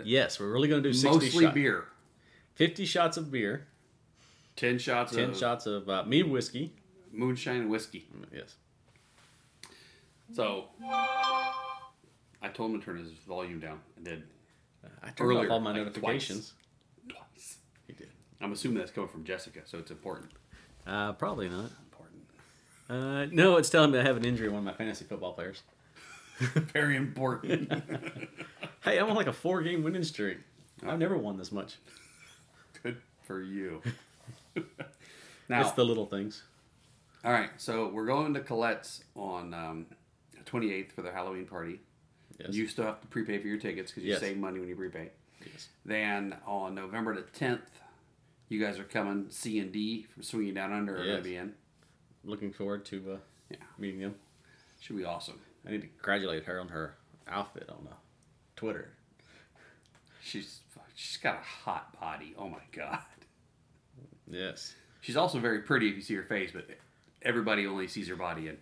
Yes, 0.04 0.40
we're 0.40 0.52
really 0.52 0.68
gonna 0.68 0.82
do 0.82 0.92
sixty 0.94 1.26
Mostly 1.28 1.44
shots. 1.46 1.54
beer. 1.54 1.86
Fifty 2.56 2.86
shots 2.86 3.18
of 3.18 3.32
beer, 3.32 3.68
10 4.62 4.78
shots 4.80 5.16
ten 5.16 5.32
of 5.32 5.38
shots 5.38 5.66
of 5.66 5.90
uh, 5.90 6.04
me 6.06 6.22
whiskey. 6.24 6.72
moonshine 7.12 7.68
whiskey. 7.68 8.08
Yes. 8.32 8.56
So 10.34 10.66
I 12.42 12.48
told 12.54 12.72
him 12.72 12.80
to 12.80 12.86
turn 12.86 12.98
his 13.00 13.12
volume 13.28 13.60
down. 13.60 13.80
I 14.00 14.04
did 14.04 14.24
I 15.04 15.10
turned 15.10 15.30
Earlier, 15.32 15.46
off 15.48 15.52
all 15.52 15.60
my 15.60 15.72
like 15.72 15.80
notifications. 15.82 16.54
twice. 17.10 17.58
He 17.88 17.94
did. 17.94 18.10
I'm 18.40 18.52
assuming 18.52 18.78
that's 18.78 18.92
coming 18.92 19.10
from 19.10 19.24
Jessica, 19.24 19.62
so 19.66 19.78
it's 19.80 19.92
important. 19.92 20.32
Uh, 20.88 21.14
probably 21.14 21.50
not. 21.50 21.72
Important. 21.84 22.24
Uh, 22.90 23.26
no, 23.32 23.58
it's 23.58 23.70
telling 23.70 23.92
me 23.92 24.00
I 24.00 24.04
have 24.04 24.18
an 24.18 24.26
injury. 24.26 24.48
in 24.48 24.54
One 24.54 24.60
of 24.60 24.66
my 24.66 24.74
fantasy 24.74 25.06
football 25.06 25.34
players. 25.34 25.64
Very 26.40 26.96
important. 26.98 27.72
Hey, 28.84 28.98
I'm 28.98 29.08
on 29.12 29.16
like 29.16 29.28
a 29.28 29.34
four-game 29.34 29.84
winning 29.84 30.04
streak. 30.04 30.40
I've 30.88 30.98
never 30.98 31.16
won 31.16 31.38
this 31.38 31.52
much. 31.52 31.76
Good 32.82 32.98
for 33.22 33.40
you. 33.40 33.80
now, 35.50 35.62
It's 35.62 35.72
the 35.72 35.84
little 35.86 36.06
things. 36.06 36.44
all 37.24 37.32
right. 37.32 37.50
So 37.58 37.90
we're 37.90 38.06
going 38.06 38.34
to 38.34 38.40
Colette's 38.42 39.04
on 39.16 39.54
um, 39.54 39.86
the 40.34 40.44
28th 40.50 40.92
for 40.94 41.02
their 41.02 41.14
Halloween 41.14 41.46
party. 41.46 41.80
Yes. 42.40 42.54
You 42.54 42.68
still 42.68 42.86
have 42.86 43.02
to 43.02 43.08
prepay 43.08 43.40
for 43.40 43.48
your 43.48 43.58
tickets 43.60 43.92
because 43.92 44.04
you 44.04 44.12
Yes. 44.12 44.20
save 44.22 44.38
money 44.38 44.60
when 44.60 44.68
you 44.70 44.76
prepay. 44.76 45.12
Yes. 45.46 45.70
Then 45.86 46.36
on 46.46 46.76
November 46.76 47.16
the 47.16 47.22
10th, 47.24 47.60
you 48.50 48.60
guys 48.60 48.80
are 48.80 48.84
coming. 48.84 49.28
C 49.30 49.60
and 49.60 49.72
D 49.72 50.04
from 50.14 50.24
Swinging 50.24 50.54
Down 50.54 50.72
Under 50.74 50.94
are 50.96 50.98
going 50.98 51.10
Yes. 51.10 51.18
to 51.20 51.24
be 51.24 51.36
in. 51.36 51.54
Looking 52.24 52.52
forward 52.54 52.86
to 52.86 53.14
uh, 53.14 53.18
Yeah. 53.50 53.58
meeting 53.78 54.00
them. 54.02 54.16
Should 54.80 54.98
be 54.98 55.04
awesome. 55.06 55.40
I 55.68 55.72
need 55.72 55.82
to 55.82 55.88
congratulate 55.88 56.46
her 56.46 56.60
on 56.60 56.70
her 56.70 56.96
outfit 57.28 57.70
on 57.70 57.88
uh, 57.92 57.96
Twitter. 58.56 58.90
She's 60.24 60.62
she's 60.96 61.18
got 61.18 61.36
a 61.36 61.44
hot 61.44 62.00
body. 62.00 62.34
Oh 62.38 62.50
my 62.50 62.62
god. 62.72 63.00
Yes. 64.32 64.74
She's 65.02 65.18
also 65.18 65.40
very 65.40 65.60
pretty 65.60 65.90
if 65.90 65.96
you 65.96 66.02
see 66.02 66.16
her 66.16 66.24
face, 66.24 66.52
but 66.54 66.68
everybody 67.22 67.66
only 67.68 67.88
sees 67.88 68.08
her 68.08 68.16
body, 68.16 68.48
and 68.48 68.58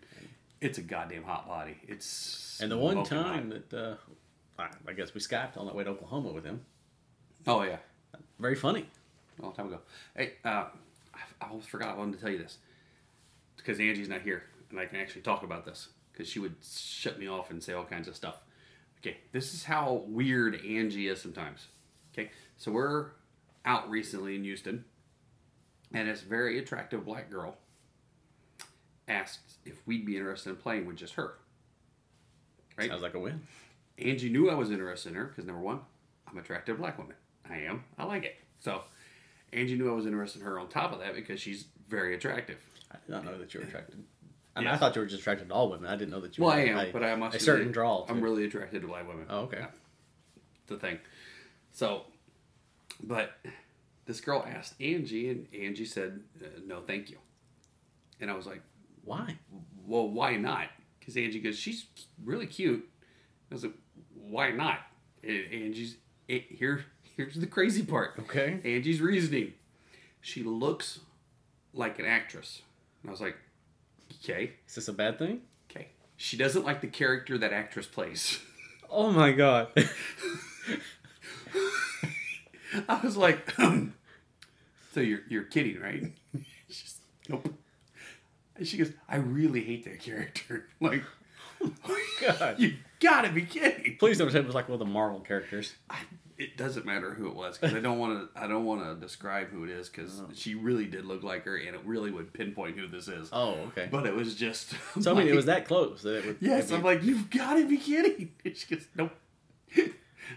it's 0.61 0.77
a 0.77 0.81
goddamn 0.81 1.23
hot 1.23 1.47
body. 1.47 1.77
It's 1.87 2.59
And 2.61 2.71
the 2.71 2.77
one 2.77 3.03
time 3.03 3.51
hot. 3.51 3.69
that 3.69 3.97
uh, 4.59 4.65
I, 4.87 4.93
guess 4.93 5.13
we 5.13 5.19
skyped 5.21 5.57
on 5.57 5.65
that 5.65 5.75
way 5.75 5.83
to 5.83 5.89
Oklahoma 5.91 6.31
with 6.31 6.45
him. 6.45 6.61
oh 7.47 7.63
yeah, 7.63 7.77
Very 8.39 8.55
funny. 8.55 8.85
a 9.39 9.41
long 9.43 9.53
time 9.53 9.67
ago. 9.67 9.79
Hey, 10.15 10.33
uh, 10.45 10.65
I, 11.13 11.19
I 11.41 11.47
almost 11.49 11.69
forgot 11.69 11.95
I 11.95 11.97
wanted 11.97 12.15
to 12.15 12.21
tell 12.21 12.31
you 12.31 12.37
this 12.39 12.57
because 13.57 13.79
Angie's 13.79 14.09
not 14.09 14.21
here, 14.21 14.43
and 14.71 14.79
I 14.79 14.85
can 14.85 14.97
actually 14.99 15.21
talk 15.21 15.43
about 15.43 15.65
this 15.65 15.89
because 16.13 16.27
she 16.29 16.39
would 16.39 16.55
shut 16.63 17.19
me 17.19 17.27
off 17.27 17.51
and 17.51 17.61
say 17.61 17.73
all 17.73 17.85
kinds 17.85 18.07
of 18.07 18.15
stuff. 18.15 18.37
Okay, 19.01 19.17
this 19.31 19.53
is 19.53 19.63
how 19.63 20.03
weird 20.07 20.55
Angie 20.65 21.07
is 21.07 21.21
sometimes. 21.21 21.67
Okay, 22.13 22.31
so 22.57 22.71
we're 22.71 23.11
out 23.65 23.89
recently 23.89 24.35
in 24.35 24.43
Houston, 24.43 24.83
and 25.93 26.07
this 26.07 26.21
very 26.21 26.59
attractive 26.59 27.05
black 27.05 27.29
girl 27.29 27.57
asked 29.07 29.57
if 29.65 29.75
we'd 29.85 30.05
be 30.05 30.17
interested 30.17 30.51
in 30.51 30.55
playing 30.55 30.85
with 30.85 30.95
just 30.97 31.15
her. 31.15 31.33
Right? 32.77 32.89
Sounds 32.89 33.01
like 33.01 33.15
a 33.15 33.19
win. 33.19 33.41
Angie 33.97 34.29
knew 34.29 34.49
I 34.49 34.53
was 34.55 34.71
interested 34.71 35.09
in 35.09 35.15
her 35.15 35.25
because 35.25 35.45
number 35.45 35.61
one, 35.61 35.79
I'm 36.27 36.37
an 36.37 36.43
attractive 36.43 36.77
black 36.77 36.97
woman. 36.97 37.15
I 37.49 37.57
am. 37.61 37.83
I 37.97 38.05
like 38.05 38.23
it. 38.23 38.35
So 38.59 38.81
Angie 39.51 39.77
knew 39.77 39.89
I 39.91 39.93
was 39.95 40.05
interested 40.05 40.41
in 40.41 40.47
her 40.47 40.59
on 40.59 40.69
top 40.69 40.93
of 40.93 40.99
that 40.99 41.15
because 41.15 41.41
she's 41.41 41.65
very 41.89 42.13
attractive. 42.15 42.59
I 42.91 42.97
did 43.05 43.09
not 43.09 43.25
know 43.25 43.37
that 43.37 43.53
you 43.53 43.59
were 43.59 43.65
attracted. 43.65 44.03
I 44.55 44.59
mean. 44.61 44.69
I 44.69 44.77
thought 44.77 44.95
you 44.95 45.01
were 45.01 45.07
just 45.07 45.21
attracted 45.21 45.49
to 45.49 45.53
all 45.53 45.69
women. 45.69 45.89
I 45.89 45.95
didn't 45.95 46.11
know 46.11 46.21
that 46.21 46.37
you 46.37 46.43
Well, 46.43 46.55
were 46.55 46.61
I 46.61 46.65
am, 46.65 46.77
a, 46.77 46.91
but 46.91 47.03
I 47.03 47.15
must 47.15 47.35
a 47.35 47.39
certain 47.39 47.71
draw. 47.71 48.05
I'm 48.07 48.21
really 48.21 48.45
attracted 48.45 48.81
to 48.81 48.87
black 48.87 49.07
women. 49.07 49.25
Oh, 49.29 49.41
okay. 49.41 49.65
the 50.67 50.77
thing. 50.77 50.99
So, 51.71 52.03
but 53.03 53.31
this 54.09 54.19
girl 54.21 54.43
asked 54.51 54.73
Angie, 54.81 55.29
and 55.29 55.45
Angie 55.53 55.85
said, 55.85 56.21
uh, 56.41 56.47
"No, 56.65 56.81
thank 56.81 57.11
you." 57.11 57.17
And 58.19 58.31
I 58.31 58.33
was 58.33 58.47
like, 58.47 58.63
Why? 59.03 59.37
"Well, 59.85 60.09
why 60.09 60.35
not?" 60.35 60.69
Because 60.99 61.15
Angie 61.15 61.39
goes, 61.39 61.59
"She's 61.59 61.85
really 62.25 62.47
cute." 62.47 62.89
I 63.51 63.53
was 63.53 63.63
like, 63.63 63.75
"Why 64.15 64.49
not?" 64.49 64.79
And 65.23 65.45
Angie's 65.53 65.97
it, 66.27 66.45
here. 66.49 66.85
Here's 67.17 67.35
the 67.35 67.45
crazy 67.45 67.83
part. 67.83 68.13
Okay. 68.17 68.59
Angie's 68.65 68.99
reasoning. 68.99 69.53
She 70.21 70.41
looks 70.41 71.01
like 71.73 71.99
an 71.99 72.05
actress. 72.05 72.63
And 73.03 73.09
I 73.09 73.11
was 73.11 73.21
like, 73.21 73.37
"Okay, 74.23 74.53
Is 74.67 74.73
this 74.73 74.87
a 74.87 74.93
bad 74.93 75.19
thing? 75.19 75.41
okay." 75.69 75.89
She 76.17 76.35
doesn't 76.35 76.65
like 76.65 76.81
the 76.81 76.87
character 76.87 77.37
that 77.37 77.53
actress 77.53 77.85
plays. 77.85 78.39
Oh 78.89 79.11
my 79.11 79.33
god. 79.33 79.67
I 82.87 82.99
was 83.03 83.15
like, 83.15 83.53
so 84.91 84.99
you're 84.99 85.21
you're 85.29 85.43
kidding, 85.43 85.79
right? 85.79 86.13
She's, 86.69 86.99
nope. 87.27 87.53
And 88.55 88.67
she 88.67 88.77
goes, 88.77 88.91
I 89.07 89.17
really 89.17 89.61
hate 89.61 89.85
that 89.85 89.99
character. 89.99 90.67
Like, 90.81 91.03
oh 91.61 91.97
god. 92.21 92.57
you 92.57 92.75
gotta 93.01 93.29
be 93.29 93.41
kidding. 93.41 93.97
Please 93.99 94.17
don't 94.17 94.31
say 94.31 94.39
it 94.39 94.45
was 94.45 94.55
like 94.55 94.69
one 94.69 94.73
of 94.75 94.79
the 94.79 94.85
Marvel 94.85 95.19
characters. 95.19 95.73
I, 95.89 95.97
it 96.39 96.55
doesn't 96.55 96.85
matter 96.85 97.13
who 97.13 97.27
it 97.27 97.35
was 97.35 97.57
because 97.57 97.75
I 97.75 97.81
don't 97.81 97.99
want 97.99 98.33
to. 98.33 98.41
I 98.41 98.47
don't 98.47 98.63
want 98.63 98.81
to 98.85 98.95
describe 98.95 99.49
who 99.49 99.65
it 99.65 99.69
is 99.69 99.89
because 99.89 100.21
oh. 100.21 100.29
she 100.33 100.55
really 100.55 100.85
did 100.85 101.03
look 101.03 101.21
like 101.21 101.43
her, 101.43 101.57
and 101.57 101.75
it 101.75 101.81
really 101.83 102.11
would 102.11 102.31
pinpoint 102.31 102.79
who 102.79 102.87
this 102.87 103.09
is. 103.09 103.27
Oh, 103.33 103.55
okay. 103.67 103.89
But 103.91 104.05
it 104.05 104.15
was 104.15 104.35
just. 104.35 104.73
so 105.01 105.11
I 105.11 105.19
mean, 105.19 105.27
it 105.27 105.35
was 105.35 105.45
that 105.45 105.67
close 105.67 106.01
that 106.03 106.19
it 106.19 106.25
would. 106.25 106.37
Yes, 106.39 106.65
it'd 106.65 106.69
be- 106.69 106.75
I'm 106.75 106.83
like, 106.83 107.03
you've 107.03 107.29
got 107.29 107.55
to 107.55 107.67
be 107.67 107.75
kidding. 107.75 108.31
And 108.45 108.55
she 108.55 108.73
goes, 108.73 108.85
nope, 108.95 109.11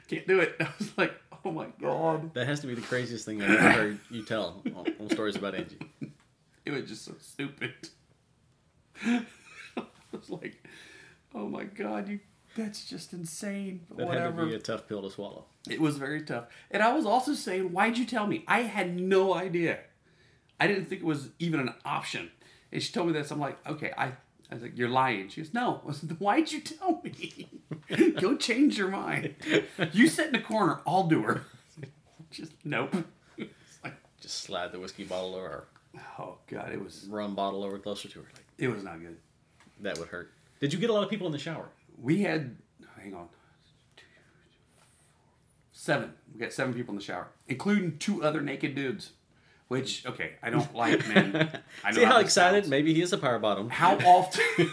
can't 0.09 0.27
do 0.27 0.41
it. 0.41 0.57
I 0.61 0.69
was 0.77 0.99
like, 0.99 1.15
oh 1.45 1.51
my 1.51 1.67
god. 1.81 2.35
that 2.35 2.47
has 2.47 2.61
to 2.61 2.67
be 2.67 2.75
the 2.75 2.83
craziest 2.83 3.25
thing 3.25 3.43
I've 3.43 3.51
ever 3.51 3.71
heard 3.71 3.99
you 4.11 4.23
tell 4.23 4.63
on, 4.77 4.87
on 5.01 5.11
stories 5.11 5.37
about 5.37 5.55
Angie. 5.55 5.79
It 6.65 6.71
was 6.71 6.85
just 6.89 7.05
so 7.05 7.15
stupid. 7.19 7.75
I 9.05 9.25
was 10.13 10.31
like, 10.31 10.63
oh 11.35 11.49
my 11.49 11.65
god, 11.65 12.09
you 12.09 12.21
that's 12.55 12.85
just 12.85 13.13
insane. 13.13 13.81
But 13.89 14.09
That 14.09 14.21
had 14.21 14.37
to 14.37 14.47
be 14.47 14.55
a 14.55 14.59
tough 14.59 14.87
pill 14.87 15.03
to 15.03 15.11
swallow. 15.11 15.47
It 15.69 15.81
was 15.81 15.97
very 15.97 16.23
tough. 16.23 16.45
And 16.71 16.83
I 16.83 16.93
was 16.93 17.07
also 17.07 17.35
saying, 17.35 17.73
why'd 17.73 17.97
you 17.97 18.05
tell 18.05 18.27
me? 18.27 18.45
I 18.47 18.61
had 18.61 18.99
no 18.99 19.35
idea. 19.35 19.79
I 20.61 20.67
didn't 20.67 20.87
think 20.87 21.01
it 21.01 21.07
was 21.07 21.31
even 21.39 21.61
an 21.61 21.75
option. 21.85 22.31
And 22.71 22.83
she 22.83 22.93
told 22.93 23.07
me 23.07 23.13
this. 23.13 23.31
I'm 23.31 23.41
like, 23.41 23.59
okay, 23.67 23.93
I, 23.97 24.13
I 24.51 24.55
was 24.55 24.63
like, 24.63 24.77
you're 24.77 24.89
lying. 24.89 25.29
She 25.29 25.41
goes, 25.41 25.55
no. 25.55 25.81
I 25.89 25.93
said, 25.93 26.19
why'd 26.21 26.53
you 26.53 26.61
tell 26.61 27.01
me? 27.03 27.49
Go 28.21 28.37
change 28.37 28.79
your 28.79 28.89
mind. 28.89 29.35
You 29.93 30.09
sit 30.09 30.27
in 30.27 30.33
the 30.33 30.39
corner, 30.41 30.81
I'll 30.87 31.07
do 31.09 31.23
her. 31.23 31.45
Just, 32.31 32.53
nope. 32.65 32.95
Like, 33.85 33.95
Just 34.21 34.43
slide 34.45 34.73
the 34.73 34.79
whiskey 34.79 35.05
bottle 35.05 35.35
or 35.35 35.67
Oh 36.19 36.39
god, 36.47 36.73
it 36.73 36.83
was 36.83 37.07
rum 37.11 37.35
bottle 37.35 37.63
over 37.65 37.79
closer 37.79 38.09
to 38.09 38.21
her. 38.21 38.29
Like 38.35 38.47
it 38.59 38.69
was 38.69 38.83
not 38.83 39.01
good. 39.01 39.17
that 39.81 39.99
would 39.99 40.09
hurt. 40.09 40.33
Did 40.61 40.73
you 40.73 40.79
get 40.79 40.89
a 40.91 40.93
lot 40.93 41.03
of 41.05 41.11
people 41.11 41.27
in 41.27 41.33
the 41.33 41.39
shower? 41.39 41.69
We 42.01 42.23
had 42.23 42.57
hang 42.99 43.15
on. 43.15 43.29
Seven. 45.73 46.13
We 46.33 46.41
got 46.41 46.53
seven 46.53 46.73
people 46.75 46.93
in 46.93 46.99
the 46.99 47.05
shower, 47.05 47.29
including 47.49 47.99
two 47.99 48.23
other 48.23 48.41
naked 48.41 48.75
dudes. 48.75 49.13
Which 49.73 50.05
okay, 50.13 50.33
I 50.43 50.51
don't 50.51 50.75
like 50.75 51.09
men. 51.09 51.61
I 51.83 51.93
See 51.93 52.05
how 52.05 52.19
excited? 52.19 52.65
sounds. 52.65 52.71
Maybe 52.71 52.93
he 52.93 53.01
is 53.01 53.13
a 53.15 53.19
power 53.19 53.39
bottom. 53.39 53.71
How 53.71 53.97
often? 53.97 54.69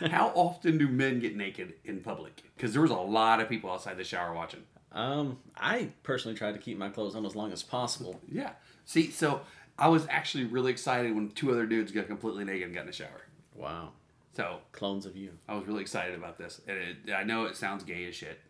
how 0.10 0.32
often 0.34 0.76
do 0.76 0.88
men 0.88 1.20
get 1.20 1.36
naked 1.36 1.74
in 1.84 2.00
public? 2.00 2.42
Because 2.56 2.72
there 2.72 2.82
was 2.82 2.90
a 2.90 2.96
lot 2.96 3.40
of 3.40 3.48
people 3.48 3.70
outside 3.70 3.96
the 3.96 4.02
shower 4.02 4.34
watching. 4.34 4.64
Um, 4.90 5.38
I 5.56 5.90
personally 6.02 6.36
try 6.36 6.50
to 6.50 6.58
keep 6.58 6.76
my 6.78 6.88
clothes 6.88 7.14
on 7.14 7.24
as 7.24 7.36
long 7.36 7.52
as 7.52 7.62
possible. 7.62 8.20
Yeah. 8.28 8.50
See, 8.84 9.12
so 9.12 9.42
I 9.78 9.86
was 9.88 10.04
actually 10.10 10.44
really 10.44 10.72
excited 10.72 11.14
when 11.14 11.30
two 11.30 11.52
other 11.52 11.64
dudes 11.66 11.92
got 11.92 12.08
completely 12.08 12.44
naked 12.44 12.64
and 12.64 12.74
got 12.74 12.80
in 12.82 12.86
the 12.88 12.92
shower. 12.92 13.26
Wow, 13.54 13.90
So 14.36 14.58
clones 14.72 15.06
of 15.06 15.16
you. 15.16 15.30
I 15.48 15.54
was 15.54 15.64
really 15.66 15.82
excited 15.82 16.16
about 16.16 16.38
this. 16.38 16.60
And 16.66 16.76
it, 16.76 17.12
I 17.12 17.22
know 17.22 17.44
it 17.44 17.54
sounds 17.54 17.84
gay 17.84 18.04
as 18.08 18.16
shit. 18.16 18.40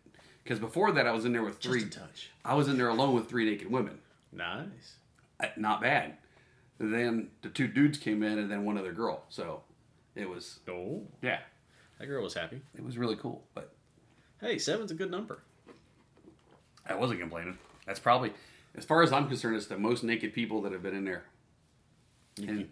Because 0.43 0.59
before 0.59 0.91
that, 0.93 1.05
I 1.05 1.11
was 1.11 1.25
in 1.25 1.31
there 1.31 1.43
with 1.43 1.59
three. 1.59 1.81
Just 1.83 1.97
a 1.97 1.99
touch. 1.99 2.31
I 2.43 2.55
was 2.55 2.67
in 2.67 2.77
there 2.77 2.89
alone 2.89 3.13
with 3.13 3.29
three 3.29 3.45
naked 3.45 3.69
women. 3.71 3.99
Nice. 4.31 4.95
Not 5.57 5.81
bad. 5.81 6.13
Then 6.79 7.29
the 7.41 7.49
two 7.49 7.67
dudes 7.67 7.97
came 7.97 8.23
in, 8.23 8.37
and 8.39 8.51
then 8.51 8.65
one 8.65 8.77
other 8.77 8.91
girl. 8.93 9.23
So 9.29 9.61
it 10.15 10.29
was, 10.29 10.59
Oh, 10.69 11.03
yeah, 11.21 11.39
that 11.99 12.07
girl 12.07 12.23
was 12.23 12.33
happy. 12.33 12.61
it 12.75 12.83
was 12.83 12.97
really 12.97 13.15
cool. 13.15 13.43
But 13.53 13.71
Hey, 14.41 14.57
seven's 14.57 14.91
a 14.91 14.95
good 14.95 15.09
number. 15.11 15.39
I 16.87 16.95
wasn't 16.95 17.19
complaining. 17.21 17.57
That's 17.85 17.99
probably, 17.99 18.33
as 18.75 18.85
far 18.85 19.01
as 19.01 19.11
I'm 19.13 19.27
concerned, 19.27 19.55
it's 19.55 19.67
the 19.67 19.77
most 19.77 20.03
naked 20.03 20.33
people 20.33 20.61
that 20.63 20.71
have 20.71 20.83
been 20.83 20.95
in 20.95 21.05
there. 21.05 21.23
And 22.37 22.69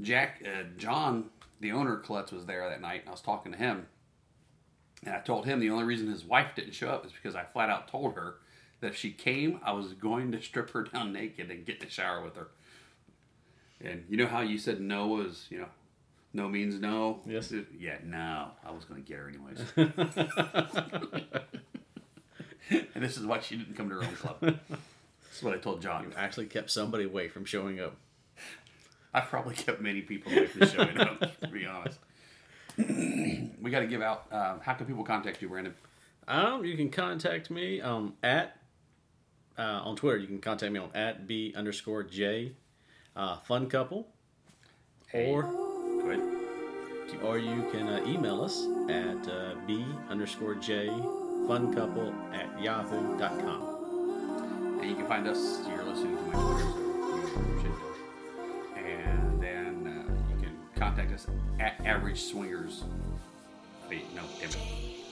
Jack, 0.00 0.42
uh, 0.46 0.64
John, 0.78 1.26
the 1.60 1.72
owner, 1.72 1.96
Klutz, 1.96 2.30
was 2.32 2.46
there 2.46 2.68
that 2.68 2.80
night, 2.80 3.00
and 3.00 3.08
I 3.08 3.12
was 3.12 3.20
talking 3.20 3.52
to 3.52 3.58
him. 3.58 3.86
And 5.04 5.14
I 5.14 5.20
told 5.20 5.44
him 5.44 5.58
the 5.60 5.70
only 5.70 5.84
reason 5.84 6.08
his 6.08 6.24
wife 6.24 6.54
didn't 6.54 6.72
show 6.74 6.88
up 6.88 7.04
is 7.04 7.12
because 7.12 7.34
I 7.34 7.44
flat 7.44 7.68
out 7.70 7.88
told 7.88 8.14
her 8.14 8.36
that 8.84 8.90
if 8.90 8.96
she 8.98 9.12
came, 9.12 9.60
I 9.64 9.72
was 9.72 9.94
going 9.94 10.30
to 10.32 10.42
strip 10.42 10.68
her 10.72 10.82
down 10.82 11.14
naked 11.14 11.50
and 11.50 11.64
get 11.64 11.76
in 11.76 11.86
the 11.86 11.90
shower 11.90 12.22
with 12.22 12.36
her. 12.36 12.48
And 13.82 14.04
you 14.10 14.18
know 14.18 14.26
how 14.26 14.42
you 14.42 14.58
said 14.58 14.78
no 14.78 15.06
was, 15.06 15.46
you 15.48 15.58
know, 15.58 15.68
no 16.34 16.50
means 16.50 16.78
no? 16.78 17.20
Yes. 17.24 17.50
Yeah, 17.78 17.96
no. 18.04 18.50
I 18.62 18.72
was 18.72 18.84
going 18.84 19.02
to 19.02 19.08
get 19.08 19.20
her 19.20 19.30
anyways. 19.30 19.62
and 22.94 23.02
this 23.02 23.16
is 23.16 23.24
why 23.24 23.40
she 23.40 23.56
didn't 23.56 23.74
come 23.74 23.88
to 23.88 23.94
her 23.94 24.04
own 24.04 24.16
club. 24.16 24.36
That's 24.40 25.42
what 25.42 25.54
I 25.54 25.56
told 25.56 25.80
John. 25.80 26.04
You 26.04 26.10
Actually, 26.14 26.44
kept 26.46 26.70
somebody 26.70 27.04
away 27.04 27.28
from 27.28 27.46
showing 27.46 27.80
up. 27.80 27.96
I 29.14 29.20
probably 29.20 29.54
kept 29.54 29.80
many 29.80 30.02
people 30.02 30.30
away 30.30 30.46
from 30.46 30.68
showing 30.68 31.00
up, 31.00 31.20
to 31.40 31.48
be 31.48 31.64
honest. 31.64 31.98
we 32.76 33.70
got 33.70 33.80
to 33.80 33.86
give 33.86 34.02
out. 34.02 34.26
Uh, 34.30 34.58
how 34.60 34.74
can 34.74 34.84
people 34.84 35.04
contact 35.04 35.40
you, 35.40 35.48
Brandon? 35.48 35.74
Um, 36.28 36.66
you 36.66 36.76
can 36.76 36.90
contact 36.90 37.50
me 37.50 37.80
um, 37.80 38.12
at 38.22 38.58
uh, 39.58 39.80
on 39.84 39.96
Twitter. 39.96 40.18
You 40.18 40.26
can 40.26 40.40
contact 40.40 40.72
me 40.72 40.78
on 40.80 40.90
at 40.94 41.26
b 41.26 41.52
underscore 41.56 42.02
j 42.02 42.52
uh, 43.16 43.36
fun 43.38 43.68
couple, 43.68 44.08
or 45.12 45.42
Go 45.42 46.10
ahead. 46.10 46.20
or 47.22 47.38
you 47.38 47.68
can 47.70 47.86
uh, 47.88 48.00
email 48.06 48.42
us 48.42 48.66
at 48.90 49.28
uh, 49.28 49.54
b 49.66 49.84
underscore 50.08 50.54
j 50.56 50.88
fun 51.46 51.72
couple 51.74 52.12
at 52.32 52.48
yahoo.com. 52.62 53.70
And 54.80 54.90
you 54.90 54.96
can 54.96 55.06
find 55.06 55.26
us. 55.28 55.60
You're 55.68 55.84
listening 55.84 56.16
to 56.16 56.22
my 56.22 56.32
Twitter, 56.32 56.70
so 56.70 57.40
you 57.40 57.60
should 57.62 57.70
go. 57.70 57.94
And 58.76 59.40
then 59.42 59.86
uh, 59.86 59.90
you 60.34 60.40
can 60.42 60.56
contact 60.76 61.12
us 61.12 61.26
at 61.60 61.74
Average 61.86 62.20
Swingers. 62.22 62.82
Wait, 63.88 64.12
no, 64.14 64.22
damn 64.40 64.50
it. 64.50 64.56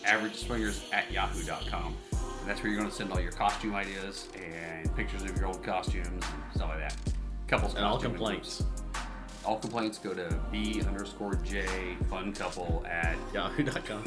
Average 0.05 0.34
Swingers 0.45 0.82
at 0.93 1.11
yahoo.com. 1.12 1.95
And 2.41 2.49
that's 2.49 2.62
where 2.62 2.70
you're 2.70 2.79
going 2.81 2.91
to 2.91 2.95
send 2.97 3.12
all 3.12 3.20
your 3.20 3.33
costume 3.33 3.75
ideas 3.75 4.29
and 4.37 4.95
pictures 4.97 5.23
of 5.23 5.37
your 5.37 5.47
old 5.47 5.62
costumes 5.62 6.07
and 6.09 6.25
stuff 6.55 6.68
like 6.70 6.79
that. 6.79 6.97
Couples 7.47 7.75
And 7.75 7.85
all 7.85 7.99
complaints. 7.99 8.61
includes. 8.61 8.83
All 9.45 9.59
complaints 9.59 9.99
go 9.99 10.14
to 10.14 10.39
B 10.51 10.83
underscore 10.87 11.35
J 11.37 11.97
fun 12.09 12.33
couple 12.33 12.85
at 12.89 13.16
Yahoo.com. 13.35 14.05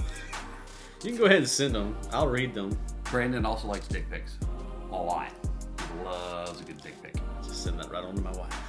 You 1.03 1.09
can 1.11 1.17
go 1.17 1.25
ahead 1.25 1.37
and 1.39 1.47
send 1.47 1.75
them. 1.75 1.95
I'll 2.11 2.27
read 2.27 2.53
them. 2.53 2.77
Brandon 3.11 3.45
also 3.45 3.67
likes 3.67 3.87
dick 3.87 4.09
pics. 4.09 4.37
A 4.91 4.95
lot. 4.95 5.29
He 5.77 6.03
loves 6.03 6.61
a 6.61 6.63
good 6.63 6.81
dick 6.81 7.01
pic. 7.03 7.15
Just 7.43 7.63
send 7.63 7.77
that 7.79 7.91
right 7.91 8.03
on 8.03 8.15
to 8.15 8.21
my 8.21 8.31
wife. 8.31 8.61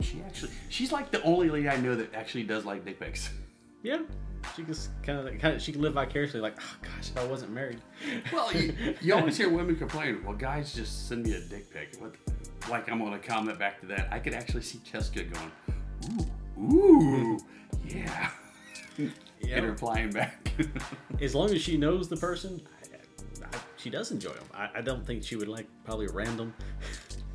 She 0.00 0.20
actually, 0.22 0.52
she's 0.68 0.90
like 0.92 1.10
the 1.10 1.22
only 1.22 1.50
lady 1.50 1.68
I 1.68 1.76
know 1.76 1.94
that 1.96 2.14
actually 2.14 2.44
does 2.44 2.64
like 2.64 2.84
dick 2.84 2.98
pics. 2.98 3.30
Yeah. 3.82 3.98
She 4.56 4.64
can 4.64 4.74
kind 5.02 5.28
of, 5.28 5.38
kind 5.38 5.56
of, 5.56 5.62
she 5.62 5.72
can 5.72 5.80
live 5.80 5.94
vicariously. 5.94 6.40
Like, 6.40 6.58
oh 6.60 6.76
gosh, 6.82 7.10
if 7.10 7.16
I 7.16 7.24
wasn't 7.24 7.52
married. 7.52 7.80
Well, 8.32 8.52
you, 8.52 8.74
you 9.00 9.14
always 9.14 9.36
hear 9.36 9.48
women 9.48 9.76
complain, 9.76 10.22
well, 10.24 10.34
guys 10.34 10.74
just 10.74 11.08
send 11.08 11.24
me 11.24 11.34
a 11.34 11.40
dick 11.40 11.72
pic. 11.72 11.96
What, 11.98 12.14
like, 12.68 12.90
I'm 12.90 12.98
going 12.98 13.12
to 13.12 13.18
comment 13.18 13.58
back 13.58 13.80
to 13.80 13.86
that. 13.86 14.08
I 14.10 14.18
could 14.18 14.34
actually 14.34 14.62
see 14.62 14.80
Jessica 14.84 15.24
going, 15.24 15.52
ooh, 16.58 16.62
ooh, 16.62 17.38
yeah. 17.86 18.30
Yeah. 18.96 19.08
And 19.56 19.66
replying 19.66 20.10
back. 20.10 20.52
as 21.20 21.34
long 21.34 21.50
as 21.50 21.60
she 21.60 21.76
knows 21.76 22.08
the 22.08 22.16
person, 22.16 22.60
I, 22.82 23.46
I, 23.46 23.58
she 23.76 23.90
does 23.90 24.10
enjoy 24.12 24.30
them. 24.30 24.46
I, 24.54 24.68
I 24.76 24.80
don't 24.82 25.04
think 25.06 25.24
she 25.24 25.36
would 25.36 25.48
like 25.48 25.66
probably 25.84 26.06
a 26.06 26.12
random 26.12 26.54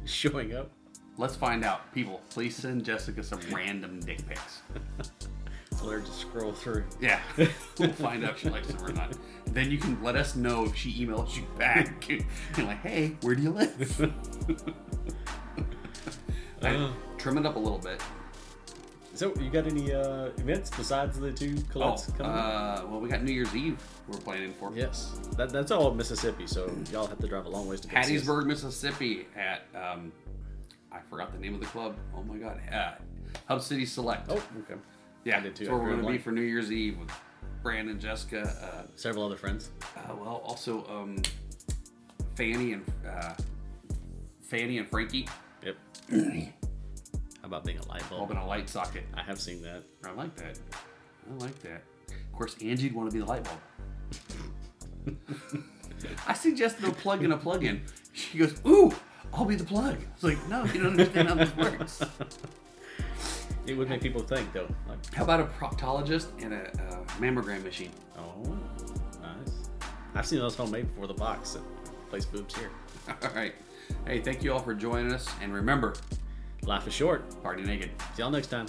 showing 0.05 0.55
up. 0.55 0.71
Let's 1.17 1.35
find 1.35 1.65
out. 1.65 1.91
People, 1.93 2.21
please 2.29 2.55
send 2.55 2.85
Jessica 2.85 3.23
some 3.23 3.39
random 3.51 3.99
dick 3.99 4.25
pics. 4.27 4.61
Let 5.83 5.93
her 5.93 5.99
just 5.99 6.19
scroll 6.19 6.51
through. 6.53 6.83
Yeah, 6.99 7.19
we'll 7.79 7.91
find 7.93 8.23
out 8.25 8.31
if 8.31 8.39
she 8.39 8.49
likes 8.49 8.67
them 8.67 8.83
or 8.83 8.91
not. 8.91 9.13
Then 9.47 9.71
you 9.71 9.77
can 9.77 10.01
let 10.03 10.15
us 10.15 10.35
know 10.35 10.65
if 10.65 10.75
she 10.75 10.91
emails 11.05 11.35
you 11.37 11.43
back. 11.57 12.07
You're 12.57 12.65
like, 12.67 12.81
hey, 12.81 13.15
where 13.21 13.35
do 13.35 13.41
you 13.43 13.51
live? 13.51 14.13
I 16.63 16.75
Uh. 16.75 16.91
trim 17.17 17.37
it 17.37 17.45
up 17.45 17.55
a 17.55 17.59
little 17.59 17.77
bit. 17.77 18.01
So, 19.13 19.33
you 19.39 19.49
got 19.49 19.65
any 19.65 19.93
uh, 19.93 20.25
events 20.37 20.69
besides 20.75 21.19
the 21.19 21.31
two 21.31 21.55
Colette's 21.73 22.05
coming? 22.11 22.31
uh, 22.31 22.83
well, 22.87 22.99
we 22.99 23.09
got 23.09 23.23
New 23.23 23.31
Year's 23.31 23.55
Eve 23.55 23.81
we're 24.07 24.19
planning 24.19 24.53
for. 24.53 24.71
Yes, 24.75 25.19
that, 25.37 25.49
that's 25.49 25.71
all 25.71 25.91
Mississippi. 25.93 26.45
So 26.45 26.71
y'all 26.91 27.07
have 27.07 27.17
to 27.19 27.27
drive 27.27 27.45
a 27.47 27.49
long 27.49 27.67
ways 27.67 27.81
to 27.81 27.87
get. 27.87 28.05
Hattiesburg, 28.05 28.45
Mississippi, 28.45 29.27
at 29.35 29.61
um, 29.75 30.11
I 30.91 30.99
forgot 30.99 31.31
the 31.33 31.39
name 31.39 31.55
of 31.55 31.61
the 31.61 31.65
club. 31.67 31.95
Oh 32.15 32.21
my 32.23 32.37
God, 32.37 32.59
uh, 32.71 32.91
Hub 33.47 33.61
City 33.61 33.85
Select. 33.87 34.27
Oh, 34.29 34.33
okay. 34.35 34.79
Yeah, 35.27 35.37
I 35.37 35.41
did 35.41 35.55
too. 35.55 35.65
That's 35.65 35.71
where 35.71 35.79
we're 35.79 35.85
going 35.89 35.97
to 35.97 36.03
be 36.03 36.07
blank. 36.13 36.23
for 36.23 36.31
New 36.31 36.41
Year's 36.41 36.71
Eve 36.71 36.97
with 36.99 37.11
Brandon, 37.61 37.99
Jessica, 37.99 38.41
uh, 38.63 38.87
Several 38.95 39.25
other 39.25 39.35
friends. 39.35 39.71
uh, 39.97 40.15
well, 40.15 40.41
also 40.45 40.85
um, 40.87 41.21
Fanny 42.35 42.73
and 42.73 42.85
uh, 43.07 43.33
Fanny 44.41 44.77
and 44.77 44.87
Frankie, 44.87 45.27
Yep. 45.63 45.75
How 46.11 47.43
about 47.43 47.65
being 47.65 47.77
a 47.79 47.87
light 47.87 48.07
bulb? 48.09 48.21
open 48.23 48.37
a 48.37 48.45
light 48.45 48.69
socket. 48.69 49.03
I 49.13 49.21
have 49.23 49.39
seen 49.39 49.61
that. 49.63 49.83
I 50.05 50.11
like 50.11 50.33
that. 50.35 50.59
I 51.29 51.43
like 51.43 51.59
that. 51.63 51.83
Of 52.09 52.31
course, 52.33 52.55
Angie'd 52.61 52.93
want 52.93 53.09
to 53.09 53.13
be 53.13 53.19
the 53.19 53.25
light 53.25 53.43
bulb. 53.43 55.17
I 56.27 56.33
suggested 56.33 56.85
a 56.85 56.91
plug 56.91 57.23
in 57.23 57.31
a 57.31 57.37
plug 57.37 57.63
in. 57.63 57.81
She 58.13 58.37
goes, 58.37 58.59
Ooh, 58.65 58.93
I'll 59.33 59.45
be 59.45 59.55
the 59.55 59.63
plug. 59.63 59.97
It's 60.13 60.23
like, 60.23 60.37
no, 60.47 60.63
you 60.65 60.83
don't 60.83 60.91
understand 60.91 61.27
how 61.29 61.35
this 61.35 61.55
works. 61.55 62.01
It 63.67 63.77
would 63.77 63.89
make 63.89 64.01
people 64.01 64.21
think 64.21 64.51
though. 64.53 64.67
Like, 64.87 65.13
How 65.13 65.23
about 65.23 65.41
a 65.41 65.45
proctologist 65.45 66.27
and 66.41 66.53
a, 66.53 66.67
uh 66.71 67.03
mammogram 67.19 67.63
machine? 67.63 67.91
oh, 68.17 68.57
nice. 69.21 69.69
I've 70.15 70.25
seen 70.25 70.39
those 70.39 70.55
homemade 70.55 70.87
before 70.87 71.07
the 71.07 71.13
box 71.13 71.55
at 71.55 71.61
Place 72.09 72.25
Boobs 72.25 72.55
here. 72.55 72.71
All 73.21 73.29
right. 73.35 73.53
Hey, 74.05 74.19
thank 74.21 74.43
you 74.43 74.51
all 74.51 74.59
for 74.59 74.73
joining 74.73 75.13
us. 75.13 75.27
And 75.41 75.53
remember, 75.53 75.93
Life 76.63 76.87
is 76.87 76.93
short. 76.93 77.41
party 77.41 77.63
naked. 77.63 77.89
See 78.15 78.21
y'all 78.21 78.29
next 78.31 78.47
time. 78.47 78.65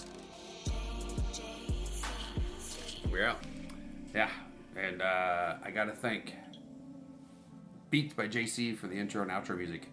We're 3.11 3.24
out. 3.26 3.38
Yeah. 4.14 4.30
And 4.76 5.03
uh, 5.03 5.55
I 5.64 5.70
got 5.72 5.86
to 5.86 5.92
thank 5.92 6.34
Beats 7.90 8.14
by 8.14 8.28
JC 8.28 8.76
for 8.76 8.86
the 8.86 8.94
intro 8.94 9.22
and 9.22 9.30
outro 9.30 9.57
music. 9.57 9.90